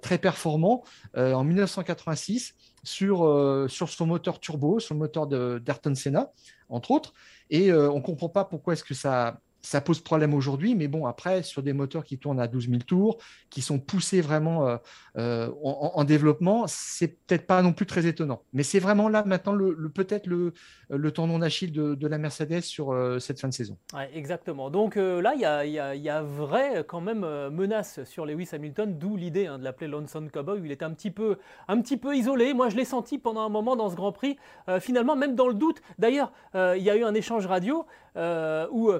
très 0.02 0.18
performant 0.18 0.84
en 1.16 1.44
1986 1.44 2.56
sur, 2.84 3.66
sur 3.70 3.90
son 3.90 4.06
moteur 4.06 4.40
turbo, 4.40 4.80
sur 4.80 4.96
le 4.96 5.00
moteur 5.00 5.28
d'Ayrton 5.28 5.96
Senna, 5.96 6.32
entre 6.70 6.92
autres. 6.92 7.14
Et 7.50 7.74
on 7.74 7.98
ne 7.98 8.02
comprend 8.02 8.30
pas 8.30 8.46
pourquoi 8.46 8.74
est-ce 8.74 8.84
que 8.84 8.94
ça 8.94 9.40
ça 9.62 9.82
pose 9.82 10.00
problème 10.00 10.34
aujourd'hui, 10.34 10.76
mais 10.76 10.88
bon, 10.88 11.06
après, 11.06 11.43
sur 11.43 11.63
des 11.63 11.74
moteurs 11.74 12.04
qui 12.04 12.17
tournent 12.17 12.39
à 12.39 12.47
12 12.47 12.69
000 12.69 12.82
tours, 12.82 13.17
qui 13.50 13.62
sont 13.62 13.80
poussés 13.80 14.21
vraiment 14.21 14.67
euh, 14.67 14.78
euh, 15.17 15.50
en, 15.63 16.04
développement, 16.04 16.65
c'est 16.67 17.08
peut-être 17.08 17.45
pas 17.45 17.62
non 17.62 17.74
plus 17.74 17.86
très 17.86 18.06
étonnant. 18.06 18.41
Mais 18.54 18.63
c'est 18.63 18.80
vraiment 18.80 19.08
là 19.08 19.24
maintenant 19.26 19.54
le, 19.54 19.76
peut-être 19.89 20.26
le, 20.26 20.54
le 20.89 21.12
tendon 21.12 21.39
d'Achille 21.39 21.71
de, 21.71 22.08
la 22.08 22.17
Mercedes 22.17 22.62
sur 22.62 22.91
euh, 22.91 23.19
cette 23.19 23.39
fin 23.39 23.47
de 23.47 23.54
saison. 23.54 23.78
exactement. 24.13 24.69
Donc 24.69 24.95
là, 24.95 25.34
il 25.36 25.41
y 25.41 25.45
a, 25.45 25.95
y, 25.95 26.10
vrai 26.24 26.84
quand 26.88 27.02
même 27.02 27.19
menace 27.50 28.04
sur 28.04 28.26
Lewis 28.26 28.50
Hamilton, 28.52 28.97
d'où 28.97 29.15
l'idée 29.15 29.47
hein, 29.47 29.60
de 29.60 29.63
l'appeler 29.63 29.88
Lonesome 29.88 30.30
Cowboy. 30.30 30.62
Il 30.63 30.71
était 30.71 30.86
un 30.86 30.93
petit 30.93 31.12
peu, 31.12 31.38
un 31.67 31.80
petit 31.82 31.97
peu 31.97 32.15
isolé. 32.15 32.54
Moi, 32.54 32.69
je 32.69 32.78
l'ai 32.78 32.86
senti 32.86 33.17
pendant 33.17 33.41
un 33.41 33.50
moment 33.50 33.76
dans 33.76 33.89
ce 33.89 33.95
Grand 33.95 34.12
Prix. 34.12 34.38
finalement, 34.80 35.15
même 35.15 35.36
dans 35.36 35.47
le 35.47 35.54
doute. 35.54 35.82
D'ailleurs, 36.00 36.32
il 36.56 36.82
y 36.82 36.89
a 36.89 36.95
eu 36.95 37.04
un 37.04 37.13
échange 37.13 37.45
radio 37.45 37.86
où 38.15 38.91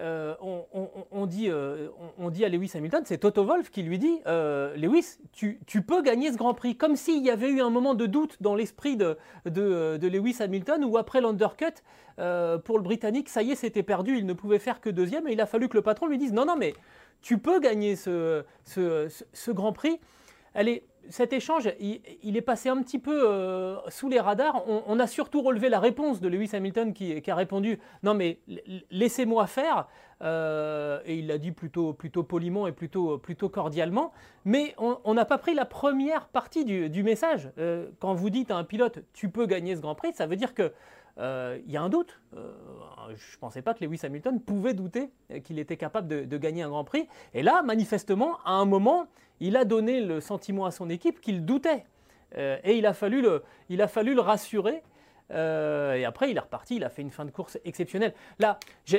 euh, 0.00 0.34
on, 0.40 1.26
dit, 1.26 1.48
euh, 1.48 1.88
on, 2.18 2.30
dit, 2.30 2.44
à 2.44 2.48
Lewis 2.48 2.72
Hamilton, 2.74 3.02
c'est 3.04 3.18
Toto 3.18 3.44
Wolf 3.44 3.70
qui 3.70 3.82
lui 3.82 3.98
dit 3.98 4.18
euh, 4.26 4.74
Lewis, 4.76 5.18
tu, 5.32 5.82
peux 5.82 6.02
gagner 6.02 6.32
ce 6.32 6.36
Grand 6.36 6.54
Prix. 6.54 6.76
Comme 6.76 6.96
s'il 6.96 7.24
y 7.24 7.30
avait 7.30 7.48
eu 7.48 7.60
un 7.60 7.70
moment 7.70 7.94
de 7.94 8.06
doute 8.06 8.36
dans 8.40 8.54
l'esprit 8.54 8.96
de, 8.96 9.16
Lewis 9.46 10.36
Hamilton, 10.40 10.84
où 10.84 10.98
après 10.98 11.20
l'undercut, 11.20 11.82
pour 12.16 12.78
le 12.78 12.82
Britannique, 12.82 13.28
ça 13.28 13.42
y 13.42 13.52
est, 13.52 13.56
c'était 13.56 13.82
perdu, 13.84 14.18
il 14.18 14.26
ne 14.26 14.32
pouvait 14.32 14.58
faire 14.58 14.80
que 14.80 14.90
deuxième, 14.90 15.28
et 15.28 15.32
il 15.32 15.40
a 15.40 15.46
fallu 15.46 15.68
que 15.68 15.76
le 15.76 15.82
patron 15.82 16.06
lui 16.06 16.18
dise 16.18 16.32
Non, 16.32 16.44
non, 16.44 16.56
mais 16.56 16.74
tu 17.22 17.38
peux 17.38 17.60
gagner 17.60 17.94
ce, 17.94 18.44
ce 18.64 19.50
Grand 19.52 19.72
Prix. 19.72 20.00
Elle 20.54 20.68
est, 20.68 20.84
cet 21.08 21.32
échange, 21.32 21.68
il, 21.80 22.36
est 22.36 22.42
passé 22.42 22.68
un 22.68 22.80
petit 22.82 22.98
peu 22.98 23.28
euh, 23.28 23.76
sous 23.88 24.08
les 24.08 24.20
radars. 24.20 24.62
On, 24.68 24.98
a 24.98 25.06
surtout 25.06 25.42
relevé 25.42 25.68
la 25.68 25.80
réponse 25.80 26.20
de 26.20 26.28
Lewis 26.28 26.50
Hamilton 26.52 26.92
qui, 26.92 27.30
a 27.30 27.34
répondu 27.34 27.78
Non, 28.02 28.14
mais 28.14 28.38
laissez-moi 28.90 29.46
faire. 29.46 29.86
Euh, 30.22 31.00
et 31.04 31.16
il 31.16 31.26
l'a 31.26 31.38
dit 31.38 31.52
plutôt, 31.52 31.92
plutôt 31.92 32.22
poliment 32.22 32.66
et 32.66 32.72
plutôt, 32.72 33.20
cordialement. 33.50 34.12
Mais 34.44 34.74
on 34.78 35.14
n'a 35.14 35.24
pas 35.24 35.38
pris 35.38 35.54
la 35.54 35.64
première 35.64 36.28
partie 36.28 36.64
du, 36.64 37.02
message. 37.02 37.50
Euh, 37.58 37.90
quand 38.00 38.14
vous 38.14 38.30
dites 38.30 38.50
à 38.50 38.56
un 38.56 38.64
pilote 38.64 39.00
Tu 39.12 39.28
peux 39.28 39.46
gagner 39.46 39.76
ce 39.76 39.80
Grand 39.80 39.94
Prix, 39.94 40.14
ça 40.14 40.26
veut 40.26 40.36
dire 40.36 40.54
que. 40.54 40.72
Il 41.18 41.70
y 41.70 41.76
a 41.76 41.82
un 41.82 41.88
doute. 41.88 42.20
je 42.32 42.38
ne 42.38 43.38
pensais 43.40 43.62
pas 43.62 43.74
que 43.74 43.84
Lewis 43.84 44.00
Hamilton 44.02 44.40
pouvait 44.40 44.74
douter 44.74 45.10
qu'il 45.44 45.58
était 45.58 45.76
capable 45.76 46.08
de, 46.08 46.24
de, 46.24 46.38
gagner 46.38 46.62
un 46.62 46.68
Grand 46.68 46.84
Prix. 46.84 47.06
Et 47.34 47.42
là, 47.42 47.62
manifestement, 47.62 48.38
à 48.44 48.52
un 48.52 48.64
moment, 48.64 49.06
il 49.40 49.56
a 49.56 49.64
donné 49.64 50.00
le 50.00 50.20
sentiment 50.20 50.64
à 50.66 50.70
son 50.70 50.90
équipe 50.90 51.20
qu'il 51.20 51.44
doutait. 51.44 51.84
Euh, 52.36 52.58
et 52.64 52.76
il 52.76 52.86
a, 52.86 52.94
fallu 52.94 53.22
le, 53.22 53.42
il 53.68 53.82
a 53.82 53.88
fallu 53.88 54.14
le 54.14 54.20
rassurer. 54.20 54.82
Euh, 55.30 55.94
et 55.94 56.04
après, 56.04 56.30
il 56.30 56.36
est 56.36 56.40
reparti, 56.40 56.76
il 56.76 56.84
a 56.84 56.90
fait 56.90 57.02
une 57.02 57.10
fin 57.10 57.24
de 57.24 57.30
course 57.30 57.58
exceptionnelle. 57.64 58.12
Là, 58.38 58.58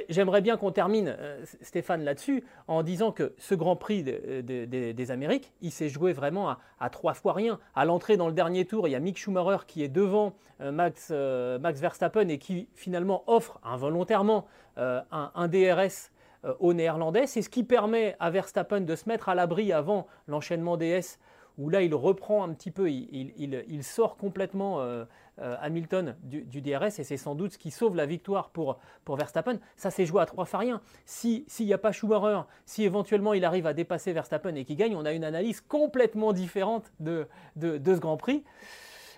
j'aimerais 0.10 0.42
bien 0.42 0.58
qu'on 0.58 0.72
termine, 0.72 1.16
euh, 1.20 1.44
Stéphane, 1.62 2.04
là-dessus, 2.04 2.44
en 2.68 2.84
disant 2.84 3.12
que 3.12 3.34
ce 3.38 3.56
Grand 3.56 3.76
Prix 3.76 4.04
des 4.04 5.12
Amériques, 5.12 5.54
il 5.62 5.72
s'est 5.72 5.90
joué 5.90 6.14
vraiment 6.14 6.56
à, 6.80 6.90
trois 6.90 7.14
fois 7.14 7.34
rien. 7.34 7.60
À 7.76 7.86
l'entrée 7.86 8.18
dans 8.18 8.28
le 8.28 8.34
dernier 8.34 8.66
tour, 8.66 8.88
il 8.88 8.92
y 8.92 8.96
a 8.96 9.00
Mick 9.00 9.18
Schumacher 9.18 9.66
qui 9.68 9.84
est 9.84 9.90
devant 9.90 10.34
Max, 10.60 11.12
Max 11.12 11.80
Verstappen 11.80 12.28
et 12.30 12.38
qui 12.38 12.70
finalement 12.74 13.24
offre 13.28 13.60
involontairement 13.64 14.48
un, 14.78 15.48
DRS 15.48 16.12
euh, 16.46 16.54
aux 16.60 16.74
Néerlandais. 16.74 17.28
C'est 17.28 17.42
ce 17.42 17.50
qui 17.50 17.64
permet 17.64 18.16
à 18.20 18.30
Verstappen 18.30 18.82
de 18.82 18.96
se 18.96 19.10
mettre 19.10 19.30
à 19.30 19.36
l'abri 19.36 19.74
avant 19.74 20.08
l'enchaînement 20.28 20.78
DS, 20.78 21.18
où 21.58 21.70
là 21.70 21.82
il 21.82 21.94
reprend 21.96 22.44
un 22.44 22.54
petit 22.54 22.72
peu, 22.72 22.90
il, 22.90 23.84
sort 23.84 24.18
complètement 24.18 24.82
euh, 24.82 24.84
euh, 24.84 25.06
Hamilton 25.38 26.16
du, 26.24 26.62
DRS, 26.62 27.00
et 27.00 27.04
c'est 27.04 27.18
sans 27.18 27.36
doute 27.36 27.54
ce 27.54 27.58
qui 27.58 27.72
sauve 27.72 27.96
la 27.96 28.06
victoire 28.06 28.50
pour, 28.50 28.80
pour 29.04 29.18
Verstappen. 29.18 29.60
Ça 29.76 29.92
s'est 29.92 30.06
joué 30.06 30.22
à 30.22 30.26
trois 30.26 30.46
fois 30.46 30.60
rien. 30.60 30.82
S'il 31.06 31.46
n'y 31.60 31.74
a 31.74 31.78
pas 31.78 31.92
Schumacher, 31.92 32.42
si 32.66 32.84
éventuellement 32.84 33.34
il 33.34 33.44
arrive 33.44 33.68
à 33.68 33.74
dépasser 33.74 34.14
Verstappen 34.14 34.56
et 34.56 34.66
qu'il 34.66 34.78
gagne, 34.78 34.96
on 34.96 35.06
a 35.06 35.12
une 35.12 35.24
analyse 35.24 35.62
complètement 35.62 36.34
différente 36.34 36.92
de, 37.00 37.28
de, 37.56 37.80
ce 37.86 38.00
Grand 38.00 38.18
Prix. 38.18 38.44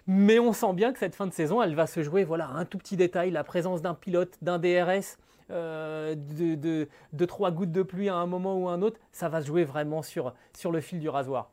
Mais 0.07 0.39
on 0.39 0.53
sent 0.53 0.73
bien 0.73 0.93
que 0.93 0.99
cette 0.99 1.15
fin 1.15 1.27
de 1.27 1.33
saison, 1.33 1.61
elle 1.61 1.75
va 1.75 1.85
se 1.85 2.01
jouer, 2.01 2.23
voilà, 2.23 2.47
un 2.47 2.65
tout 2.65 2.77
petit 2.77 2.95
détail, 2.95 3.29
la 3.29 3.43
présence 3.43 3.81
d'un 3.81 3.93
pilote, 3.93 4.37
d'un 4.41 4.57
DRS, 4.57 5.17
euh, 5.49 6.15
de, 6.15 7.25
trois 7.25 7.51
gouttes 7.51 7.71
de 7.71 7.83
pluie 7.83 8.09
à 8.09 8.15
un 8.15 8.25
moment 8.25 8.57
ou 8.57 8.69
à 8.69 8.73
un 8.73 8.81
autre, 8.81 8.99
ça 9.11 9.29
va 9.29 9.41
se 9.41 9.47
jouer 9.47 9.65
vraiment 9.65 10.01
sur, 10.01 10.33
sur 10.53 10.71
le 10.71 10.79
fil 10.81 10.99
du 10.99 11.09
rasoir. 11.09 11.51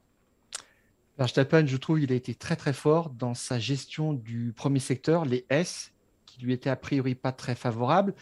Verstappen, 1.19 1.67
je 1.67 1.77
trouve, 1.77 2.01
il 2.01 2.13
a 2.13 2.15
été 2.15 2.35
très 2.35 2.57
très 2.57 2.73
fort 2.73 3.11
dans 3.11 3.35
sa 3.35 3.59
gestion 3.59 4.13
du 4.13 4.53
premier 4.57 4.81
secteur, 4.81 5.25
les 5.25 5.47
S, 5.49 5.93
qui 6.27 6.41
lui 6.41 6.53
étaient 6.53 6.71
a 6.71 6.77
priori 6.77 7.15
pas 7.15 7.33
très 7.33 7.55
favorables. 7.55 8.15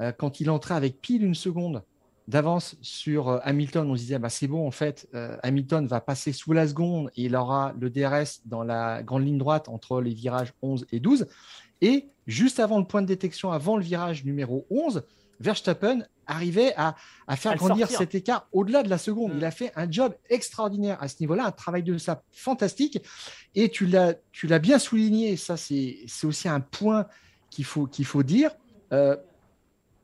Euh, 0.00 0.12
quand 0.12 0.40
il 0.40 0.48
entrait 0.48 0.74
avec 0.74 1.00
pile 1.00 1.22
une 1.22 1.34
seconde 1.34 1.82
d'avance 2.28 2.76
sur 2.80 3.28
euh, 3.28 3.38
Hamilton, 3.42 3.90
on 3.90 3.96
se 3.96 4.00
disait 4.02 4.18
bah, 4.18 4.30
c'est 4.30 4.48
bon, 4.48 4.66
en 4.66 4.70
fait, 4.70 5.08
Hamilton 5.42 5.86
va 5.86 6.00
passer 6.00 6.32
sous 6.32 6.52
la 6.52 6.66
seconde 6.66 7.10
et 7.16 7.24
il 7.24 7.36
aura 7.36 7.74
le 7.78 7.90
DRS 7.90 8.40
dans 8.46 8.62
la 8.62 9.02
grande 9.02 9.26
ligne 9.26 9.38
droite 9.38 9.68
entre 9.68 10.00
les 10.00 10.14
virages 10.14 10.54
11 10.62 10.86
et 10.92 11.00
12. 11.00 11.26
Et 11.82 12.08
juste 12.26 12.60
avant 12.60 12.78
le 12.78 12.86
point 12.86 13.02
de 13.02 13.06
détection, 13.06 13.52
avant 13.52 13.76
le 13.76 13.82
virage 13.82 14.24
numéro 14.24 14.66
11, 14.70 15.02
Verstappen 15.40 16.02
arrivait 16.26 16.74
à, 16.76 16.94
faire 17.36 17.56
grandir 17.56 17.88
cet 17.88 18.14
écart 18.14 18.46
au-delà 18.52 18.82
de 18.82 18.88
la 18.88 18.98
seconde. 18.98 19.32
Il 19.36 19.44
a 19.44 19.50
fait 19.50 19.72
un 19.74 19.90
job 19.90 20.14
extraordinaire 20.28 21.02
à 21.02 21.08
ce 21.08 21.16
niveau-là, 21.20 21.46
un 21.46 21.50
travail 21.50 21.82
de 21.82 21.98
ça 21.98 22.22
fantastique. 22.30 22.98
Et 23.54 23.70
tu 23.70 23.86
l'as 23.86 24.58
bien 24.58 24.78
souligné, 24.78 25.36
ça 25.36 25.56
c'est 25.56 26.06
aussi 26.22 26.48
un 26.48 26.60
point 26.60 27.06
qu'il 27.50 27.64
faut, 27.64 27.86
qu'il 27.86 28.04
faut 28.04 28.22
dire. 28.22 28.50
Euh, 28.92 29.16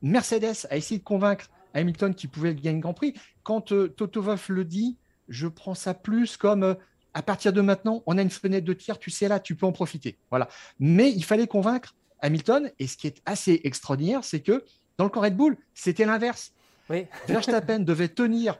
Mercedes 0.01 0.67
a 0.69 0.77
essayé 0.77 0.99
de 0.99 1.03
convaincre 1.03 1.49
Hamilton 1.73 2.13
qu'il 2.13 2.29
pouvait 2.29 2.53
gagner 2.55 2.77
le 2.77 2.81
Grand 2.81 2.93
Prix. 2.93 3.13
Quand 3.43 3.71
euh, 3.71 3.87
Toto 3.87 4.21
Wolff 4.21 4.49
le 4.49 4.65
dit, 4.65 4.97
je 5.29 5.47
prends 5.47 5.75
ça 5.75 5.93
plus 5.93 6.37
comme 6.37 6.63
euh, 6.63 6.75
à 7.13 7.21
partir 7.21 7.51
de 7.51 7.61
maintenant, 7.61 8.03
on 8.05 8.17
a 8.17 8.21
une 8.21 8.29
fenêtre 8.29 8.65
de 8.65 8.73
tir, 8.73 8.99
tu 8.99 9.09
sais 9.09 9.27
là, 9.27 9.39
tu 9.39 9.55
peux 9.55 9.65
en 9.65 9.71
profiter. 9.71 10.17
Voilà. 10.29 10.49
Mais 10.79 11.11
il 11.11 11.23
fallait 11.23 11.47
convaincre 11.47 11.95
Hamilton, 12.19 12.71
et 12.79 12.87
ce 12.87 12.97
qui 12.97 13.07
est 13.07 13.21
assez 13.25 13.61
extraordinaire, 13.63 14.23
c'est 14.23 14.41
que 14.41 14.63
dans 14.97 15.05
le 15.05 15.09
camp 15.09 15.21
Red 15.21 15.35
Bull, 15.35 15.57
c'était 15.73 16.05
l'inverse. 16.05 16.53
Oui. 16.89 17.05
Verstappen 17.27 17.79
devait 17.79 18.07
tenir, 18.07 18.59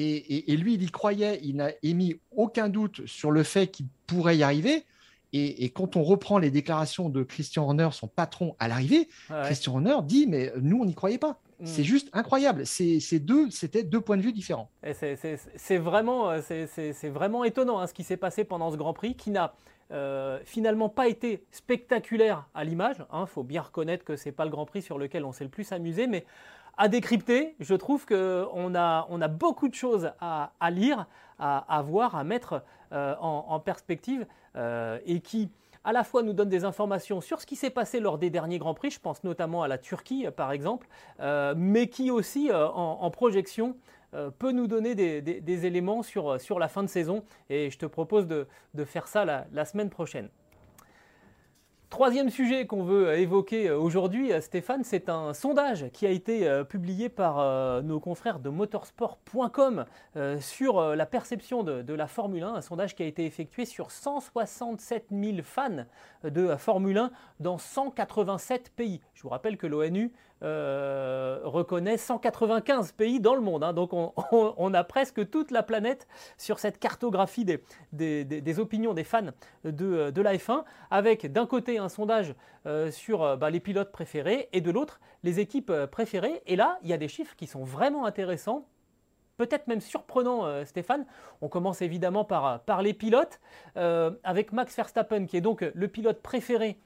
et, 0.00 0.56
lui, 0.56 0.74
il 0.74 0.82
y 0.84 0.90
croyait, 0.90 1.40
il 1.42 1.56
n'a 1.56 1.70
émis 1.82 2.20
aucun 2.30 2.68
doute 2.68 3.04
sur 3.06 3.32
le 3.32 3.42
fait 3.42 3.66
qu'il 3.66 3.86
pourrait 4.06 4.36
y 4.36 4.44
arriver. 4.44 4.84
Et, 5.32 5.68
quand 5.70 5.96
on 5.96 6.04
reprend 6.04 6.38
les 6.38 6.50
déclarations 6.50 7.08
de 7.08 7.24
Christian 7.24 7.64
Horner, 7.64 7.88
son 7.92 8.06
patron 8.06 8.54
à 8.60 8.68
l'arrivée, 8.68 9.08
Christian 9.44 9.74
Horner 9.74 9.96
dit 10.04 10.26
mais 10.28 10.52
nous 10.60 10.80
on 10.80 10.84
n'y 10.84 10.94
croyait 10.94 11.18
pas. 11.18 11.40
Mm. 11.60 11.66
C'est 11.66 11.84
juste 11.84 12.10
incroyable. 12.12 12.64
C'est 12.64 13.18
deux, 13.18 13.50
c'était 13.50 13.82
deux 13.82 14.00
points 14.00 14.16
de 14.16 14.22
vue 14.22 14.32
différents. 14.32 14.70
C'est 14.94 15.78
vraiment, 15.78 16.30
euh, 16.30 16.40
c'est 16.42 17.08
vraiment 17.08 17.42
étonnant 17.42 17.80
hein, 17.80 17.88
ce 17.88 17.94
qui 17.94 18.04
s'est 18.04 18.16
passé 18.16 18.44
pendant 18.44 18.70
ce 18.70 18.76
Grand 18.76 18.92
Prix, 18.92 19.16
qui 19.16 19.30
n'a 19.30 19.52
euh, 19.90 20.38
finalement 20.44 20.90
pas 20.90 21.08
été 21.08 21.44
spectaculaire 21.50 22.46
à 22.54 22.64
l'image. 22.64 22.96
Il 22.98 23.04
hein. 23.10 23.26
faut 23.26 23.42
bien 23.42 23.62
reconnaître 23.62 24.04
que 24.04 24.16
c'est 24.16 24.32
pas 24.32 24.44
le 24.44 24.50
Grand 24.50 24.66
Prix 24.66 24.82
sur 24.82 24.98
lequel 24.98 25.24
on 25.24 25.32
s'est 25.32 25.44
le 25.44 25.50
plus 25.50 25.72
amusé, 25.72 26.06
mais 26.06 26.26
à 26.76 26.88
décrypter. 26.88 27.54
Je 27.58 27.74
trouve 27.74 28.04
qu'on 28.04 28.74
a, 28.74 29.06
on 29.08 29.20
a 29.22 29.28
beaucoup 29.28 29.68
de 29.68 29.74
choses 29.74 30.10
à, 30.20 30.50
lire, 30.70 31.06
à, 31.38 31.82
voir, 31.84 32.14
à 32.16 32.22
mettre 32.22 32.62
en, 32.92 33.60
perspective 33.60 34.26
et 34.54 35.20
qui 35.20 35.50
à 35.82 35.92
la 35.92 36.04
fois 36.04 36.22
nous 36.22 36.34
donne 36.34 36.48
des 36.48 36.64
informations 36.64 37.20
sur 37.20 37.40
ce 37.40 37.46
qui 37.46 37.56
s'est 37.56 37.70
passé 37.70 37.98
lors 37.98 38.16
des 38.16 38.30
derniers 38.30 38.58
Grands 38.58 38.74
Prix, 38.74 38.90
je 38.90 39.00
pense 39.00 39.24
notamment 39.24 39.64
à 39.64 39.68
la 39.68 39.78
Turquie 39.78 40.26
par 40.36 40.52
exemple, 40.52 40.86
mais 41.56 41.88
qui 41.88 42.12
aussi 42.12 42.50
en, 42.52 43.10
projection 43.10 43.74
peut 44.38 44.52
nous 44.52 44.66
donner 44.66 44.94
des, 44.94 45.66
éléments 45.66 46.02
sur, 46.02 46.40
sur, 46.40 46.58
la 46.58 46.68
fin 46.68 46.82
de 46.82 46.88
saison. 46.88 47.24
Et 47.50 47.70
je 47.70 47.78
te 47.78 47.86
propose 47.86 48.26
de, 48.26 48.46
faire 48.84 49.08
ça 49.08 49.24
la 49.24 49.64
semaine 49.64 49.90
prochaine. 49.90 50.28
Troisième 51.90 52.28
sujet 52.28 52.66
qu'on 52.66 52.84
veut 52.84 53.16
évoquer 53.16 53.70
euh, 53.70 53.78
aujourd'hui, 53.78 54.30
euh, 54.30 54.42
Stéphane, 54.42 54.84
c'est 54.84 55.08
un 55.08 55.32
sondage 55.32 55.86
qui 55.90 56.06
a 56.06 56.10
été 56.10 56.46
euh, 56.46 56.62
publié 56.62 57.08
par 57.08 57.82
nos 57.82 57.98
confrères 57.98 58.40
de 58.40 58.50
motorsport.com 58.50 59.86
sur 60.40 60.80
la 60.94 61.06
perception 61.06 61.62
de, 61.62 61.94
la 61.94 62.06
Formule 62.06 62.42
1, 62.42 62.54
un 62.56 62.60
sondage 62.60 62.94
qui 62.94 63.02
a 63.02 63.06
été 63.06 63.24
effectué 63.24 63.64
sur 63.64 63.90
167 63.90 65.06
000 65.10 65.38
fans 65.42 65.84
de 66.24 66.54
Formule 66.56 66.98
1 66.98 67.10
dans 67.40 67.58
187 67.58 68.70
pays. 68.74 69.00
Je 69.14 69.22
vous 69.22 69.28
rappelle 69.28 69.56
que 69.56 69.66
l'ONU 69.66 70.12
euh, 70.44 71.40
reconnaît 71.42 71.96
195 71.96 72.92
pays 72.92 73.18
dans 73.18 73.34
le 73.34 73.40
monde. 73.40 73.64
Hein. 73.64 73.72
donc 73.72 73.90
on, 73.92 74.74
a 74.74 74.84
presque 74.84 75.28
toute 75.30 75.50
la 75.50 75.64
planète 75.64 76.06
sur 76.36 76.60
cette 76.60 76.78
cartographie 76.78 77.44
des, 77.44 78.60
opinions 78.60 78.94
des 78.94 79.02
fans 79.02 79.32
de, 79.64 80.10
de 80.10 80.22
la 80.22 80.36
F1, 80.36 80.62
avec 80.90 81.32
d'un 81.32 81.46
côté 81.46 81.78
un 81.78 81.88
sondage 81.88 82.34
euh, 82.66 82.92
sur 82.92 83.22
euh, 83.24 83.36
bah, 83.36 83.50
les 83.50 83.58
pilotes 83.58 83.90
préférés 83.90 84.48
et 84.52 84.60
de 84.60 84.70
l'autre 84.70 85.00
les 85.24 85.40
équipes 85.40 85.72
préférées. 85.90 86.40
Et 86.46 86.54
là, 86.54 86.78
il 86.82 86.88
y 86.88 86.92
a 86.92 86.98
des 86.98 87.08
chiffres 87.08 87.34
qui 87.34 87.48
sont 87.48 87.64
vraiment 87.64 88.06
intéressants 88.06 88.66
peut-être 89.36 89.68
même 89.68 89.80
surprenants, 89.80 90.64
Stéphane. 90.64 91.06
On 91.42 91.48
commence 91.48 91.80
évidemment 91.80 92.24
par, 92.24 92.60
par 92.62 92.82
les 92.82 92.92
pilotes, 92.92 93.38
avec 93.76 94.50
Max 94.50 94.74
Verstappen, 94.74 95.26
qui 95.26 95.36
est 95.36 95.40
donc 95.40 95.60
le 95.60 95.86
pilote 95.86 96.20
préféré 96.22 96.76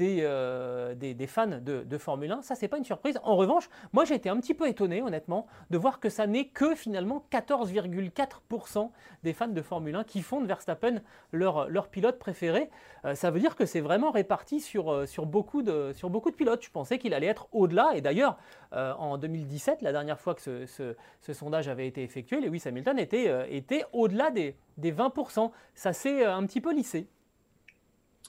euh, 0.00 0.94
des, 0.94 1.26
fans 1.26 1.46
de, 1.46 1.98
Formule 1.98 2.32
1. 2.32 2.42
Ça, 2.42 2.54
c'est 2.54 2.68
pas 2.68 2.78
une 2.78 2.84
surprise. 2.84 3.18
En 3.22 3.36
revanche, 3.36 3.68
moi, 3.92 4.04
j'ai 4.04 4.14
été 4.14 4.28
un 4.28 4.36
petit 4.38 4.54
peu 4.54 4.68
étonné, 4.68 5.02
honnêtement, 5.02 5.46
de 5.70 5.78
voir 5.78 6.00
que 6.00 6.08
ça 6.08 6.26
n'est 6.26 6.48
que 6.48 6.74
finalement 6.74 7.24
14,4% 7.32 8.90
des 9.22 9.32
fans 9.32 9.48
de 9.48 9.62
Formule 9.62 9.94
1 9.96 10.04
qui 10.04 10.22
font 10.22 10.40
de 10.40 10.46
Verstappen 10.46 11.00
leur, 11.32 11.88
pilote 11.88 12.18
préféré. 12.18 12.70
Euh, 13.04 13.14
ça 13.14 13.30
veut 13.30 13.40
dire 13.40 13.56
que 13.56 13.66
c'est 13.66 13.80
vraiment 13.80 14.10
réparti 14.10 14.60
sur, 14.60 14.92
euh, 14.92 15.06
sur, 15.06 15.26
beaucoup 15.26 15.62
de, 15.62 15.92
pilotes. 16.36 16.62
Je 16.62 16.70
pensais 16.70 16.98
qu'il 16.98 17.14
allait 17.14 17.26
être 17.26 17.48
au-delà. 17.52 17.92
Et 17.94 18.00
d'ailleurs, 18.00 18.36
en 18.72 19.16
2017, 19.16 19.80
la 19.82 19.92
dernière 19.92 20.20
fois 20.20 20.34
que 20.34 20.66
ce, 20.66 20.94
sondage 21.32 21.68
avait 21.68 21.86
été 21.86 22.02
effectué, 22.02 22.40
Lewis 22.40 22.62
Hamilton 22.66 22.98
était, 22.98 23.54
était 23.54 23.84
au-delà 23.92 24.30
des, 24.30 24.56
des 24.76 24.92
20%. 24.92 25.50
Ça 25.74 25.92
s'est 25.92 26.24
un 26.24 26.44
petit 26.44 26.60
peu 26.60 26.74
lissé. 26.74 27.08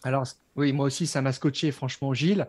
Alors, 0.04 0.26
oui, 0.56 0.74
moi 0.74 0.86
aussi, 0.86 1.08
ça 1.08 1.22
m'a 1.22 1.32
scotché, 1.32 1.72
franchement, 1.72 2.14
Gilles. 2.14 2.48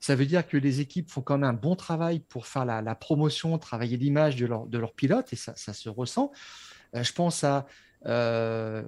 Ça 0.00 0.14
veut 0.14 0.26
dire 0.26 0.46
que 0.46 0.56
les 0.56 0.80
équipes 0.80 1.10
font 1.10 1.20
quand 1.20 1.38
même 1.38 1.50
un 1.50 1.52
bon 1.52 1.76
travail 1.76 2.20
pour 2.20 2.46
faire 2.46 2.64
la, 2.64 2.94
promotion, 2.94 3.58
travailler 3.58 3.96
l'image 3.96 4.36
de 4.36 4.46
leur, 4.46 4.66
de 4.66 4.78
leur 4.78 4.92
pilote, 4.92 5.32
et 5.32 5.36
ça, 5.36 5.54
se 5.54 5.88
ressent. 5.88 6.32
Euh, 6.94 7.02
je 7.02 7.12
pense 7.12 7.44
à 7.44 7.66
euh, 8.06 8.82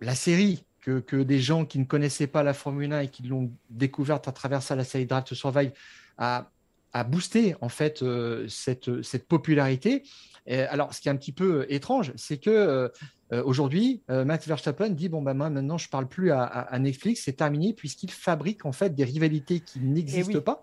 la 0.00 0.14
série 0.14 0.64
que, 0.80 1.00
que, 1.00 1.16
des 1.16 1.40
gens 1.40 1.66
qui 1.66 1.78
ne 1.78 1.84
connaissaient 1.84 2.26
pas 2.26 2.42
la 2.42 2.54
Formule 2.54 2.92
1 2.92 3.00
et 3.00 3.08
qui 3.08 3.22
l'ont 3.24 3.52
découverte 3.68 4.28
à 4.28 4.32
travers 4.32 4.62
ça, 4.62 4.74
la 4.76 4.84
série 4.84 5.06
Drive 5.06 5.24
to 5.24 5.34
Survive, 5.34 5.72
a, 6.16 6.50
a 6.98 7.04
boosté 7.04 7.54
en 7.60 7.68
fait 7.68 8.02
euh, 8.02 8.46
cette, 8.48 9.02
cette 9.02 9.26
popularité. 9.28 10.02
alors, 10.48 10.94
ce 10.94 11.00
qui 11.00 11.08
est 11.08 11.10
un 11.10 11.16
petit 11.16 11.32
peu 11.32 11.66
étrange, 11.68 12.12
c'est 12.16 12.38
que 12.38 12.90
euh, 13.32 13.42
aujourd'hui, 13.44 14.02
euh, 14.10 14.24
Max 14.24 14.46
Verstappen 14.46 14.90
dit 14.90 15.08
bon 15.08 15.20
ben 15.20 15.34
moi 15.34 15.50
maintenant 15.50 15.78
je 15.78 15.88
parle 15.88 16.06
plus 16.06 16.30
à, 16.30 16.78
Netflix, 16.78 17.22
c'est 17.24 17.32
terminé 17.32 17.72
puisqu'il 17.72 18.10
fabrique 18.10 18.64
en 18.64 18.72
fait 18.72 18.94
des 18.94 19.04
rivalités 19.04 19.60
qui 19.60 19.80
n'existent 19.80 20.38
eh 20.38 20.40
pas. 20.40 20.62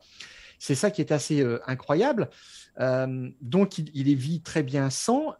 C'est 0.59 0.75
ça 0.75 0.91
qui 0.91 1.01
est 1.01 1.11
assez 1.11 1.41
euh, 1.41 1.59
incroyable. 1.67 2.29
donc 3.41 3.77
il, 3.77 3.91
il, 3.93 4.15
vit 4.15 4.41
très 4.41 4.63
bien 4.63 4.89
sans. 4.89 5.35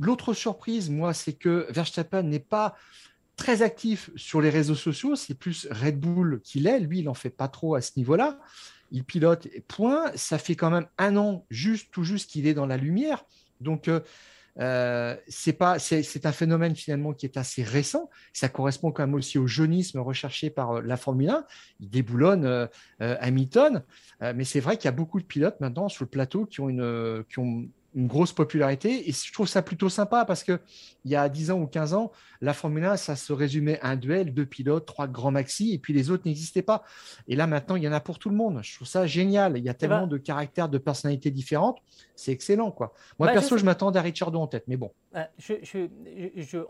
L'autre 0.00 0.32
surprise, 0.32 0.90
moi, 0.90 1.12
c'est 1.12 1.32
que 1.32 1.66
Verstappen 1.70 2.22
n'est 2.22 2.38
pas 2.38 2.76
très 3.38 3.62
actif 3.62 4.10
sur 4.16 4.42
les 4.42 4.50
réseaux 4.50 4.74
sociaux. 4.74 5.16
C'est 5.16 5.34
plus 5.34 5.66
Red 5.70 5.98
Bull 5.98 6.40
qu'il 6.42 6.66
est. 6.66 6.80
Lui, 6.80 6.98
il 6.98 7.04
n'en 7.04 7.14
fait 7.14 7.30
pas 7.30 7.48
trop 7.48 7.74
à 7.74 7.80
ce 7.80 7.92
niveau-là. 7.96 8.38
Il 8.90 9.04
pilote, 9.04 9.48
point. 9.66 10.12
Ça 10.14 10.36
fait 10.36 10.54
quand 10.54 10.70
même 10.70 10.86
un 10.98 11.16
an, 11.16 11.46
juste 11.48 11.88
tout 11.90 12.04
juste 12.04 12.30
qu'il 12.30 12.46
est 12.46 12.54
dans 12.54 12.66
la 12.66 12.76
lumière. 12.76 13.24
Donc 13.60 13.88
euh, 14.60 15.16
c'est 15.28 15.52
pas, 15.52 15.78
c'est 15.78 16.26
un 16.26 16.32
phénomène 16.32 16.74
finalement 16.74 17.12
qui 17.12 17.26
est 17.26 17.36
assez 17.36 17.62
récent. 17.62 18.10
Ça 18.32 18.48
correspond 18.48 18.90
quand 18.90 19.04
même 19.04 19.14
aussi 19.14 19.38
au 19.38 19.46
jeunisme 19.46 20.00
recherché 20.00 20.50
par 20.50 20.78
euh, 20.78 20.82
la 20.82 20.96
Formule 20.96 21.30
1. 21.30 21.44
Il 21.80 21.90
déboulonne 21.90 22.44
euh, 22.44 22.66
Hamilton, 23.00 23.82
mais 24.34 24.44
c'est 24.44 24.60
vrai 24.60 24.76
qu'il 24.76 24.86
y 24.86 24.88
a 24.88 24.92
beaucoup 24.92 25.20
de 25.20 25.26
pilotes 25.26 25.60
maintenant 25.60 25.88
sur 25.88 26.04
le 26.04 26.08
plateau 26.08 26.44
qui 26.44 26.60
ont 26.60 26.68
une, 26.68 27.24
qui 27.28 27.38
ont 27.38 27.68
une 27.98 28.06
grosse 28.06 28.32
popularité. 28.32 29.08
Et 29.08 29.12
je 29.12 29.32
trouve 29.32 29.48
ça 29.48 29.60
plutôt 29.60 29.88
sympa 29.88 30.24
parce 30.24 30.44
que 30.44 30.60
il 31.04 31.10
y 31.10 31.16
a 31.16 31.28
10 31.28 31.50
ans 31.50 31.60
ou 31.60 31.66
15 31.66 31.94
ans, 31.94 32.12
la 32.40 32.54
Formule 32.54 32.84
1, 32.84 32.96
ça 32.96 33.16
se 33.16 33.32
résumait 33.32 33.80
à 33.80 33.90
un 33.90 33.96
duel, 33.96 34.32
deux 34.32 34.46
pilotes, 34.46 34.86
trois 34.86 35.08
grands 35.08 35.30
maxi, 35.30 35.72
et 35.72 35.78
puis 35.78 35.92
les 35.92 36.10
autres 36.10 36.22
n'existaient 36.26 36.62
pas. 36.62 36.84
Et 37.26 37.34
là, 37.34 37.46
maintenant, 37.46 37.76
il 37.76 37.82
y 37.82 37.88
en 37.88 37.92
a 37.92 38.00
pour 38.00 38.18
tout 38.18 38.30
le 38.30 38.36
monde. 38.36 38.60
Je 38.62 38.74
trouve 38.76 38.86
ça 38.86 39.06
génial. 39.06 39.58
Il 39.58 39.64
y 39.64 39.68
a 39.68 39.74
tellement 39.74 40.06
de 40.06 40.16
caractères, 40.16 40.68
de 40.68 40.78
personnalités 40.78 41.30
différentes. 41.30 41.78
C'est 42.14 42.30
excellent, 42.30 42.70
quoi. 42.70 42.92
Moi, 43.18 43.28
bah, 43.28 43.34
perso, 43.34 43.56
je, 43.56 43.64
m'attendais 43.64 43.98
à 43.98 44.02
Richardo 44.02 44.38
en 44.38 44.46
tête, 44.46 44.64
mais 44.68 44.76
bon. 44.76 44.92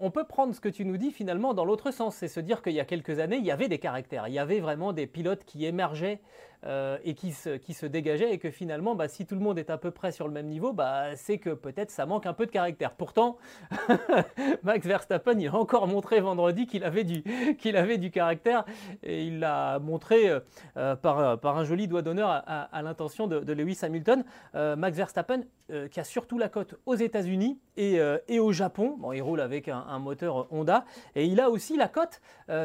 on 0.00 0.10
peut 0.10 0.24
prendre 0.24 0.54
ce 0.54 0.60
que 0.60 0.68
tu 0.68 0.84
nous 0.84 0.96
dis 0.96 1.10
finalement 1.10 1.52
dans 1.52 1.64
l'autre 1.64 1.90
sens. 1.90 2.16
C'est 2.16 2.28
se 2.28 2.40
dire 2.40 2.62
qu'il 2.62 2.74
y 2.74 2.80
a 2.80 2.84
quelques 2.86 3.18
années, 3.18 3.36
il 3.36 3.44
y 3.44 3.50
avait 3.50 3.68
des 3.68 3.78
caractères. 3.78 4.28
Il 4.28 4.34
y 4.34 4.38
avait 4.38 4.60
vraiment 4.60 4.94
des 4.94 5.06
pilotes 5.06 5.44
qui 5.44 5.66
émergeaient 5.66 6.20
euh, 6.66 6.98
et 7.04 7.14
qui 7.14 7.32
se, 7.32 7.50
qui 7.50 7.72
se 7.72 7.86
dégageait 7.86 8.32
et 8.32 8.38
que 8.38 8.50
finalement, 8.50 8.96
bah, 8.96 9.06
si 9.06 9.26
tout 9.26 9.36
le 9.36 9.40
monde 9.40 9.60
est 9.60 9.70
à 9.70 9.78
peu 9.78 9.92
près 9.92 10.10
sur 10.10 10.26
le 10.26 10.34
même 10.34 10.48
niveau, 10.48 10.72
bah, 10.72 11.14
c'est 11.14 11.38
que 11.38 11.50
peut-être 11.50 11.92
ça 11.92 12.04
manque 12.04 12.26
un 12.26 12.32
peu 12.32 12.46
de 12.46 12.50
caractère. 12.50 12.94
Pourtant, 12.94 13.38
Max 14.64 14.84
Verstappen, 14.84 15.38
il 15.38 15.46
a 15.46 15.54
encore 15.54 15.86
montré 15.86 16.20
vendredi 16.20 16.66
qu'il 16.66 16.82
avait, 16.82 17.04
du, 17.04 17.22
avait 17.74 17.98
du 17.98 18.10
caractère 18.10 18.64
et 19.04 19.24
il 19.24 19.38
l'a 19.38 19.78
montré 19.78 20.28
euh, 20.28 20.40
euh, 20.76 20.96
par, 20.96 21.38
par 21.38 21.56
un 21.58 21.64
joli 21.64 21.86
doigt 21.86 22.02
d'honneur 22.02 22.28
à, 22.28 22.82
l'intention 22.82 23.28
de, 23.28 23.52
Lewis 23.52 23.78
Hamilton. 23.82 24.24
Max 24.54 24.96
Verstappen, 24.96 25.42
qui 25.90 26.00
a 26.00 26.04
surtout 26.04 26.38
la 26.38 26.48
cote 26.48 26.76
aux 26.86 26.94
États-Unis 26.94 27.58
et, 27.76 27.98
et, 28.28 28.40
au 28.40 28.52
Japon, 28.52 28.96
bon, 28.98 29.12
il 29.12 29.20
roule 29.20 29.40
avec 29.40 29.68
un, 29.68 29.98
moteur 29.98 30.46
Honda. 30.50 30.84
Et 31.14 31.26
il 31.26 31.40
a 31.40 31.50
aussi 31.50 31.76
la 31.76 31.88
cote, 31.88 32.20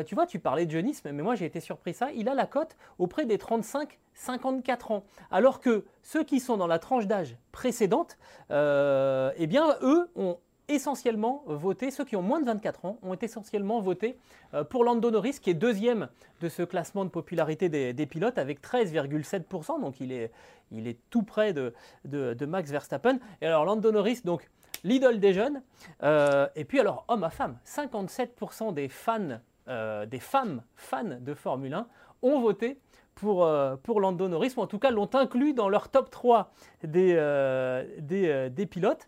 tu 0.06 0.16
vois, 0.16 0.26
tu 0.26 0.40
parlais 0.40 0.66
de 0.66 0.72
jeunisme, 0.72 1.12
mais 1.12 1.24
moi 1.24 1.36
j'ai 1.36 1.46
été 1.46 1.60
surpris 1.60 1.94
ça, 1.94 2.12
il 2.12 2.30
a 2.30 2.34
la 2.34 2.46
cote 2.46 2.78
auprès 2.98 3.26
des 3.26 3.38
35 3.38 4.00
54 4.14 4.92
ans. 4.92 5.04
Alors 5.32 5.60
que 5.60 5.86
ceux 6.02 6.24
qui 6.24 6.40
sont 6.40 6.58
dans 6.58 6.68
la 6.68 6.80
tranche 6.80 7.08
d'âge 7.08 7.38
précédente, 7.52 8.18
euh, 8.52 9.32
eh 9.38 9.48
bien, 9.48 9.76
eux 9.82 10.10
ont 10.16 10.38
essentiellement 10.68 11.44
voté, 11.46 11.92
ceux 11.92 12.06
qui 12.06 12.16
ont 12.16 12.22
moins 12.22 12.40
de 12.40 12.46
24 12.46 12.86
ans 12.86 12.98
ont 13.04 13.16
essentiellement 13.16 13.80
voté 13.82 14.18
euh, 14.54 14.64
pour 14.64 14.84
Lando 14.84 15.12
Norris, 15.12 15.40
qui 15.42 15.50
est 15.50 15.54
deuxième 15.54 16.10
de 16.42 16.50
ce 16.50 16.64
classement 16.64 17.06
de 17.06 17.10
popularité 17.10 17.70
des, 17.70 18.06
pilotes 18.06 18.38
avec 18.38 18.62
13,7%, 18.62 19.82
donc 19.82 20.00
il 20.00 20.12
est, 20.12 20.32
il 20.72 20.88
est 20.88 21.00
tout 21.10 21.24
près 21.24 21.54
de, 21.54 21.74
de, 22.06 22.46
Max 22.46 22.70
Verstappen. 22.70 23.20
Et 23.42 23.46
alors 23.46 23.66
Lando 23.66 23.92
Norris, 23.92 24.22
donc 24.24 24.50
l'idole 24.84 25.20
des 25.20 25.34
jeunes, 25.34 25.62
euh, 26.04 26.48
et 26.56 26.66
puis 26.66 26.80
alors 26.80 27.06
homme 27.08 27.24
à 27.24 27.30
femme, 27.30 27.58
57% 27.66 28.74
des 28.74 28.90
fans, 28.90 29.40
des 29.68 30.20
femmes 30.20 30.62
fans 30.76 31.18
de 31.22 31.34
Formule 31.34 31.74
1 31.74 31.88
ont 32.22 32.42
voté 32.42 32.80
pour, 33.16 33.46
euh, 33.46 33.76
pour 33.76 34.02
Norris, 34.02 34.54
ou 34.58 34.62
en 34.62 34.68
tout 34.68 34.80
cas 34.80 34.92
l'ont 34.92 35.10
inclus 35.14 35.54
dans 35.54 35.70
leur 35.70 35.90
top 35.90 36.10
3 36.10 36.52
des, 36.84 37.14
euh, 37.16 37.84
euh, 38.12 38.50
des, 38.50 38.66
pilotes. 38.66 39.08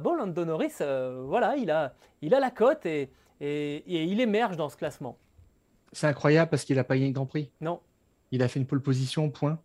Bon, 0.00 0.14
Lando 0.14 0.44
Norris, 0.44 0.74
voilà, 1.24 1.56
il 1.56 1.70
a, 1.70 1.94
il 2.22 2.34
a 2.34 2.40
la 2.40 2.50
cote 2.50 2.86
et, 2.86 3.10
et, 3.40 3.82
il 3.86 4.20
émerge 4.20 4.56
dans 4.56 4.68
ce 4.68 4.76
classement. 4.76 5.18
C'est 5.92 6.06
incroyable 6.06 6.50
parce 6.50 6.64
qu'il 6.64 6.76
n'a 6.76 6.84
pas 6.84 6.94
gagné 6.94 7.08
le 7.08 7.14
Grand 7.14 7.26
Prix. 7.26 7.50
Non. 7.60 7.80
Il 8.30 8.42
a 8.42 8.48
fait 8.48 8.60
une 8.60 8.66
pole 8.66 8.82
position, 8.82 9.30
point. 9.30 9.60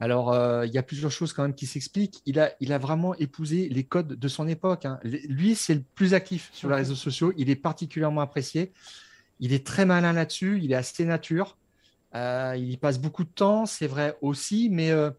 Alors, 0.00 0.34
il 0.64 0.70
y 0.70 0.78
a 0.78 0.82
plusieurs 0.82 1.10
choses 1.10 1.32
quand 1.32 1.42
même 1.42 1.54
qui 1.54 1.66
s'expliquent. 1.66 2.22
Il 2.24 2.38
a, 2.38 2.52
il 2.60 2.72
a 2.72 2.78
vraiment 2.78 3.14
épousé 3.16 3.68
les 3.68 3.84
codes 3.84 4.14
de 4.14 4.28
son 4.28 4.46
époque. 4.46 4.84
Hein. 4.84 5.00
Lui, 5.02 5.54
c'est 5.54 5.74
le 5.74 5.82
plus 5.94 6.14
actif 6.14 6.50
sur 6.52 6.68
les 6.68 6.76
réseaux 6.76 6.94
sociaux. 6.94 7.32
Il 7.36 7.50
est 7.50 7.56
particulièrement 7.56 8.20
apprécié. 8.20 8.72
Il 9.40 9.52
est 9.52 9.66
très 9.66 9.84
malin 9.84 10.12
là-dessus. 10.12 10.60
Il 10.62 10.72
est 10.72 10.76
assez 10.76 11.04
nature. 11.04 11.56
Euh, 12.14 12.54
il 12.56 12.70
y 12.70 12.76
passe 12.76 12.98
beaucoup 12.98 13.24
de 13.24 13.30
temps, 13.30 13.66
c'est 13.66 13.86
vrai 13.86 14.16
aussi, 14.22 14.68
mais 14.70 14.90
euh, 14.90 15.10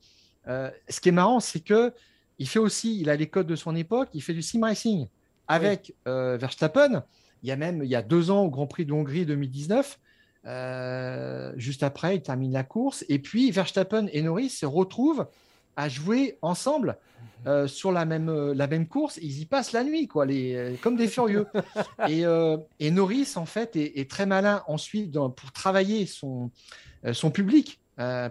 euh, 0.47 0.71
ce 0.87 0.99
qui 0.99 1.09
est 1.09 1.13
marrant, 1.13 1.39
c'est 1.39 1.59
que 1.59 1.93
il 2.39 2.47
fait 2.47 2.59
aussi, 2.59 2.99
il 2.99 3.09
a 3.09 3.15
les 3.15 3.27
codes 3.27 3.47
de 3.47 3.55
son 3.55 3.75
époque, 3.75 4.09
il 4.13 4.23
fait 4.23 4.33
du 4.33 4.41
sim 4.41 4.61
racing 4.61 5.07
avec 5.47 5.93
Verstappen. 6.05 7.03
Il 7.43 7.49
y 7.49 7.51
a 7.51 7.55
même, 7.55 7.83
il 7.83 7.89
y 7.89 7.95
a 7.95 8.01
deux 8.01 8.31
ans 8.31 8.43
au 8.43 8.49
Grand 8.49 8.67
Prix 8.67 8.85
de 8.85 8.93
Hongrie 8.93 9.25
2019, 9.25 9.99
juste 11.57 11.83
après, 11.83 12.15
il 12.15 12.21
termine 12.21 12.51
la 12.53 12.63
course. 12.63 13.05
Et 13.09 13.19
puis 13.19 13.51
Verstappen 13.51 14.07
et 14.11 14.21
Norris 14.21 14.49
se 14.49 14.65
retrouvent 14.65 15.27
à 15.75 15.87
jouer 15.87 16.37
ensemble 16.41 16.97
euh, 17.47 17.67
sur 17.67 17.93
la 17.93 18.03
même, 18.03 18.27
euh, 18.27 18.53
la 18.53 18.67
même 18.67 18.85
course. 18.85 19.17
Ils 19.21 19.39
y 19.39 19.45
passent 19.45 19.71
la 19.71 19.85
nuit, 19.85 20.07
quoi, 20.07 20.25
les, 20.25 20.55
euh, 20.55 20.73
comme 20.81 20.97
des 20.97 21.07
furieux. 21.07 21.47
et, 22.09 22.23
et, 22.79 22.91
Norris, 22.91 23.33
en 23.37 23.45
fait, 23.45 23.77
est, 23.77 24.09
très 24.09 24.25
malin 24.25 24.61
ensuite 24.67 25.13
pour 25.13 25.51
travailler 25.53 26.05
son, 26.05 26.51
son 27.13 27.31
public, 27.31 27.79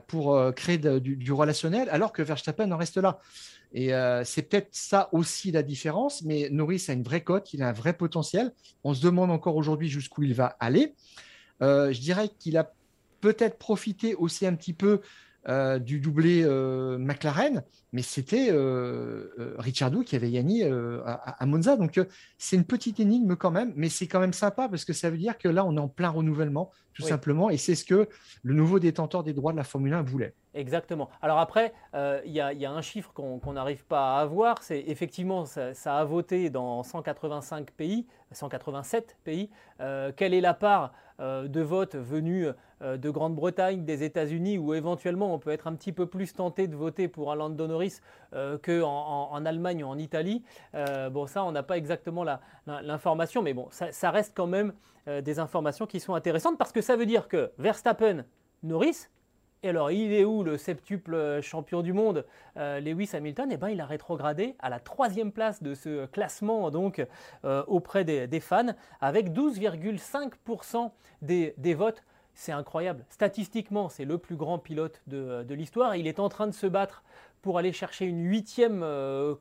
pour 0.07 0.55
créer 0.55 0.79
du, 0.79 1.17
du, 1.17 1.33
relationnel, 1.33 1.89
alors 1.91 2.13
que 2.13 2.23
Verstappen 2.23 2.71
en 2.71 2.77
reste 2.77 2.99
là. 2.99 3.19
Et 3.73 3.91
c'est 4.25 4.43
peut-être 4.43 4.69
ça 4.73 5.11
aussi 5.13 5.53
la 5.53 5.63
différence, 5.63 6.23
mais 6.23 6.49
Norris 6.51 6.87
a 6.89 6.93
une 6.95 7.03
vraie 7.03 7.23
cote, 7.23 7.53
il 7.53 7.63
a 7.63 7.69
un 7.69 7.73
vrai 7.73 7.93
potentiel. 7.93 8.53
On 8.83 8.95
se 8.95 9.03
demande 9.03 9.31
encore 9.31 9.57
aujourd'hui 9.57 9.89
jusqu'où 9.89 10.23
il 10.23 10.33
va 10.33 10.57
aller. 10.59 10.95
je 11.61 12.01
dirais 12.01 12.31
qu'il 12.39 12.57
a 12.57 12.73
peut-être 13.21 13.59
profité 13.59 14.15
aussi 14.15 14.47
un 14.47 14.55
petit 14.55 14.73
peu 14.73 15.01
euh, 15.49 15.79
du 15.79 15.99
doublé 15.99 16.43
euh, 16.45 16.99
McLaren, 16.99 17.63
mais 17.93 18.03
c'était 18.03 18.49
euh, 18.51 19.55
Ricciardo 19.57 20.03
qui 20.03 20.15
avait 20.15 20.31
gagné 20.31 20.71
à, 21.07 21.47
Monza. 21.47 21.77
Donc 21.77 22.01
c'est 22.37 22.57
une 22.57 22.65
petite 22.65 23.01
énigme 23.01 23.35
quand 23.37 23.51
même, 23.51 23.73
mais 23.77 23.89
c'est 23.89 24.07
quand 24.07 24.21
même 24.21 24.33
sympa 24.33 24.69
parce 24.69 24.85
que 24.85 24.93
ça 24.93 25.09
veut 25.11 25.17
dire 25.17 25.39
que 25.39 25.49
là, 25.49 25.65
on 25.65 25.77
est 25.77 25.81
en 25.81 25.89
plein 25.89 26.11
renouvellement, 26.11 26.71
tout 26.93 27.03
simplement, 27.03 27.49
et 27.49 27.57
c'est 27.57 27.75
ce 27.75 27.85
que 27.85 28.09
le 28.43 28.55
nouveau 28.55 28.79
détenteur 28.79 29.23
des 29.23 29.33
droits 29.33 29.53
de 29.53 29.57
la 29.57 29.65
Formule 29.65 29.95
1 29.95 30.03
voulait. 30.03 30.35
Exactement. 30.59 31.09
Alors 31.23 31.39
après, 31.39 31.73
il 31.95 32.33
y, 32.33 32.41
a 32.41 32.71
un 32.71 32.83
chiffre 32.83 33.13
qu'on 33.13 33.53
n'arrive 33.53 33.85
pas 33.85 34.17
à 34.17 34.21
avoir, 34.21 34.63
c'est 34.63 34.81
effectivement, 34.87 35.45
ça, 35.45 35.73
ça, 35.73 35.99
a 35.99 36.05
voté 36.05 36.51
dans 36.51 36.83
185 36.83 37.71
pays, 37.71 38.07
187 38.33 39.17
pays. 39.25 39.51
quelle 40.17 40.35
est 40.35 40.41
la 40.41 40.55
part 40.55 40.93
euh, 41.21 41.49
de 41.49 41.61
vote 41.61 41.97
venus 41.97 42.47
euh, 42.81 42.97
de 42.97 43.11
Grande-Bretagne, 43.11 43.85
des 43.85 44.05
États-Unis, 44.05 44.57
où 44.57 44.73
éventuellement 44.73 45.35
on 45.35 45.41
peut 45.41 45.51
être 45.51 45.67
un 45.67 45.75
petit 45.75 45.91
peu 45.91 46.07
plus 46.07 46.33
tenté 46.33 46.69
de 46.69 46.77
voter 46.77 47.09
pour 47.09 47.33
un 47.33 47.35
Lando 47.35 47.67
Norris 47.67 47.95
euh, 48.35 48.57
qu'en 48.57 49.29
en, 49.33 49.45
Allemagne 49.45 49.83
ou 49.83 49.89
en 49.89 49.99
Italie? 49.99 50.45
bon, 51.11 51.27
ça, 51.27 51.43
on 51.43 51.51
n'a 51.51 51.65
pas 51.65 51.77
exactement 51.77 52.25
l'information, 52.67 53.43
mais 53.43 53.53
bon, 53.53 53.67
ça, 53.71 54.11
reste 54.13 54.33
quand 54.37 54.47
même 54.47 54.73
des 55.07 55.39
informations 55.39 55.87
qui 55.87 56.01
sont 56.01 56.15
intéressantes 56.15 56.59
parce 56.59 56.71
que 56.71 56.83
ça 56.83 56.97
veut 56.97 57.07
dire 57.07 57.29
que 57.29 57.51
Verstappen, 57.59 58.25
Norris, 58.63 59.09
et 59.63 59.71
alors, 59.71 59.91
il 59.91 60.13
est 60.13 60.25
où 60.25 60.45
le 60.45 60.57
septuple 60.57 61.41
champion 61.43 61.83
du 61.83 61.93
monde, 61.93 62.25
Lewis 62.57 63.11
Hamilton 63.13 63.49
Eh 63.51 63.57
bien, 63.57 63.71
il 63.71 63.81
a 63.81 63.87
rétrogradé 63.87 64.55
à 64.61 64.71
la 64.71 64.79
troisième 64.79 65.33
place 65.33 65.63
de 65.63 65.75
ce 65.75 66.07
classement, 66.07 66.71
donc 66.71 67.05
auprès 67.67 68.05
des, 68.05 68.41
fans, 68.41 68.75
avec 69.01 69.31
12,5% 69.31 70.91
des, 71.23 71.75
votes. 71.75 72.05
C'est 72.35 72.53
incroyable. 72.53 73.05
Statistiquement, 73.09 73.89
c'est 73.89 74.05
le 74.05 74.19
plus 74.19 74.37
grand 74.37 74.59
pilote 74.59 75.03
de, 75.09 75.55
l'histoire. 75.55 75.97
Il 75.97 76.07
est 76.07 76.21
en 76.21 76.29
train 76.29 76.47
de 76.47 76.53
se 76.53 76.69
battre 76.69 77.03
pour 77.43 77.59
aller 77.59 77.73
chercher 77.73 78.05
une 78.05 78.25
huitième 78.25 78.85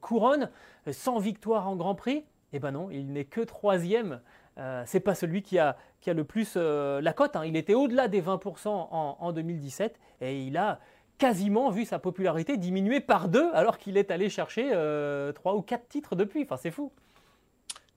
couronne, 0.02 0.50
sans 0.92 1.20
victoire 1.20 1.68
en 1.68 1.76
Grand 1.76 1.94
Prix. 1.94 2.26
Eh 2.54 2.60
ben 2.60 2.72
non, 2.72 2.90
il 2.90 3.12
n'est 3.12 3.26
que 3.26 3.42
troisième 3.42 4.22
euh, 4.60 4.84
c'est 4.86 5.00
pas 5.00 5.14
celui 5.14 5.44
qui 5.44 5.60
a, 5.60 5.78
qui 6.02 6.10
a 6.10 6.14
le 6.14 6.24
plus 6.24 6.54
euh, 6.56 7.00
la 7.02 7.14
cote. 7.14 7.36
Hein. 7.36 7.46
Il 7.46 7.56
était 7.56 7.76
au-delà 7.76 8.08
des 8.08 8.22
20% 8.22 8.68
en, 8.68 9.32
2017 9.32 10.00
et 10.22 10.42
il 10.42 10.58
a 10.58 10.80
quasiment 11.18 11.70
vu 11.70 11.86
sa 11.86 12.00
popularité 12.00 12.58
diminuer 12.58 13.00
par 13.00 13.30
deux 13.30 13.50
alors 13.54 13.78
qu'il 13.78 13.98
est 13.98 14.12
allé 14.12 14.30
chercher 14.30 14.72
euh, 14.74 15.32
trois 15.32 15.56
ou 15.56 15.62
quatre 15.62 15.88
titres 15.88 16.16
depuis. 16.16 16.44
Enfin, 16.44 16.58
c'est 16.58 16.72
fou. 16.72 16.92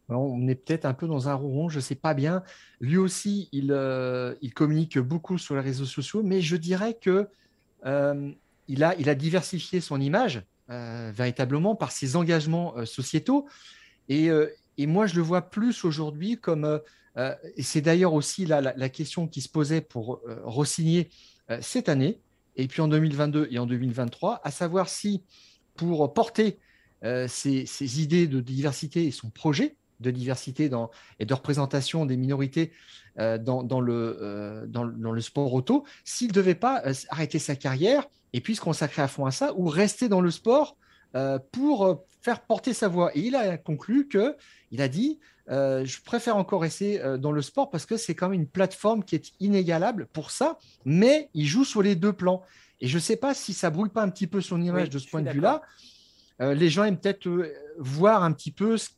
On 0.09 0.49
est 0.49 0.57
peut-être 0.57 0.87
un 0.87 0.93
peu 0.95 1.07
dans 1.07 1.29
un 1.29 1.35
rond, 1.35 1.69
je 1.69 1.77
ne 1.77 1.81
sais 1.81 1.95
pas 1.95 2.15
bien. 2.15 2.43
Lui 2.81 2.97
aussi, 2.97 3.49
il, 3.53 3.67
il, 4.43 4.53
communique 4.53 4.99
beaucoup 4.99 5.39
sur 5.39 5.55
les 5.55 5.61
réseaux 5.61 5.85
sociaux, 5.85 6.23
mais 6.25 6.41
je 6.41 6.57
dirais 6.57 6.95
que 6.95 7.29
il, 7.85 8.83
a, 8.83 8.97
il 8.99 9.09
a 9.09 9.15
diversifié 9.15 9.81
son 9.81 10.01
image 10.01 10.43
véritablement 10.69 11.77
par 11.77 11.93
ses 11.93 12.17
engagements 12.17 12.75
sociétaux. 12.85 13.47
Et, 14.09 14.33
et 14.81 14.87
moi, 14.87 15.07
je 15.07 15.14
le 15.14 15.20
vois 15.20 15.43
plus 15.43 15.85
aujourd'hui 15.85 16.39
comme, 16.39 16.64
euh, 16.64 16.78
euh, 17.18 17.35
et 17.55 17.62
c'est 17.62 17.83
d'ailleurs 17.83 18.14
aussi 18.14 18.47
la, 18.47 18.89
question 18.89 19.28
qui 19.28 19.43
se 19.43 19.49
posait 19.49 19.83
pour 19.83 20.22
euh, 20.26 20.41
Rossigner 20.45 21.11
cette 21.61 21.89
année, 21.89 22.20
et 22.55 22.68
puis 22.68 22.81
en 22.81 22.87
2022 22.87 23.49
et 23.51 23.59
en 23.59 23.66
2023, 23.66 24.41
à 24.43 24.51
savoir 24.53 24.89
si 24.89 25.24
pour 25.74 26.14
porter 26.14 26.61
ses, 27.26 28.01
idées 28.01 28.28
de 28.28 28.41
diversité 28.41 29.05
et 29.05 29.11
son 29.11 29.31
projet 29.31 29.74
de 29.99 30.12
diversité 30.12 30.70
et 31.18 31.26
de 31.26 31.35
représentation 31.35 32.07
des 32.07 32.16
minorités 32.16 32.70
dans, 33.16 33.81
le, 33.81 34.64
dans, 34.68 34.87
dans, 34.87 35.11
le 35.11 35.20
sport 35.20 35.53
auto, 35.53 35.85
s'il 36.05 36.28
ne 36.28 36.35
devait 36.35 36.55
pas 36.55 36.85
arrêter 37.09 37.41
sa 37.41 37.57
carrière 37.57 38.07
et 38.33 38.41
puis 38.41 38.55
se 38.55 38.61
consacrer 38.61 39.03
à 39.03 39.09
fond 39.09 39.26
à 39.26 39.33
ça, 39.33 39.53
ou 39.57 39.66
rester 39.66 40.09
dans 40.09 40.20
le 40.20 40.31
sport 40.31 40.76
pour 41.51 42.05
faire 42.20 42.41
porter 42.43 42.74
sa 42.74 42.89
voix. 42.89 43.11
Et 43.16 43.20
il 43.20 43.35
a 43.35 43.57
conclu 43.57 44.09
que, 44.09 44.37
il 44.71 44.81
a 44.81 44.89
dit, 44.89 45.18
euh, 45.51 45.85
je 45.85 46.01
préfère 46.01 46.37
encore 46.37 46.62
rester 46.62 47.01
euh, 47.01 47.18
dans 47.18 47.33
le 47.33 47.43
sport 47.43 47.71
parce 47.71 47.87
que 47.87 47.97
c'est 47.97 48.14
quand 48.14 48.29
même 48.29 48.41
une 48.41 48.47
plateforme 48.47 49.05
qui 49.05 49.16
est 49.16 49.33
inégalable 49.41 50.07
pour 50.12 50.31
ça, 50.31 50.59
mais 50.85 51.29
il 51.35 51.47
joue 51.47 51.64
sur 51.64 51.83
les 51.83 51.97
deux 51.97 52.12
plans. 52.12 52.43
Et 52.81 52.87
je 52.87 52.97
ne 52.97 53.01
sais 53.01 53.16
pas 53.16 53.35
si 53.35 53.53
ça 53.53 53.71
brouille 53.71 53.89
pas 53.89 54.03
un 54.03 54.11
petit 54.11 54.27
peu 54.27 54.41
son 54.41 54.62
image 54.62 54.91
de 54.91 54.99
ce 54.99 55.09
point 55.09 55.23
de 55.23 55.31
vue-là. 55.31 55.62
Euh, 56.41 56.55
les 56.55 56.71
gens 56.71 56.85
aiment 56.85 56.99
peut-être 56.99 57.29
voir 57.79 58.23
un 58.23 58.33
petit 58.33 58.51
peu 58.51 58.77
ce 58.79 58.89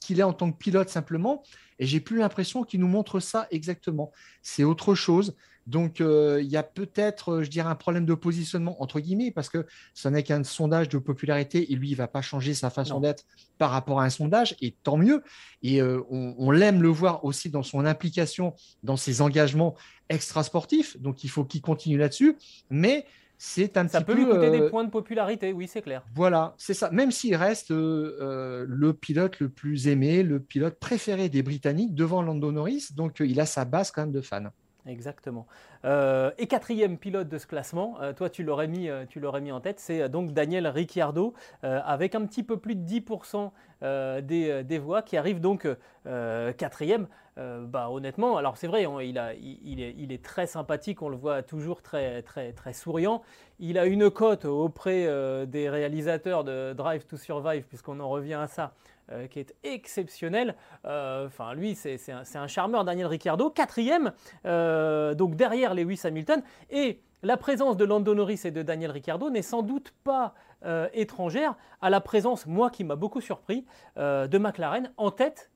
qu'il 0.00 0.18
est 0.18 0.24
en 0.24 0.32
tant 0.32 0.50
que 0.50 0.58
pilote 0.58 0.88
simplement. 0.88 1.42
Et 1.78 1.86
j'ai 1.86 2.00
plus 2.00 2.18
l'impression 2.18 2.64
qu'il 2.64 2.80
nous 2.80 2.88
montre 2.88 3.20
ça 3.20 3.46
exactement. 3.50 4.10
C'est 4.42 4.64
autre 4.64 4.94
chose. 4.94 5.36
Donc, 5.70 6.00
euh, 6.00 6.40
il 6.42 6.48
y 6.48 6.56
a 6.56 6.64
peut-être, 6.64 7.30
euh, 7.30 7.42
je 7.44 7.48
dirais, 7.48 7.68
un 7.68 7.76
problème 7.76 8.04
de 8.04 8.14
positionnement, 8.14 8.82
entre 8.82 8.98
guillemets, 8.98 9.30
parce 9.30 9.48
que 9.48 9.66
ce 9.94 10.08
n'est 10.08 10.24
qu'un 10.24 10.42
sondage 10.42 10.88
de 10.88 10.98
popularité 10.98 11.72
et 11.72 11.76
lui, 11.76 11.90
il 11.90 11.92
ne 11.92 11.96
va 11.96 12.08
pas 12.08 12.22
changer 12.22 12.54
sa 12.54 12.70
façon 12.70 12.98
d'être 12.98 13.24
par 13.56 13.70
rapport 13.70 14.00
à 14.00 14.04
un 14.04 14.10
sondage, 14.10 14.56
et 14.60 14.74
tant 14.82 14.96
mieux. 14.96 15.22
Et 15.62 15.80
euh, 15.80 16.02
on, 16.10 16.50
l'aime 16.50 16.82
le 16.82 16.88
voir 16.88 17.24
aussi 17.24 17.50
dans 17.50 17.62
son 17.62 17.86
implication, 17.86 18.54
dans 18.82 18.96
ses 18.96 19.20
engagements 19.22 19.76
extrasportifs. 20.08 21.00
Donc, 21.00 21.22
il 21.22 21.30
faut 21.30 21.44
qu'il 21.44 21.62
continue 21.62 21.98
là-dessus. 21.98 22.36
Mais 22.68 23.06
c'est 23.38 23.76
un 23.76 23.86
ça 23.86 24.00
peut 24.00 24.14
lui 24.14 24.26
coûter 24.26 24.50
des 24.50 24.68
points 24.68 24.84
de 24.84 24.90
popularité, 24.90 25.52
oui, 25.52 25.68
c'est 25.68 25.82
clair. 25.82 26.02
Voilà, 26.16 26.54
c'est 26.58 26.74
ça. 26.74 26.90
Même 26.90 27.12
s'il 27.12 27.36
reste 27.36 27.70
le 27.70 28.90
pilote 29.00 29.38
le 29.38 29.48
plus 29.48 29.86
aimé, 29.86 30.24
le 30.24 30.40
pilote 30.40 30.78
préféré 30.80 31.28
des 31.28 31.42
Britanniques 31.42 31.94
devant 31.94 32.22
Lando 32.22 32.50
Norris, 32.50 32.88
donc 32.96 33.20
il 33.20 33.38
a 33.40 33.46
sa 33.46 33.64
base 33.64 33.92
quand 33.92 34.02
même 34.02 34.12
de 34.12 34.20
fans. 34.20 34.50
Exactement. 34.86 35.46
Euh, 35.84 36.30
et 36.38 36.46
quatrième 36.46 36.96
pilote 36.96 37.28
de 37.28 37.38
ce 37.38 37.46
classement, 37.46 38.00
euh, 38.00 38.12
toi 38.12 38.30
tu 38.30 38.42
l'aurais 38.42 38.68
mis, 38.68 38.88
euh, 38.88 39.04
tu 39.06 39.20
l'aurais 39.20 39.40
mis 39.40 39.52
en 39.52 39.60
tête, 39.60 39.78
c'est 39.78 40.08
donc 40.08 40.32
Daniel 40.32 40.66
Ricciardo 40.66 41.34
avec 41.62 42.14
un 42.14 42.24
petit 42.26 42.42
peu 42.42 42.56
plus 42.56 42.74
de 42.74 42.86
10% 42.86 43.50
des, 44.22 44.78
voix 44.78 45.02
qui 45.02 45.16
arrive 45.16 45.40
donc 45.40 45.68
quatrième. 46.04 47.06
bah, 47.36 47.88
honnêtement, 47.90 48.36
alors 48.36 48.56
c'est 48.56 48.66
vrai, 48.66 48.86
il, 49.02 50.12
est, 50.12 50.22
très 50.22 50.46
sympathique, 50.46 51.02
on 51.02 51.08
le 51.08 51.16
voit 51.16 51.42
toujours 51.42 51.82
très 51.82 52.22
souriant. 52.72 53.22
Il 53.58 53.78
a 53.78 53.86
une 53.86 54.10
cote 54.10 54.44
auprès 54.44 55.06
des 55.46 55.68
réalisateurs 55.68 56.44
de 56.44 56.72
Drive 56.72 57.06
to 57.06 57.16
Survive, 57.16 57.64
puisqu'on 57.64 58.00
en 58.00 58.08
revient 58.08 58.34
à 58.34 58.46
ça, 58.46 58.72
euh, 59.12 59.26
qui 59.26 59.40
est 59.40 59.54
exceptionnel. 59.64 60.54
Euh, 60.84 61.26
enfin, 61.26 61.54
lui, 61.54 61.74
c'est 61.74 61.98
un, 62.12 62.46
charmeur, 62.46 62.84
Daniel 62.84 63.08
Ricciardo. 63.08 63.50
Quatrième, 63.50 64.12
euh, 64.46 65.14
donc 65.14 65.34
derrière 65.34 65.74
Lewis 65.74 66.00
Hamilton. 66.04 66.42
Et 66.70 67.00
la 67.22 67.36
présence 67.36 67.76
de 67.76 67.84
Lando 67.84 68.14
Norris 68.14 68.42
et 68.44 68.52
de 68.52 68.62
Daniel 68.62 68.92
Ricciardo 68.92 69.28
n'est 69.30 69.42
sans 69.42 69.62
doute 69.62 69.92
pas 70.04 70.34
étrangère 70.92 71.54
à 71.80 71.88
la 71.88 72.02
présence, 72.02 72.44
moi 72.44 72.68
qui 72.68 72.84
m'a 72.84 72.94
beaucoup 72.94 73.22
surpris, 73.22 73.64
de 73.96 74.38
McLaren 74.38 74.92
en 74.98 75.10
tête 75.10 75.50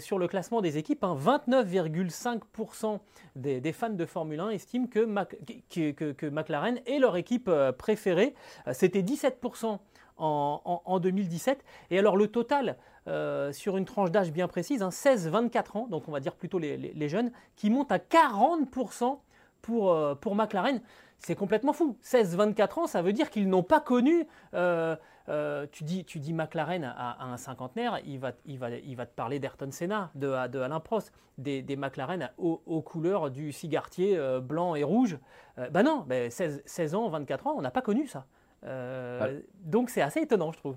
sur 0.00 0.18
le 0.18 0.26
classement 0.26 0.60
des 0.60 0.78
équipes. 0.78 1.02
29,5% 1.02 2.86
hein. 2.86 3.00
des, 3.36 3.72
fans 3.72 3.90
de 3.90 4.04
Formule 4.04 4.40
1 4.40 4.50
estiment 4.50 4.88
que, 4.88 5.04
que 5.92 6.26
McLaren 6.26 6.80
est 6.86 6.98
leur 6.98 7.16
équipe 7.16 7.48
préférée. 7.78 8.34
C'était 8.72 9.02
17% 9.02 9.78
en, 10.18 11.00
2017. 11.00 11.64
Et 11.90 11.98
alors 11.98 12.16
le 12.16 12.28
total 12.28 12.76
euh, 13.06 13.52
sur 13.52 13.76
une 13.76 13.84
tranche 13.84 14.10
d'âge 14.10 14.32
bien 14.32 14.48
précise, 14.48 14.82
16-24 14.82 15.56
hein, 15.58 15.62
ans, 15.74 15.86
donc 15.88 16.08
on 16.08 16.12
va 16.12 16.20
dire 16.20 16.34
plutôt 16.34 16.58
les, 16.58 17.08
jeunes, 17.08 17.30
qui 17.56 17.70
monte 17.70 17.92
à 17.92 17.98
40% 17.98 19.18
pour, 19.62 19.92
euh, 19.92 20.14
pour 20.14 20.34
McLaren. 20.34 20.80
C'est 21.18 21.34
complètement 21.34 21.72
fou. 21.72 21.96
16-24 22.04 22.80
ans, 22.80 22.86
ça 22.86 23.02
veut 23.02 23.12
dire 23.12 23.30
qu'ils 23.30 23.48
n'ont 23.48 23.62
pas 23.62 23.80
connu... 23.80 24.26
Euh, 24.54 24.96
tu, 25.72 25.84
dis, 25.84 26.06
tu 26.06 26.20
dis 26.20 26.32
McLaren 26.32 26.84
à, 26.84 27.22
un 27.22 27.36
cinquantenaire, 27.36 28.00
il 28.06 28.18
va, 28.18 28.32
il 28.46 28.58
va, 28.58 28.70
il 28.70 28.96
va 28.96 29.04
te 29.04 29.14
parler 29.14 29.38
d'Ayrton 29.38 29.70
Senna, 29.70 30.10
de, 30.14 30.48
de 30.48 30.58
Alain 30.58 30.80
Prost, 30.80 31.12
des, 31.36 31.60
des 31.60 31.76
McLaren 31.76 32.30
aux, 32.38 32.80
couleurs 32.80 33.30
du 33.30 33.52
cigartier 33.52 34.18
blanc 34.40 34.74
et 34.74 34.84
rouge. 34.84 35.18
ben 35.70 35.82
non, 35.82 36.06
16, 36.30 36.62
16 36.64 36.94
ans, 36.94 37.10
24 37.10 37.46
ans, 37.46 37.54
on 37.58 37.60
n'a 37.60 37.70
pas 37.70 37.82
connu 37.82 38.06
ça. 38.06 38.24
Donc 39.64 39.90
c'est 39.90 40.00
assez 40.00 40.20
étonnant, 40.20 40.50
je 40.50 40.58
trouve. 40.60 40.76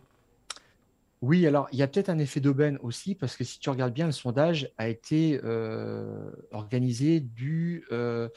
Oui, 1.21 1.45
alors 1.45 1.67
il 1.71 1.77
y 1.77 1.83
a 1.83 1.87
peut-être 1.87 2.09
un 2.09 2.17
effet 2.17 2.39
d'aubaine 2.39 2.79
aussi, 2.81 3.13
parce 3.13 3.37
que 3.37 3.43
si 3.43 3.59
tu 3.59 3.69
regardes 3.69 3.93
bien, 3.93 4.07
le 4.07 4.11
sondage 4.11 4.71
a 4.77 4.87
été 4.87 5.39
euh, 5.43 6.31
organisé 6.51 7.19
du, 7.19 7.85
euh, 7.91 8.27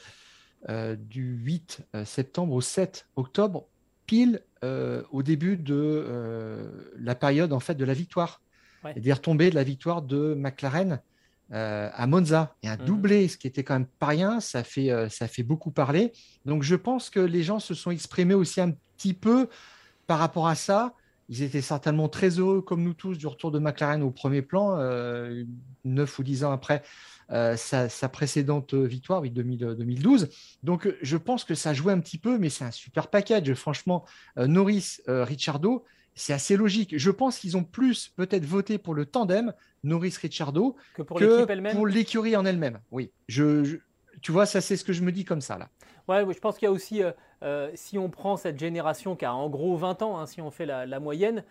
du 0.95 1.35
8 1.43 1.81
septembre 2.05 2.53
au 2.53 2.61
7 2.61 3.07
octobre. 3.15 3.67
pile 4.05 4.41
au 5.11 5.21
début 5.21 5.57
de 5.57 6.71
la 6.97 7.13
période 7.13 7.53
en 7.53 7.59
fait 7.59 7.75
de 7.75 7.85
la 7.85 7.93
victoire, 7.93 8.41
et 8.95 8.99
des 8.99 9.13
retombées 9.13 9.51
de 9.51 9.55
la 9.55 9.63
victoire 9.63 10.01
de 10.01 10.33
McLaren 10.35 11.01
à 11.51 12.07
Monza 12.07 12.55
et 12.63 12.67
un 12.67 12.77
mhm. 12.77 12.85
doublé, 12.85 13.27
ce 13.27 13.37
qui 13.37 13.45
était 13.45 13.63
quand 13.63 13.75
même 13.75 13.85
pas 13.85 14.07
rien, 14.07 14.39
ça 14.39 14.63
fait, 14.63 14.89
ça 15.09 15.27
fait 15.27 15.43
beaucoup 15.43 15.71
parler. 15.71 16.13
Donc 16.45 16.63
je 16.63 16.75
pense 16.75 17.11
que 17.11 17.19
les 17.19 17.43
gens 17.43 17.59
se 17.59 17.75
sont 17.75 17.91
exprimés 17.91 18.33
aussi 18.33 18.59
un 18.59 18.71
petit 18.97 19.13
peu 19.13 19.49
par 20.07 20.19
rapport 20.19 20.47
à 20.47 20.55
ça. 20.55 20.95
Ils 21.29 21.41
étaient 21.41 21.61
certainement 21.61 22.09
très 22.09 22.29
heureux, 22.29 22.61
comme 22.61 22.83
nous 22.83 22.93
tous, 22.93 23.17
du 23.17 23.27
retour 23.27 23.51
de 23.51 23.59
McLaren 23.59 24.03
au 24.03 24.11
premier 24.11 24.41
plan, 24.41 24.77
neuf 25.83 26.19
ou 26.19 26.23
dix 26.23 26.43
ans 26.43 26.51
après 26.51 26.83
euh, 27.31 27.55
sa, 27.57 28.09
précédente 28.09 28.73
victoire, 28.73 29.21
oui, 29.21 29.31
2012. 29.31 30.29
Donc, 30.63 30.93
je 31.01 31.17
pense 31.17 31.43
que 31.43 31.55
ça 31.55 31.73
jouait 31.73 31.93
un 31.93 31.99
petit 31.99 32.17
peu, 32.17 32.37
mais 32.37 32.49
c'est 32.49 32.65
un 32.65 32.71
super 32.71 33.07
package. 33.09 33.53
Franchement, 33.55 34.05
euh, 34.37 34.47
Norris, 34.47 34.97
euh, 35.07 35.23
Ricciardo, 35.23 35.83
c'est 36.13 36.33
assez 36.33 36.55
logique. 36.55 36.97
Je 36.97 37.11
pense 37.11 37.39
qu'ils 37.39 37.57
ont 37.57 37.63
plus 37.63 38.09
peut-être 38.15 38.45
voté 38.45 38.77
pour 38.77 38.93
le 38.93 39.05
tandem 39.05 39.53
Norris-Ricciardo 39.83 40.75
que 40.93 41.01
pour 41.75 41.87
l'écurie 41.87 42.35
en 42.35 42.45
elle-même. 42.45 42.79
Oui, 42.91 43.11
je, 43.27 43.79
tu 44.21 44.31
vois, 44.31 44.45
ça 44.45 44.61
c'est 44.61 44.77
ce 44.77 44.83
que 44.83 44.93
je 44.93 45.01
me 45.01 45.11
dis 45.11 45.25
comme 45.25 45.41
ça 45.41 45.57
là. 45.57 45.69
Ouais, 46.07 46.23
je 46.31 46.39
pense 46.39 46.57
qu'il 46.57 46.67
y 46.67 46.69
a 46.69 46.71
aussi, 46.71 47.01
si 47.73 47.97
on 47.97 48.09
prend 48.09 48.37
cette 48.37 48.59
génération 48.59 49.15
qui 49.15 49.25
a 49.25 49.33
en 49.33 49.49
gros 49.49 49.75
20 49.75 50.01
ans, 50.03 50.19
hein, 50.19 50.27
si 50.27 50.39
on 50.41 50.51
fait 50.51 50.65
la, 50.65 50.99
moyenne, 50.99 51.43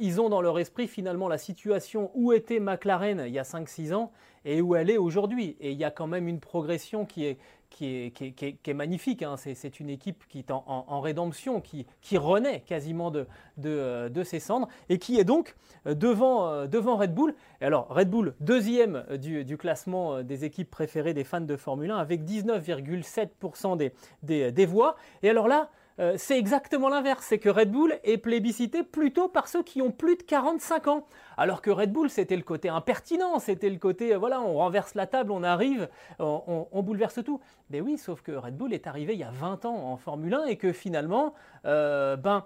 ils 0.00 0.20
ont 0.20 0.28
dans 0.28 0.40
leur 0.40 0.58
esprit 0.58 0.88
finalement 0.88 1.28
la 1.28 1.38
situation 1.38 2.10
où 2.14 2.32
était 2.32 2.58
McLaren 2.58 3.22
il 3.24 3.32
y 3.32 3.38
a 3.38 3.44
5-6 3.44 3.94
ans 3.94 4.10
et 4.44 4.60
où 4.60 4.74
elle 4.74 4.90
est 4.90 4.98
aujourd'hui. 4.98 5.56
Et 5.60 5.70
il 5.70 5.78
y 5.78 5.84
a 5.84 5.90
quand 5.90 6.06
même 6.06 6.26
une 6.26 6.40
progression 6.40 7.04
qui 7.04 7.24
est, 7.24 7.38
qui 7.70 7.86
est, 7.86 8.10
qui 8.10 8.26
est, 8.26 8.32
qui 8.32 8.70
est, 8.70 8.74
magnifique. 8.74 9.22
Hein. 9.22 9.36
C'est 9.36 9.80
une 9.80 9.88
équipe 9.88 10.24
qui 10.28 10.40
est 10.40 10.50
en, 10.50 11.00
rédemption, 11.00 11.60
qui, 11.60 11.86
renaît 12.18 12.60
quasiment 12.60 13.10
de, 13.10 13.26
de, 13.56 14.08
de, 14.08 14.22
ses 14.22 14.40
cendres 14.40 14.68
et 14.88 14.98
qui 14.98 15.18
est 15.18 15.24
donc 15.24 15.56
devant, 15.86 16.66
devant 16.66 16.96
Red 16.96 17.14
Bull. 17.14 17.34
Et 17.60 17.64
alors, 17.64 17.88
Red 17.88 18.10
Bull, 18.10 18.34
deuxième 18.40 19.04
du, 19.18 19.44
du, 19.44 19.56
classement 19.56 20.22
des 20.22 20.44
équipes 20.44 20.70
préférées 20.70 21.14
des 21.14 21.24
fans 21.24 21.40
de 21.40 21.56
Formule 21.56 21.90
1 21.90 21.96
avec 21.96 22.22
19,7% 22.22 23.76
des, 23.76 23.92
des, 24.22 24.52
des 24.52 24.66
voix. 24.66 24.96
Et 25.22 25.30
alors 25.30 25.48
là, 25.48 25.70
euh, 26.00 26.14
c'est 26.16 26.38
exactement 26.38 26.88
l'inverse, 26.88 27.26
c'est 27.28 27.38
que 27.38 27.50
Red 27.50 27.70
Bull 27.70 27.98
est 28.04 28.16
plébiscité 28.16 28.82
plutôt 28.82 29.28
par 29.28 29.48
ceux 29.48 29.62
qui 29.62 29.82
ont 29.82 29.90
plus 29.90 30.16
de 30.16 30.22
45 30.22 30.88
ans. 30.88 31.06
Alors 31.36 31.60
que 31.60 31.70
Red 31.70 31.92
Bull, 31.92 32.08
c'était 32.08 32.36
le 32.36 32.42
côté 32.42 32.70
impertinent, 32.70 33.38
c'était 33.38 33.68
le 33.68 33.76
côté, 33.76 34.14
euh, 34.14 34.18
voilà, 34.18 34.40
on 34.40 34.54
renverse 34.54 34.94
la 34.94 35.06
table, 35.06 35.30
on 35.30 35.42
arrive, 35.42 35.88
on, 36.18 36.82
bouleverse 36.82 37.22
tout. 37.24 37.40
Mais 37.68 37.82
oui, 37.82 37.98
sauf 37.98 38.22
que 38.22 38.32
Red 38.32 38.56
Bull 38.56 38.72
est 38.72 38.86
arrivé 38.86 39.12
il 39.12 39.20
y 39.20 39.24
a 39.24 39.30
20 39.30 39.66
ans 39.66 39.74
en 39.74 39.98
Formule 39.98 40.32
1 40.32 40.46
et 40.46 40.56
que 40.56 40.72
finalement, 40.72 41.34
euh, 41.66 42.16
ben, 42.16 42.44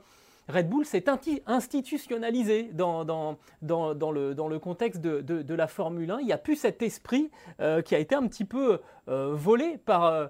Red 0.49 0.69
Bull 0.69 0.85
s'est 0.85 1.05
institutionnalisé 1.47 2.71
dans, 2.73 3.05
dans, 3.05 3.39
dans, 3.63 3.93
le, 4.11 4.59
contexte 4.59 5.01
de, 5.01 5.55
la 5.55 5.67
Formule 5.69 6.11
1. 6.11 6.21
Il 6.21 6.27
n'y 6.27 6.33
a 6.33 6.39
plus 6.39 6.57
cet 6.57 6.83
esprit 6.83 7.31
qui 7.59 7.95
a 7.95 7.99
été 7.99 8.15
un 8.15 8.27
petit 8.27 8.45
peu 8.45 8.81
volé 9.07 9.79
par, 9.79 10.29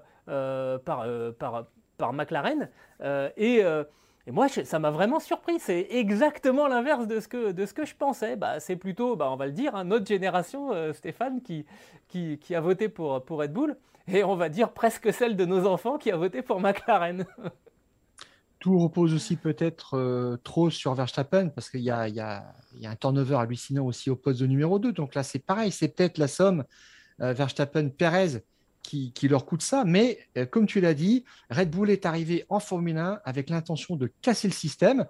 par 1.97 2.13
McLaren. 2.13 2.69
Euh, 3.01 3.29
euh, 3.39 3.83
et, 4.27 4.31
moi, 4.31 4.47
ça 4.49 4.79
m'a 4.79 4.91
vraiment 4.91 5.19
surpris. 5.19 5.59
C'est 5.59 5.87
exactement 5.91 6.67
l'inverse 6.67 7.07
de, 7.07 7.19
ce 7.19 7.27
que, 7.27 7.51
de 7.51 7.65
ce 7.65 7.73
que 7.73 7.85
je 7.85 7.95
pensais. 7.95 8.35
Bah, 8.35 8.59
c'est 8.59 8.75
plutôt, 8.75 9.15
bah, 9.15 9.29
on 9.31 9.35
va 9.35 9.45
le 9.45 9.51
dire, 9.51 9.75
hein, 9.75 9.83
notre 9.83 10.05
génération, 10.05 10.71
euh, 10.73 10.93
Stéphane, 10.93 11.41
qui, 11.41 11.65
qui, 12.07 12.55
a 12.55 12.61
voté 12.61 12.89
pour, 12.89 13.23
pour 13.23 13.39
Red 13.39 13.53
Bull. 13.53 13.77
Et 14.07 14.23
on 14.23 14.35
va 14.35 14.49
dire 14.49 14.71
presque 14.71 15.11
celle 15.11 15.35
de 15.35 15.45
nos 15.45 15.65
enfants 15.65 15.97
qui 15.97 16.11
a 16.11 16.17
voté 16.17 16.41
pour 16.41 16.59
McLaren. 16.59 17.25
Tout 18.59 18.79
repose 18.79 19.13
aussi 19.13 19.35
peut-être 19.35 20.37
trop 20.43 20.71
sur 20.71 20.95
Verstappen 20.95 21.49
parce 21.49 21.69
qu'il 21.69 21.81
y, 21.81 21.83
y, 21.83 21.87
y 21.89 22.19
a, 22.19 22.55
un 22.83 22.95
turnover 22.95 23.35
hallucinant 23.35 23.85
aussi 23.85 24.09
au 24.09 24.15
poste 24.15 24.39
de 24.39 24.47
numéro 24.47 24.79
2. 24.79 24.91
Donc 24.91 25.13
là, 25.13 25.21
c'est 25.21 25.39
pareil, 25.39 25.71
c'est 25.71 25.89
peut-être 25.89 26.17
la 26.17 26.27
somme 26.27 26.63
Verstappen-Perez 27.19 28.41
qui, 28.85 29.27
leur 29.27 29.45
coûte 29.45 29.61
ça. 29.61 29.83
Mais 29.85 30.19
euh, 30.37 30.45
comme 30.45 30.65
tu 30.65 30.81
l'as 30.81 30.93
dit, 30.93 31.23
Red 31.49 31.69
Bull 31.69 31.89
est 31.89 32.05
arrivé 32.05 32.45
en 32.49 32.59
Formule 32.59 32.97
1 32.97 33.19
avec 33.23 33.49
l'intention 33.49 33.95
de 33.95 34.11
casser 34.21 34.47
le 34.47 34.53
système. 34.53 35.05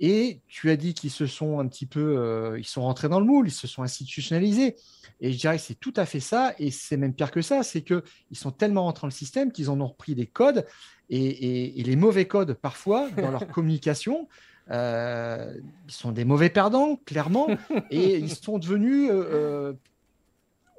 Et 0.00 0.40
tu 0.48 0.70
as 0.70 0.76
dit 0.76 0.94
qu'ils 0.94 1.10
se 1.10 1.26
sont 1.26 1.60
un 1.60 1.68
petit 1.68 1.86
peu, 1.86 2.18
euh, 2.18 2.58
ils 2.58 2.66
sont 2.66 2.82
rentrés 2.82 3.08
dans 3.08 3.20
le 3.20 3.26
moule, 3.26 3.46
ils 3.46 3.52
se 3.52 3.68
sont 3.68 3.82
institutionnalisés. 3.82 4.74
Et 5.20 5.32
je 5.32 5.38
dirais 5.38 5.58
que 5.58 5.62
c'est 5.62 5.78
tout 5.78 5.92
à 5.96 6.06
fait 6.06 6.18
ça. 6.18 6.54
Et 6.58 6.70
c'est 6.70 6.96
même 6.96 7.14
pire 7.14 7.30
que 7.30 7.42
ça, 7.42 7.62
c'est 7.62 7.82
qu'ils 7.82 8.02
sont 8.32 8.50
tellement 8.50 8.84
rentrés 8.84 9.02
dans 9.02 9.08
le 9.08 9.12
système 9.12 9.52
qu'ils 9.52 9.70
en 9.70 9.80
ont 9.80 9.86
repris 9.86 10.14
des 10.14 10.26
codes 10.26 10.66
et, 11.08 11.82
les 11.84 11.96
mauvais 11.96 12.26
codes 12.26 12.54
parfois 12.54 13.10
dans 13.10 13.30
leur 13.30 13.46
communication. 13.52 14.28
Euh, 14.70 15.54
ils 15.86 15.92
sont 15.92 16.12
des 16.12 16.24
mauvais 16.24 16.48
perdants, 16.48 16.96
clairement, 17.04 17.48
et 17.90 18.16
ils 18.16 18.34
sont 18.34 18.58
devenus 18.58 19.10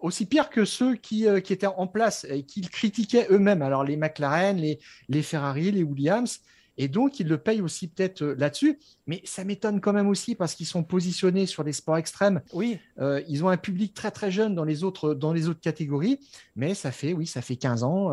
aussi 0.04 0.26
pire 0.26 0.50
que 0.50 0.66
ceux 0.66 0.96
qui, 0.96 1.28
euh, 1.28 1.40
qui 1.40 1.54
étaient 1.54 1.66
en 1.66 1.88
place 1.88 2.28
et 2.30 2.44
qu'ils 2.44 2.70
critiquaient 2.70 3.26
eux-mêmes. 3.32 3.62
Alors 3.62 3.84
les 3.84 3.98
McLaren, 3.98 4.58
les, 4.58 4.80
les, 5.10 5.24
Ferrari, 5.24 5.72
les 5.72 5.84
Williams. 5.84 6.42
Et 6.76 6.88
donc, 6.88 7.20
ils 7.20 7.28
le 7.28 7.38
payent 7.38 7.62
aussi 7.62 7.88
peut-être 7.88 8.22
euh, 8.22 8.36
là-dessus. 8.38 8.80
Mais 9.08 9.22
ça 9.24 9.44
m'étonne 9.44 9.80
quand 9.80 9.94
même 9.94 10.10
aussi 10.10 10.36
parce 10.36 10.56
qu'ils 10.56 10.66
sont 10.66 10.84
positionnés 10.84 11.46
sur 11.46 11.64
les 11.64 11.72
sports 11.72 11.98
extrêmes. 11.98 12.42
Oui. 12.52 12.80
Euh, 13.00 13.22
ils 13.30 13.46
ont 13.46 13.50
un 13.50 13.58
public 13.58 13.94
très, 13.94 14.12
très 14.12 14.30
jeune 14.30 14.56
dans 14.56 14.66
les 14.66 14.84
autres, 14.84 15.14
dans 15.14 15.34
les 15.34 15.48
autres 15.48 15.62
catégories. 15.62 16.20
Mais 16.56 16.74
ça 16.74 16.92
fait, 16.92 17.14
oui, 17.14 17.26
ça 17.26 17.42
fait 17.42 17.56
15 17.56 17.84
ans 17.84 18.12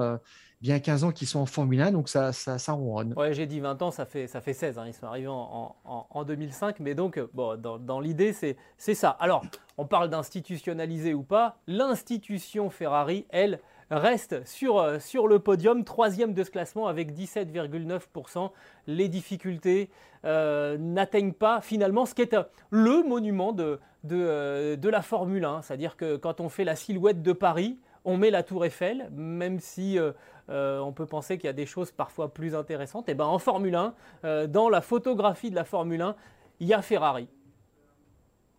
bien 0.61 0.79
15 0.79 1.05
ans 1.05 1.11
qu'ils 1.11 1.29
sont 1.29 1.41
en 1.41 1.47
Formule 1.47 1.81
1, 1.81 1.93
donc 1.93 2.09
ça, 2.09 2.33
ça, 2.33 2.73
ronronne. 2.73 3.15
Ouais, 3.17 3.33
j'ai 3.33 3.47
dit 3.47 3.61
20 3.61 3.83
ans, 3.83 3.91
ça 3.91 4.05
fait, 4.05 4.27
ça 4.27 4.41
fait 4.41 4.53
16. 4.53 4.79
Hein. 4.79 4.85
Ils 4.87 4.95
sont 4.95 5.07
arrivés 5.07 5.29
en, 5.29 5.75
en, 5.85 6.25
2005, 6.25 6.81
mais 6.81 6.95
donc, 6.95 7.21
bon, 7.33 7.59
dans, 7.61 7.79
dans 7.79 8.01
l'idée, 8.01 8.33
c'est 8.33 8.95
ça. 8.95 9.11
Alors, 9.21 9.43
on 9.79 9.87
parle 9.87 10.11
d'institutionnaliser 10.11 11.15
ou 11.15 11.23
pas. 11.23 11.57
L'institution 11.67 12.69
Ferrari, 12.71 13.27
elle, 13.31 13.61
reste 13.91 14.47
sur, 14.47 14.79
euh, 14.79 14.99
sur 14.99 15.27
le 15.27 15.41
podium, 15.41 15.85
troisième 15.85 16.33
de 16.33 16.45
ce 16.45 16.51
classement 16.51 16.87
avec 16.87 17.13
17,9%. 17.13 18.51
Les 18.87 19.09
difficultés 19.09 19.91
euh, 20.25 20.79
n'atteignent 20.79 21.33
pas 21.33 21.61
finalement 21.61 22.07
ce 22.07 22.15
qui 22.15 22.23
est 22.23 22.35
euh, 22.35 22.45
le 22.71 23.03
monument 23.03 23.53
de, 23.53 23.81
de, 24.05 24.77
de 24.77 24.89
la 24.89 25.03
Formule 25.03 25.45
1. 25.45 25.63
C'est-à-dire 25.63 25.97
que 25.97 26.17
quand 26.17 26.41
on 26.41 26.49
fait 26.49 26.65
la 26.65 26.77
silhouette 26.77 27.23
de 27.23 27.33
Paris, 27.33 27.79
on 28.05 28.17
met 28.17 28.31
la 28.31 28.43
tour 28.43 28.65
Eiffel, 28.65 29.11
même 29.13 29.61
si 29.61 29.99
euh, 29.99 30.13
euh, 30.51 30.79
on 30.81 30.93
peut 30.93 31.07
penser 31.07 31.39
qu'il 31.39 31.47
y 31.47 31.51
a 31.51 31.55
des 31.55 31.67
choses 31.67 31.93
parfois 31.93 32.33
plus 32.33 32.55
intéressantes. 32.55 33.09
Et 33.09 33.13
eh 33.13 33.15
ben 33.15 33.25
en 33.25 33.39
Formule 33.39 33.75
1, 33.75 33.95
euh, 34.25 34.47
dans 34.47 34.69
la 34.69 34.81
photographie 34.81 35.51
de 35.51 35.55
la 35.55 35.65
Formule 35.65 36.03
1, 36.03 36.17
il 36.61 36.69
y 36.69 36.75
a 36.75 36.83
Ferrari. 36.83 37.29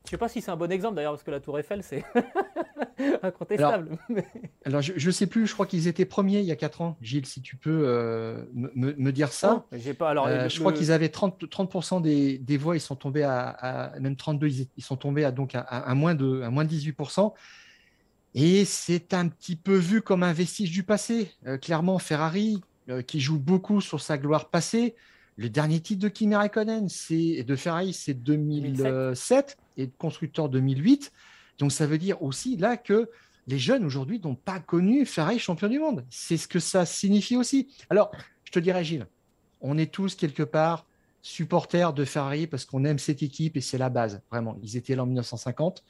Je 0.05 0.07
ne 0.07 0.09
sais 0.11 0.17
pas 0.17 0.29
si 0.29 0.41
c'est 0.41 0.49
un 0.49 0.57
bon 0.57 0.71
exemple 0.71 0.95
d'ailleurs, 0.95 1.11
parce 1.11 1.23
que 1.23 1.29
la 1.29 1.39
Tour 1.39 1.59
Eiffel, 1.59 1.83
c'est 1.83 2.03
incontestable. 3.23 3.99
Alors, 4.65 4.81
je 4.81 5.05
ne 5.05 5.11
sais 5.11 5.27
plus, 5.27 5.45
je 5.45 5.53
crois 5.53 5.67
qu'ils 5.67 5.87
étaient 5.87 6.05
premiers 6.05 6.39
il 6.39 6.45
y 6.45 6.51
a 6.51 6.55
4 6.55 6.81
ans. 6.81 6.97
Gilles, 7.01 7.27
si 7.27 7.39
tu 7.41 7.55
peux 7.55 7.85
me, 8.51 9.11
dire 9.11 9.31
ça. 9.31 9.65
j'ai 9.71 9.93
pas, 9.93 10.09
alors, 10.09 10.27
je 10.27 10.59
crois 10.59 10.73
qu'ils 10.73 10.91
avaient 10.91 11.07
30%, 11.07 11.47
30 11.49 12.01
des, 12.01 12.57
voix, 12.57 12.75
ils 12.75 12.79
sont 12.79 12.95
tombés 12.95 13.23
à, 13.23 13.93
même 13.99 14.15
32, 14.15 14.47
ils, 14.47 14.83
sont 14.83 14.97
tombés 14.97 15.23
à, 15.23 15.31
donc 15.31 15.51
à, 15.53 15.93
moins 15.93 16.15
de, 16.15 16.41
à 16.41 16.49
moins 16.49 16.65
de 16.65 16.71
18%. 16.71 17.33
Et 18.33 18.65
c'est 18.65 19.13
un 19.13 19.27
petit 19.27 19.55
peu 19.55 19.75
vu 19.75 20.01
comme 20.01 20.23
un 20.23 20.33
vestige 20.33 20.71
du 20.71 20.83
passé. 20.83 21.31
Euh, 21.45 21.57
clairement, 21.57 21.99
Ferrari, 21.99 22.61
euh, 22.89 23.01
qui 23.01 23.19
joue 23.19 23.39
beaucoup 23.39 23.81
sur 23.81 24.01
sa 24.01 24.17
gloire 24.17 24.49
passée. 24.49 24.95
Le 25.37 25.49
dernier 25.49 25.79
titre 25.79 26.01
de 26.01 26.09
Kimi 26.09 26.35
Raikkonen 26.35 26.87
c'est, 26.89 27.43
de 27.43 27.55
Ferrari, 27.55 27.93
c'est 27.93 28.13
2007 28.13 29.57
et 29.77 29.87
de 29.87 29.91
constructeur 29.97 30.49
2008. 30.49 31.11
Donc 31.57 31.71
ça 31.71 31.85
veut 31.87 31.97
dire 31.97 32.21
aussi 32.21 32.57
là 32.57 32.77
que 32.77 33.09
les 33.47 33.59
jeunes 33.59 33.85
aujourd'hui 33.85 34.19
n'ont 34.19 34.35
pas 34.35 34.59
connu 34.59 35.05
Ferrari 35.05 35.39
champion 35.39 35.67
du 35.67 35.79
monde. 35.79 36.05
C'est 36.09 36.37
ce 36.37 36.47
que 36.47 36.59
ça 36.59 36.85
signifie 36.85 37.37
aussi. 37.37 37.69
Alors, 37.89 38.11
je 38.43 38.51
te 38.51 38.59
dirais, 38.59 38.83
Gilles, 38.83 39.07
on 39.61 39.77
est 39.77 39.91
tous 39.91 40.15
quelque 40.15 40.43
part 40.43 40.85
supporters 41.21 41.93
de 41.93 42.05
Ferrari 42.05 42.47
parce 42.47 42.65
qu'on 42.65 42.83
aime 42.83 42.99
cette 42.99 43.23
équipe 43.23 43.57
et 43.57 43.61
c'est 43.61 43.77
la 43.77 43.89
base, 43.89 44.21
vraiment. 44.31 44.57
Ils 44.63 44.77
étaient 44.77 44.95
là 44.95 45.03
en 45.03 45.05
1950. 45.05 45.83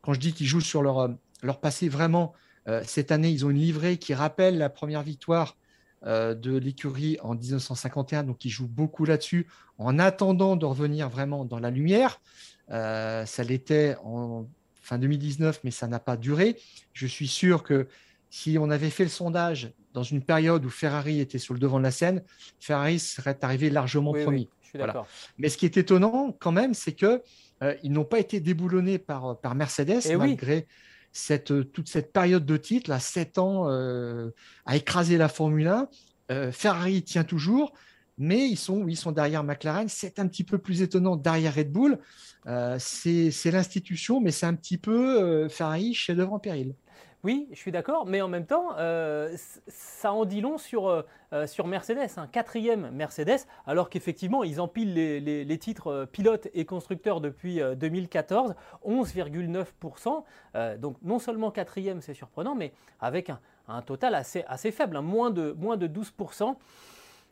Quand 0.00 0.14
je 0.14 0.20
dis 0.20 0.32
qu'ils 0.32 0.46
jouent 0.46 0.60
sur 0.60 0.82
leur, 0.82 0.98
euh, 0.98 1.08
leur 1.42 1.60
passé 1.60 1.88
vraiment, 1.88 2.32
euh, 2.68 2.82
cette 2.86 3.12
année, 3.12 3.30
ils 3.30 3.44
ont 3.44 3.50
une 3.50 3.58
livrée 3.58 3.96
qui 3.96 4.14
rappelle 4.14 4.58
la 4.58 4.70
première 4.70 5.02
victoire 5.02 5.56
euh, 6.04 6.34
de 6.34 6.56
l'écurie 6.56 7.18
en 7.22 7.34
1951, 7.34 8.24
donc 8.24 8.44
ils 8.44 8.50
jouent 8.50 8.68
beaucoup 8.68 9.04
là-dessus, 9.04 9.46
en 9.78 9.98
attendant 9.98 10.56
de 10.56 10.64
revenir 10.64 11.08
vraiment 11.08 11.44
dans 11.44 11.58
la 11.58 11.70
lumière. 11.70 12.20
Euh, 12.70 13.26
ça 13.26 13.42
l'était 13.42 13.96
en 14.04 14.46
fin 14.80 14.98
2019, 14.98 15.60
mais 15.64 15.70
ça 15.70 15.86
n'a 15.86 15.98
pas 15.98 16.16
duré. 16.16 16.56
Je 16.92 17.06
suis 17.06 17.28
sûr 17.28 17.62
que 17.62 17.88
si 18.30 18.56
on 18.58 18.70
avait 18.70 18.90
fait 18.90 19.04
le 19.04 19.10
sondage 19.10 19.72
dans 19.92 20.02
une 20.02 20.22
période 20.22 20.64
où 20.64 20.70
Ferrari 20.70 21.20
était 21.20 21.38
sur 21.38 21.54
le 21.54 21.60
devant 21.60 21.78
de 21.78 21.84
la 21.84 21.90
scène, 21.90 22.22
Ferrari 22.60 22.98
serait 22.98 23.38
arrivé 23.42 23.68
largement 23.68 24.12
premier. 24.12 24.48
Mais 25.36 25.50
ce 25.50 25.58
qui 25.58 25.66
est 25.66 25.76
étonnant 25.76 26.34
quand 26.40 26.52
même, 26.52 26.72
c'est 26.72 26.92
que 26.92 27.22
ils 27.84 27.92
n'ont 27.92 28.04
pas 28.04 28.18
été 28.18 28.40
déboulonnés 28.40 28.98
par, 28.98 29.38
par 29.38 29.54
Mercedes, 29.54 30.00
eh 30.06 30.16
malgré 30.16 30.66
cette, 31.12 31.72
toute 31.72 31.88
cette 31.88 32.12
période 32.12 32.44
de 32.44 32.56
titre, 32.56 32.90
là, 32.90 32.98
7 32.98 33.38
ans, 33.38 33.68
euh, 33.68 34.30
à 34.66 34.76
écraser 34.76 35.18
la 35.18 35.28
Formule 35.28 35.68
1. 35.68 35.88
Euh, 36.30 36.52
Ferrari 36.52 37.02
tient 37.02 37.24
toujours. 37.24 37.72
mais 38.18 38.48
ils 38.48 38.56
sont, 38.56 39.12
derrière 39.12 39.44
McLaren. 39.44 39.88
C'est 39.88 40.18
un 40.18 40.26
petit 40.26 40.44
peu 40.44 40.58
plus 40.58 40.82
étonnant 40.82 41.16
derrière 41.16 41.54
Red 41.54 41.72
Bull. 41.72 41.98
Euh, 42.46 42.76
c'est 42.78 43.50
l'institution, 43.50 44.20
mais 44.20 44.30
c'est 44.30 44.46
un 44.46 44.54
petit 44.54 44.78
peu 44.78 45.22
euh, 45.22 45.48
Ferrari 45.48 45.94
chef-d'œuvre 45.94 46.32
en 46.32 46.38
péril. 46.38 46.74
Oui, 47.24 47.46
je 47.52 47.56
suis 47.56 47.70
d'accord, 47.70 48.04
mais 48.04 48.20
en 48.20 48.26
même 48.26 48.46
temps, 48.46 48.70
euh, 48.78 49.32
ça 49.68 50.12
en 50.12 50.24
dit 50.24 50.40
long 50.40 50.58
sur, 50.58 50.88
euh, 50.88 51.02
euh, 51.32 51.46
sur 51.46 51.68
Mercedes, 51.68 52.10
un 52.16 52.26
quatrième 52.26 52.90
Mercedes, 52.90 53.46
alors 53.64 53.90
qu'effectivement, 53.90 54.42
ils 54.42 54.60
empilent 54.60 54.92
les, 54.92 55.58
titres 55.58 56.08
pilotes 56.10 56.48
et 56.52 56.64
constructeurs 56.64 57.20
depuis 57.20 57.60
2014, 57.76 58.56
11,9%. 58.84 60.24
donc 60.78 60.96
non 61.02 61.20
seulement 61.20 61.52
quatrième, 61.52 62.00
c'est 62.00 62.14
surprenant, 62.14 62.56
mais 62.56 62.72
avec 63.00 63.30
un, 63.68 63.82
total 63.82 64.16
assez, 64.16 64.72
faible, 64.72 64.96
hein, 64.96 65.02
moins, 65.02 65.30
de, 65.30 65.52
moins 65.52 65.76
de 65.76 65.86
12% 65.86 66.56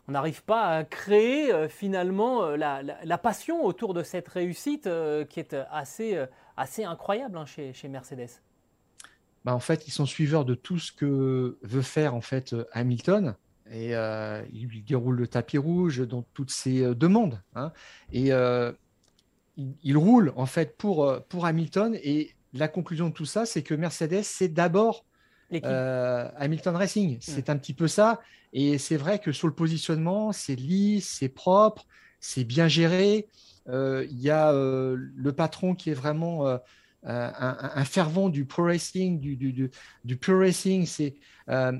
on 0.09 0.13
n'arrive 0.13 0.43
pas 0.45 0.77
à 0.77 0.85
créer 0.85 1.69
finalement 1.69 2.51
la, 2.51 3.19
passion 3.19 3.65
autour 3.65 3.95
de 3.95 4.03
cette 4.03 4.29
réussite 4.29 4.89
qui 5.29 5.41
est 5.41 5.57
assez, 5.71 6.25
assez 6.57 6.85
incroyable 6.85 7.37
hein, 7.37 7.47
chez, 7.47 7.73
chez 7.73 7.89
Mercedes. 7.89 8.41
Bah, 9.45 9.55
en 9.55 9.61
fait, 9.61 9.89
ils 9.89 9.91
sont 9.91 10.07
suiveurs 10.07 10.45
de 10.45 10.55
tout 10.55 10.79
ce 10.79 10.93
que 10.93 11.59
veut 11.63 11.83
faire 11.83 12.15
en 12.15 12.21
fait 12.21 12.53
euh, 12.53 12.65
Hamilton. 12.73 13.37
Et 13.73 13.95
euh, 13.95 14.43
il 14.53 14.85
déroule 14.85 15.17
le 15.17 15.29
tapis 15.29 15.57
rouge 15.57 16.07
dans 16.07 16.23
toutes 16.35 16.51
ses 16.51 16.83
euh, 16.83 16.95
demandes. 16.95 17.41
Hein. 17.55 17.73
Et 18.13 18.31
il, 19.57 19.97
roule 19.97 20.33
en 20.37 20.47
fait 20.47 20.77
pour, 20.77 21.23
pour 21.29 21.47
Hamilton. 21.47 21.97
Et 22.03 22.35
la 22.53 22.69
conclusion 22.69 23.09
de 23.09 23.15
tout 23.15 23.27
ça, 23.27 23.47
c'est 23.47 23.63
que 23.63 23.75
Mercedes, 23.75 24.23
c'est 24.23 24.49
d'abord 24.49 25.05
Hamilton 25.53 26.77
Racing. 26.77 27.17
Mm. 27.17 27.21
C'est 27.21 27.51
un 27.51 27.57
petit 27.57 27.75
peu 27.75 27.89
ça. 27.89 28.21
Et 28.53 28.79
c'est 28.79 28.97
vrai 28.97 29.21
que 29.21 29.33
sur 29.33 29.47
le 29.47 29.55
positionnement, 29.55 30.33
c'est 30.33 30.57
lisse, 30.57 31.09
c'est 31.09 31.29
propre, 31.29 31.87
c'est 32.19 32.45
bien 32.45 32.69
géré. 32.69 33.29
Il 33.69 34.21
y 34.21 34.31
a 34.31 34.53
le 34.53 35.33
patron 35.33 35.75
qui 35.77 35.91
est 35.91 35.95
vraiment 35.95 36.59
euh, 37.07 37.31
un, 37.35 37.85
fervent 37.85 38.29
du 38.29 38.45
pro 38.45 38.65
racing, 38.65 39.21
du, 39.21 39.35
du, 39.35 39.71
du, 40.05 40.17
pure 40.19 40.41
racing, 40.41 40.85
c'est 40.85 41.15
euh, 41.49 41.73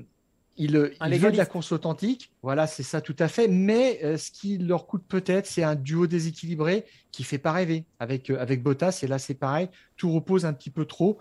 il, 0.57 0.71
il 1.05 1.19
veut 1.19 1.31
de 1.31 1.37
la 1.37 1.45
course 1.45 1.71
authentique, 1.71 2.31
voilà, 2.41 2.65
c'est 2.65 2.81
ça 2.81 3.01
tout 3.01 3.15
à 3.19 3.27
fait. 3.27 3.47
Mais 3.47 3.99
euh, 4.03 4.17
ce 4.17 4.31
qui 4.31 4.57
leur 4.57 4.87
coûte 4.87 5.03
peut-être, 5.07 5.45
c'est 5.45 5.61
un 5.61 5.75
duo 5.75 6.07
déséquilibré 6.07 6.85
qui 7.11 7.23
fait 7.23 7.37
pas 7.37 7.51
rêver 7.51 7.85
avec 7.99 8.31
avec 8.31 8.63
Bottas. 8.63 9.01
Et 9.03 9.07
là, 9.07 9.19
c'est 9.19 9.35
pareil, 9.35 9.69
tout 9.95 10.11
repose 10.11 10.43
un 10.43 10.53
petit 10.53 10.71
peu 10.71 10.85
trop 10.85 11.19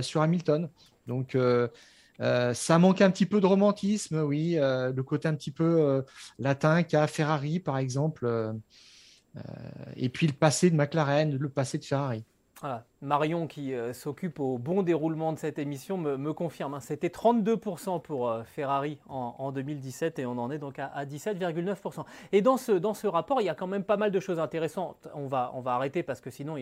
sur 0.00 0.22
Hamilton. 0.22 0.68
Donc 1.08 1.36
ça 2.20 2.78
manque 2.78 3.00
un 3.00 3.10
petit 3.10 3.26
peu 3.26 3.40
de 3.40 3.46
romantisme, 3.46 4.22
oui, 4.22 4.54
le 4.60 5.00
côté 5.02 5.26
un 5.26 5.34
petit 5.34 5.50
peu 5.50 6.04
latin 6.38 6.84
qu'a 6.84 7.08
Ferrari, 7.08 7.58
par 7.58 7.78
exemple. 7.78 8.54
et 9.96 10.08
puis 10.08 10.28
le 10.28 10.34
passé 10.34 10.70
de 10.70 10.76
McLaren, 10.76 11.36
le 11.36 11.48
passé 11.48 11.78
de 11.78 11.84
Ferrari. 11.84 12.24
Marion, 13.02 13.46
qui 13.46 13.72
euh, 13.72 13.94
s'occupe 13.94 14.40
au 14.40 14.58
bon 14.58 14.82
déroulement 14.82 15.32
de 15.32 15.38
cette 15.38 15.58
émission, 15.58 15.96
me, 15.96 16.32
confirme. 16.34 16.74
Hein. 16.74 16.80
C'était 16.80 17.08
32% 17.08 18.02
pour 18.02 18.28
euh, 18.28 18.42
Ferrari 18.44 18.98
en, 19.08 19.52
2017 19.52 20.18
et 20.18 20.26
on 20.26 20.32
en 20.32 20.50
est 20.50 20.58
donc 20.58 20.78
à, 20.78 21.04
17,9%. 21.06 22.04
Et 22.32 22.42
dans 22.42 22.58
ce, 22.58 22.72
dans 22.72 22.92
ce 22.92 23.06
rapport, 23.06 23.40
il 23.40 23.44
y 23.44 23.48
a 23.48 23.54
quand 23.54 23.66
même 23.66 23.84
pas 23.84 23.96
mal 23.96 24.10
de 24.10 24.20
choses 24.20 24.38
intéressantes. 24.38 25.08
On 25.14 25.26
va, 25.26 25.50
arrêter 25.66 26.02
parce 26.02 26.20
que 26.20 26.30
sinon, 26.30 26.56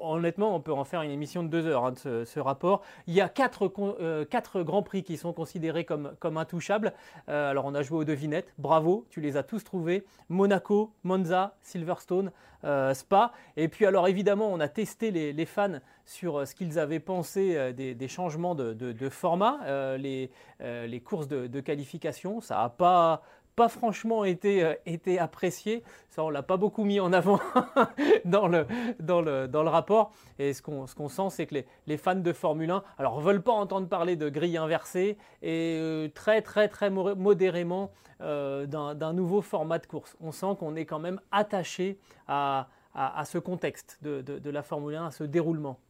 honnêtement, 0.00 0.54
on 0.54 0.60
peut 0.60 0.72
en 0.72 0.84
faire 0.84 1.02
une 1.02 1.10
émission 1.10 1.44
de 1.44 1.48
deux 1.48 1.66
heures 1.66 1.84
hein, 1.84 1.94
ce, 1.94 2.40
rapport. 2.40 2.82
Il 3.06 3.14
y 3.14 3.20
a 3.20 3.28
quatre, 3.28 3.70
euh, 4.00 4.24
quatre, 4.24 4.62
grands 4.62 4.82
prix 4.82 5.04
qui 5.04 5.16
sont 5.16 5.32
considérés 5.32 5.84
comme 5.84 6.36
intouchables. 6.36 6.92
alors, 7.28 7.66
on 7.66 7.74
a 7.74 7.82
joué 7.82 7.98
aux 7.98 8.04
devinettes. 8.04 8.52
Bravo, 8.58 9.06
tu 9.10 9.20
les 9.20 9.36
as 9.36 9.44
tous 9.44 9.62
trouvés. 9.62 10.04
Monaco, 10.28 10.92
Monza, 11.04 11.56
Silverstone, 11.62 12.32
Spa. 12.62 13.32
Et 13.56 13.68
puis, 13.68 13.86
alors 13.86 14.08
évidemment, 14.08 14.52
on 14.52 14.60
a 14.60 14.68
testé 14.68 15.10
les, 15.10 15.46
fans 15.46 15.78
sur 16.08 16.38
euh, 16.38 16.44
ce 16.44 16.54
qu'ils 16.54 16.78
avaient 16.78 17.00
pensé 17.00 17.56
euh, 17.56 17.72
des, 17.72 18.08
changements 18.08 18.54
de, 18.54 19.08
format, 19.10 19.60
euh, 19.64 19.96
les, 19.98 21.00
courses 21.00 21.28
de, 21.28 21.60
qualification. 21.60 22.40
Ça 22.40 22.56
n'a 22.56 22.68
pas, 22.70 23.22
pas 23.58 23.68
franchement 23.68 24.24
été, 24.24 24.74
été 24.86 25.18
apprécié. 25.18 25.82
Ça, 26.10 26.22
on 26.22 26.30
l'a 26.30 26.44
pas 26.44 26.56
beaucoup 26.56 26.84
mis 26.84 27.00
en 27.00 27.12
avant 27.12 27.40
dans, 28.24 28.46
le, 28.46 28.66
dans, 29.00 29.20
le, 29.20 29.48
dans 29.48 29.64
le 29.64 29.68
rapport. 29.68 30.12
Et 30.38 30.52
ce 30.52 30.62
qu'on 30.62 30.86
ce 30.86 31.08
sent, 31.08 31.30
c'est 31.30 31.46
que 31.46 31.54
les, 31.54 31.66
les, 31.88 31.96
fans 31.96 32.14
de 32.14 32.32
Formule 32.32 32.70
1 32.70 32.84
alors, 32.98 33.20
veulent 33.20 33.42
pas 33.42 33.52
entendre 33.52 33.88
parler 33.88 34.14
de 34.14 34.28
grille 34.28 34.56
inversée 34.56 35.18
et 35.42 36.08
très, 36.14 36.40
très, 36.40 36.68
très 36.68 36.88
modérément 36.88 37.90
d'un 38.20 39.12
nouveau 39.12 39.42
format 39.42 39.80
de 39.80 39.86
course. 39.86 40.16
On 40.20 40.30
sent 40.30 40.54
qu'on 40.60 40.76
est 40.76 40.86
quand 40.86 41.00
même 41.00 41.20
attaché 41.32 41.98
à, 42.28 42.68
à, 42.94 43.24
ce 43.24 43.38
contexte 43.38 43.98
de, 44.02 44.22
de, 44.22 44.50
la 44.50 44.62
Formule 44.62 44.94
1, 44.94 45.06
à 45.06 45.10
ce 45.10 45.24
déroulement 45.24 45.80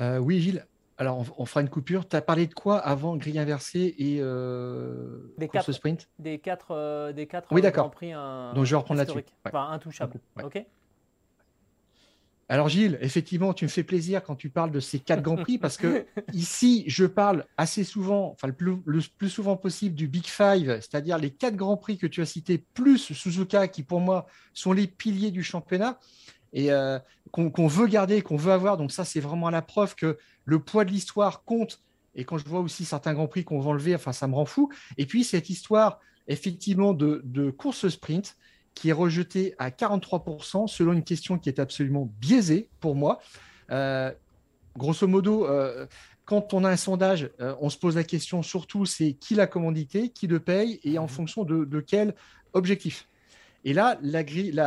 euh, 0.00 0.18
Oui, 0.18 0.40
Gilles. 0.40 0.66
Alors, 0.96 1.24
on, 1.38 1.44
fera 1.44 1.60
une 1.60 1.68
coupure. 1.68 2.08
Tu 2.08 2.14
as 2.14 2.22
parlé 2.22 2.46
de 2.46 2.54
quoi 2.54 2.78
avant 2.78 3.16
grille 3.16 3.38
inversée 3.38 3.94
et 3.98 4.18
euh, 4.20 5.34
des 5.38 5.48
quatre, 5.48 5.72
sprint? 5.72 6.08
Des 6.20 6.38
quatre, 6.38 6.70
euh, 6.70 7.12
des 7.12 7.26
quatre 7.26 7.52
oui, 7.52 7.62
d'accord. 7.62 7.90
Donc, 7.90 8.64
je 8.64 8.70
vais 8.70 8.76
reprendre 8.76 8.98
là-dessus. 8.98 9.24
Enfin, 9.44 9.70
intouchable. 9.70 10.20
Ok 10.42 10.64
alors 12.48 12.68
Gilles, 12.68 12.98
effectivement, 13.00 13.54
tu 13.54 13.64
me 13.64 13.70
fais 13.70 13.84
plaisir 13.84 14.22
quand 14.22 14.36
tu 14.36 14.50
parles 14.50 14.70
de 14.70 14.80
ces 14.80 14.98
quatre 14.98 15.22
grands 15.22 15.36
prix 15.36 15.56
parce 15.56 15.78
que 15.78 16.04
ici, 16.34 16.84
je 16.86 17.06
parle 17.06 17.46
assez 17.56 17.84
souvent, 17.84 18.32
enfin 18.32 18.48
le 18.48 18.52
plus, 18.52 19.30
souvent 19.30 19.56
possible 19.56 19.94
du 19.94 20.08
Big 20.08 20.26
Five, 20.26 20.78
c'est-à-dire 20.80 21.16
les 21.16 21.30
quatre 21.30 21.56
grands 21.56 21.78
prix 21.78 21.96
que 21.96 22.06
tu 22.06 22.20
as 22.20 22.26
cités, 22.26 22.58
plus 22.74 23.14
Suzuka, 23.14 23.66
qui 23.68 23.82
pour 23.82 24.00
moi 24.00 24.26
sont 24.52 24.72
les 24.72 24.86
piliers 24.86 25.30
du 25.30 25.42
championnat 25.42 25.98
et 26.54 26.72
euh, 26.72 26.98
qu'on 27.30 27.66
veut 27.66 27.86
garder, 27.86 28.22
qu'on 28.22 28.36
veut 28.36 28.52
avoir. 28.52 28.78
Donc 28.78 28.92
ça, 28.92 29.04
c'est 29.04 29.20
vraiment 29.20 29.50
la 29.50 29.60
preuve 29.60 29.94
que 29.94 30.16
le 30.44 30.58
poids 30.60 30.84
de 30.84 30.90
l'histoire 30.90 31.44
compte. 31.44 31.82
Et 32.14 32.24
quand 32.24 32.38
je 32.38 32.48
vois 32.48 32.60
aussi 32.60 32.84
certains 32.84 33.12
grands 33.12 33.26
prix 33.26 33.44
qu'on 33.44 33.60
va 33.60 33.70
enlever, 33.70 33.94
enfin, 33.94 34.12
ça 34.12 34.26
me 34.28 34.34
rend 34.34 34.46
fou. 34.46 34.70
Et 34.96 35.04
puis 35.04 35.24
cette 35.24 35.50
histoire, 35.50 36.00
effectivement, 36.28 36.94
de, 36.94 37.20
de 37.24 37.50
course 37.50 37.88
sprint 37.88 38.36
qui 38.74 38.88
est 38.88 38.92
rejeté 38.92 39.54
à 39.58 39.70
43% 39.70 40.66
selon 40.66 40.92
une 40.92 41.04
question 41.04 41.38
qui 41.38 41.48
est 41.48 41.58
absolument 41.58 42.12
biaisée 42.20 42.68
pour 42.80 42.94
moi. 42.94 43.20
Euh, 43.70 44.12
grosso 44.76 45.06
modo, 45.06 45.46
euh, 45.46 45.86
quand 46.24 46.54
on 46.54 46.64
a 46.64 46.70
un 46.70 46.76
sondage, 46.76 47.30
euh, 47.40 47.54
on 47.60 47.70
se 47.70 47.78
pose 47.78 47.96
la 47.96 48.04
question 48.04 48.42
surtout, 48.42 48.84
c'est 48.84 49.12
qui 49.12 49.34
l'a 49.34 49.46
commandité, 49.46 50.08
qui 50.08 50.26
le 50.26 50.40
paye 50.40 50.80
et 50.82 50.98
en 50.98 51.04
mhm. 51.04 51.08
fonction 51.08 51.44
de, 51.44 51.80
quel 51.80 52.14
objectif. 52.52 53.08
Et 53.64 53.72
là, 53.72 53.98
la 54.02 54.24
grille, 54.24 54.60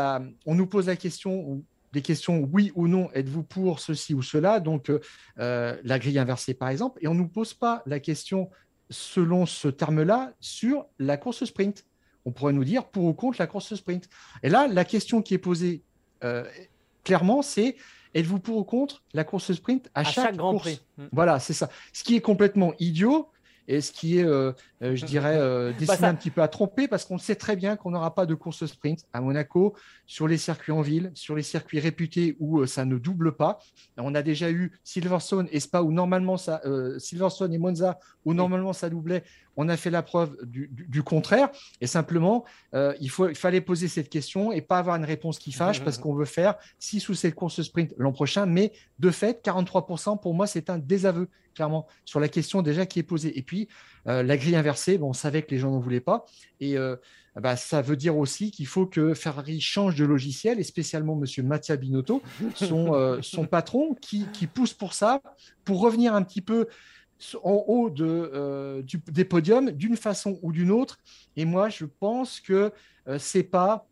on 0.45 0.55
nous 0.55 0.65
pose 0.65 0.88
la 0.88 0.95
question, 0.95 1.63
des 1.98 2.02
questions 2.04 2.48
oui 2.52 2.72
ou 2.76 2.88
non, 2.88 3.10
êtes-vous 3.14 3.43
pour 3.43 3.80
ceci 3.80 4.14
ou 4.14 4.22
cela, 4.22 4.60
donc 4.60 4.91
la 5.38 6.00
grille 6.00 6.20
inversée 6.20 6.54
par 6.54 6.70
exemple, 6.70 7.00
et 7.02 7.08
on 7.08 7.14
ne 7.14 7.20
nous 7.20 7.28
pose 7.28 7.54
pas 7.54 7.84
la 7.86 8.00
question 8.00 8.50
selon 8.89 9.45
ce 9.45 9.68
terme-là 9.68 10.32
sur 10.39 10.86
la 11.00 11.18
course 11.18 11.43
sprint 11.45 11.86
on 12.28 12.32
pourrait 12.32 12.52
nous 12.52 12.66
dire 12.66 12.86
pour 12.86 13.06
ou 13.06 13.14
contre 13.14 13.38
la 13.39 13.48
course 13.48 13.74
sprint. 13.74 14.10
Et 14.43 14.50
là, 14.50 14.68
la 14.68 14.84
question 14.84 15.22
qui 15.22 15.34
est 15.34 15.38
posée 15.38 15.82
euh, 16.26 16.43
clairement, 17.06 17.41
c'est 17.41 17.78
êtes-vous 18.14 18.39
pour 18.39 18.58
ou 18.58 18.66
contre 18.66 19.02
la 19.14 19.24
course 19.24 19.54
sprint 19.54 19.89
à, 19.95 20.04
chaque, 20.04 20.36
Grand 20.36 20.58
Prix 20.58 20.82
mm. 20.98 21.06
Voilà, 21.14 21.39
c'est 21.39 21.54
ça. 21.54 21.70
Ce 21.93 22.04
qui 22.04 22.18
est 22.18 22.22
complètement 22.22 22.74
idiot, 22.80 23.30
et 23.68 23.82
ce 23.82 23.91
qui 23.91 24.20
est, 24.20 24.24
euh, 24.24 24.53
euh, 24.82 24.95
je 24.95 25.05
dirais, 25.05 25.36
euh, 25.38 25.72
bah, 25.72 25.78
destiné 25.80 26.07
un 26.07 26.15
petit 26.15 26.30
peu 26.30 26.41
à 26.41 26.47
tromper, 26.47 26.88
parce 26.88 27.03
qu'on 27.03 27.18
sait 27.18 27.36
très 27.36 27.55
bien 27.55 27.76
qu'on 27.76 27.91
n'aura 27.91 28.15
pas 28.15 28.26
de 28.26 28.34
course 28.34 28.65
sprint 28.65 29.05
à 29.11 29.20
Monaco, 29.20 29.76
sur 30.05 30.28
les 30.28 30.38
circuits 30.38 30.72
en 30.72 30.82
ville, 30.82 31.11
sur 31.13 31.36
les 31.36 31.43
circuits 31.43 31.80
réputés 31.80 32.38
où 32.39 32.65
ça 32.65 32.86
ne 32.86 32.97
double 32.97 33.34
pas. 33.34 33.59
On 33.97 34.15
a 34.15 34.22
déjà 34.22 34.49
eu 34.49 34.72
Silverstone 34.84 35.49
et 35.51 35.59
Spa, 35.59 35.82
où 35.82 35.91
normalement 35.91 36.38
ça, 36.38 36.61
Silverstone 36.97 37.53
et 37.53 37.57
Monza, 37.57 37.99
où 38.24 38.34
normalement 38.34 38.74
ça 38.74 38.89
doublait. 38.89 39.24
On 39.57 39.70
a 39.70 39.76
fait 39.76 39.89
la 39.89 40.03
preuve 40.03 40.38
du, 40.45 41.03
contraire. 41.03 41.49
Et 41.82 41.88
simplement, 41.88 42.45
il, 42.74 43.09
faut, 43.09 43.28
il 43.28 43.36
fallait 43.36 43.59
poser 43.59 43.89
cette 43.89 44.09
question 44.09 44.53
et 44.53 44.61
pas 44.61 44.80
avoir 44.80 44.95
une 44.95 45.03
réponse 45.03 45.39
qui 45.39 45.51
fâche, 45.51 45.84
parce 45.84 45.97
qu'on 45.97 46.13
veut 46.13 46.26
faire 46.26 46.55
6 46.80 47.09
ou 47.09 47.13
7 47.13 47.36
courses 47.36 47.61
sprint 47.61 47.93
l'an 47.97 48.13
prochain. 48.13 48.45
Mais 48.45 48.72
de 48.99 49.11
fait, 49.11 49.43
43%, 49.45 50.22
pour 50.22 50.34
moi, 50.34 50.47
c'est 50.47 50.70
un 50.70 50.78
désaveu 50.78 51.28
clairement, 51.58 51.88
sur 52.05 52.20
la 52.20 52.30
question 52.30 52.62
déjà 52.62 52.86
qui 52.86 52.99
est 52.99 53.03
posée. 53.03 53.38
Et 53.38 53.41
puis, 53.41 53.68
euh, 54.08 54.22
la 54.22 54.38
grille 54.38 54.55
inversée, 54.55 54.99
bon, 54.99 55.10
on 55.10 55.14
savait 55.14 55.41
que 55.41 55.49
les 55.49 55.58
gens 55.58 55.72
n'en 55.72 55.80
voulaient 55.80 55.99
pas. 55.99 56.26
Et 56.60 56.78
euh, 56.78 56.95
bah, 57.36 57.55
ça 57.55 57.82
veut 57.82 57.95
dire 57.95 58.16
aussi 58.16 58.51
qu'il 58.51 58.68
faut 58.68 58.86
que 58.86 59.16
Ferrari 59.16 59.60
change 59.60 59.95
de 59.95 60.05
logiciel, 60.05 60.60
et 60.60 60.64
spécialement 60.64 61.20
M. 61.20 61.45
Mattia 61.47 61.76
Binotto, 61.76 62.22
son, 62.53 62.93
euh, 62.93 63.18
son 63.24 63.47
patron, 63.47 63.95
qui, 63.95 64.28
pousse 64.53 64.76
pour 64.76 64.93
ça, 64.93 65.24
pour 65.66 65.82
revenir 65.82 66.14
un 66.14 66.22
petit 66.22 66.41
peu 66.41 66.68
en 67.43 67.64
haut 67.66 67.89
de, 67.89 68.84
des 69.08 69.26
podiums 69.26 69.72
d'une 69.72 69.97
façon 69.97 70.38
ou 70.43 70.51
d'une 70.51 70.70
autre. 70.70 70.99
Et 71.36 71.45
moi, 71.45 71.70
je 71.70 71.86
pense 71.86 72.39
que 72.39 72.72
c'est 73.18 73.41
pas 73.41 73.88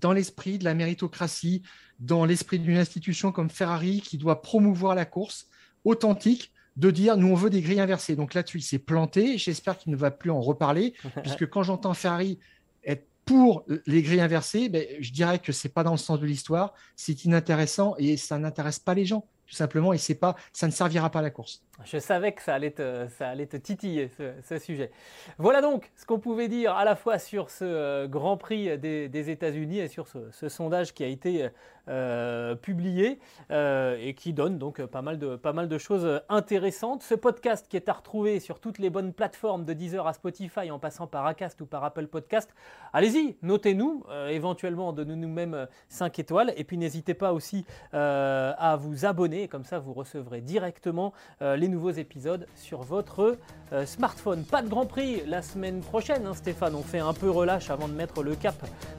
dans 0.00 0.12
l'esprit 0.12 0.58
de 0.58 0.64
la 0.64 0.74
méritocratie, 0.74 1.62
dans 2.00 2.24
l'esprit 2.24 2.58
d'une 2.58 2.78
institution 2.78 3.30
comme 3.30 3.50
Ferrari 3.50 4.00
qui 4.00 4.18
doit 4.18 4.42
promouvoir 4.42 4.96
la 4.96 5.04
course 5.04 5.46
authentique, 5.84 6.52
de 6.76 6.90
dire 6.90 7.16
nous 7.16 7.28
on 7.28 7.34
veut 7.34 7.50
des 7.50 7.62
grilles 7.62 7.80
inversées. 7.80 8.16
Donc 8.16 8.34
là-dessus, 8.34 8.58
il 8.58 8.62
s'est 8.62 8.78
planté. 8.78 9.38
J'espère 9.38 9.78
qu'il 9.78 9.92
ne 9.92 9.96
va 9.96 10.10
plus 10.10 10.30
en 10.30 10.40
reparler, 10.40 10.94
puisque 11.22 11.48
quand 11.48 11.62
j'entends 11.62 11.94
Ferrari 11.94 12.38
être 12.84 13.06
pour 13.24 13.64
les 13.86 14.02
grilles 14.02 14.20
inversées, 14.20 14.68
ben, 14.68 14.84
je 15.00 15.12
dirais 15.12 15.38
que 15.38 15.52
c'est 15.52 15.68
pas 15.68 15.84
dans 15.84 15.92
le 15.92 15.98
sens 15.98 16.18
de 16.18 16.26
l'histoire, 16.26 16.74
c'est 16.96 17.24
inintéressant 17.24 17.94
et 17.98 18.16
ça 18.16 18.38
n'intéresse 18.38 18.78
pas 18.78 18.94
les 18.94 19.04
gens 19.04 19.24
tout 19.50 19.56
simplement, 19.56 19.92
et 19.92 19.98
c'est 19.98 20.14
pas, 20.14 20.36
ça 20.52 20.68
ne 20.68 20.72
servira 20.72 21.10
pas 21.10 21.18
à 21.18 21.22
la 21.22 21.30
course. 21.30 21.60
Je 21.84 21.98
savais 21.98 22.32
que 22.32 22.42
ça 22.42 22.54
allait 22.54 22.72
te, 22.72 23.06
ça 23.08 23.28
allait 23.28 23.46
te 23.46 23.56
titiller 23.56 24.10
ce, 24.42 24.58
sujet. 24.58 24.90
Voilà 25.38 25.62
donc 25.62 25.90
ce 25.96 26.04
qu'on 26.04 26.18
pouvait 26.18 26.48
dire 26.48 26.74
à 26.74 26.84
la 26.84 26.96
fois 26.96 27.18
sur 27.18 27.50
ce 27.50 27.64
euh, 27.64 28.08
Grand 28.08 28.36
Prix 28.36 28.78
des, 28.78 29.30
États-Unis 29.30 29.78
et 29.78 29.88
sur 29.88 30.06
ce, 30.06 30.48
sondage 30.48 30.92
qui 30.92 31.04
a 31.04 31.06
été 31.06 31.48
euh, 31.88 32.54
publié 32.54 33.18
euh, 33.50 33.96
et 34.00 34.14
qui 34.14 34.32
donne 34.32 34.58
donc 34.58 34.84
pas 34.86 35.02
mal, 35.02 35.18
de, 35.18 35.36
pas 35.36 35.52
mal 35.52 35.68
de 35.68 35.78
choses 35.78 36.20
intéressantes. 36.28 37.02
Ce 37.02 37.14
podcast 37.14 37.66
qui 37.68 37.76
est 37.76 37.88
à 37.88 37.94
retrouver 37.94 38.40
sur 38.40 38.60
toutes 38.60 38.78
les 38.78 38.90
bonnes 38.90 39.12
plateformes 39.12 39.64
de 39.64 39.72
Deezer 39.72 40.06
à 40.06 40.12
Spotify 40.12 40.70
en 40.70 40.78
passant 40.78 41.06
par 41.06 41.26
Acast 41.26 41.60
ou 41.60 41.66
par 41.66 41.84
Apple 41.84 42.06
Podcast. 42.08 42.54
Allez-y, 42.92 43.36
notez-nous, 43.42 44.04
éventuellement 44.28 44.92
de 44.92 45.04
nous-mêmes 45.04 45.66
5 45.88 46.18
étoiles 46.18 46.52
et 46.56 46.64
puis 46.64 46.76
n'hésitez 46.76 47.14
pas 47.14 47.32
aussi 47.32 47.64
à 47.92 48.76
vous 48.78 49.06
abonner, 49.06 49.48
comme 49.48 49.64
ça 49.64 49.78
vous 49.78 49.92
recevrez 49.92 50.40
directement 50.40 51.12
les 51.40 51.68
nouveaux 51.70 51.90
épisodes 51.90 52.46
sur 52.56 52.82
votre 52.82 53.38
euh, 53.72 53.86
smartphone. 53.86 54.44
Pas 54.44 54.62
de 54.62 54.68
Grand 54.68 54.86
Prix 54.86 55.22
la 55.26 55.42
semaine 55.42 55.80
prochaine, 55.80 56.26
hein, 56.26 56.34
Stéphane. 56.34 56.74
On 56.74 56.82
fait 56.82 56.98
un 56.98 57.12
peu 57.12 57.30
relâche 57.30 57.70
avant 57.70 57.88
de 57.88 57.94
mettre 57.94 58.22
le 58.22 58.34
cap 58.34 58.56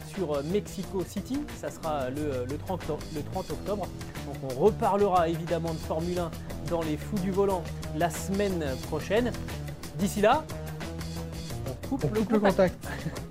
sur 0.08 0.34
euh, 0.34 0.42
Mexico 0.52 1.04
City. 1.04 1.40
Ça 1.58 1.70
sera 1.70 2.10
le, 2.10 2.46
le, 2.50 2.58
30, 2.58 2.82
le 3.16 3.22
30 3.22 3.52
octobre. 3.52 3.88
Donc 4.26 4.52
on 4.52 4.60
reparlera 4.60 5.30
évidemment 5.30 5.74
de 5.74 5.80
Formule 5.80 6.20
1 6.20 6.32
dans 6.70 6.82
les 6.82 6.98
fous 6.98 7.20
du 7.20 7.32
volant 7.32 7.64
la 7.96 8.10
semaine 8.10 8.64
prochaine. 8.88 9.32
D'ici 10.00 10.22
là, 10.22 10.46
on 11.68 11.88
coupe, 11.88 12.06
le, 12.14 12.40
contact. 12.40 12.76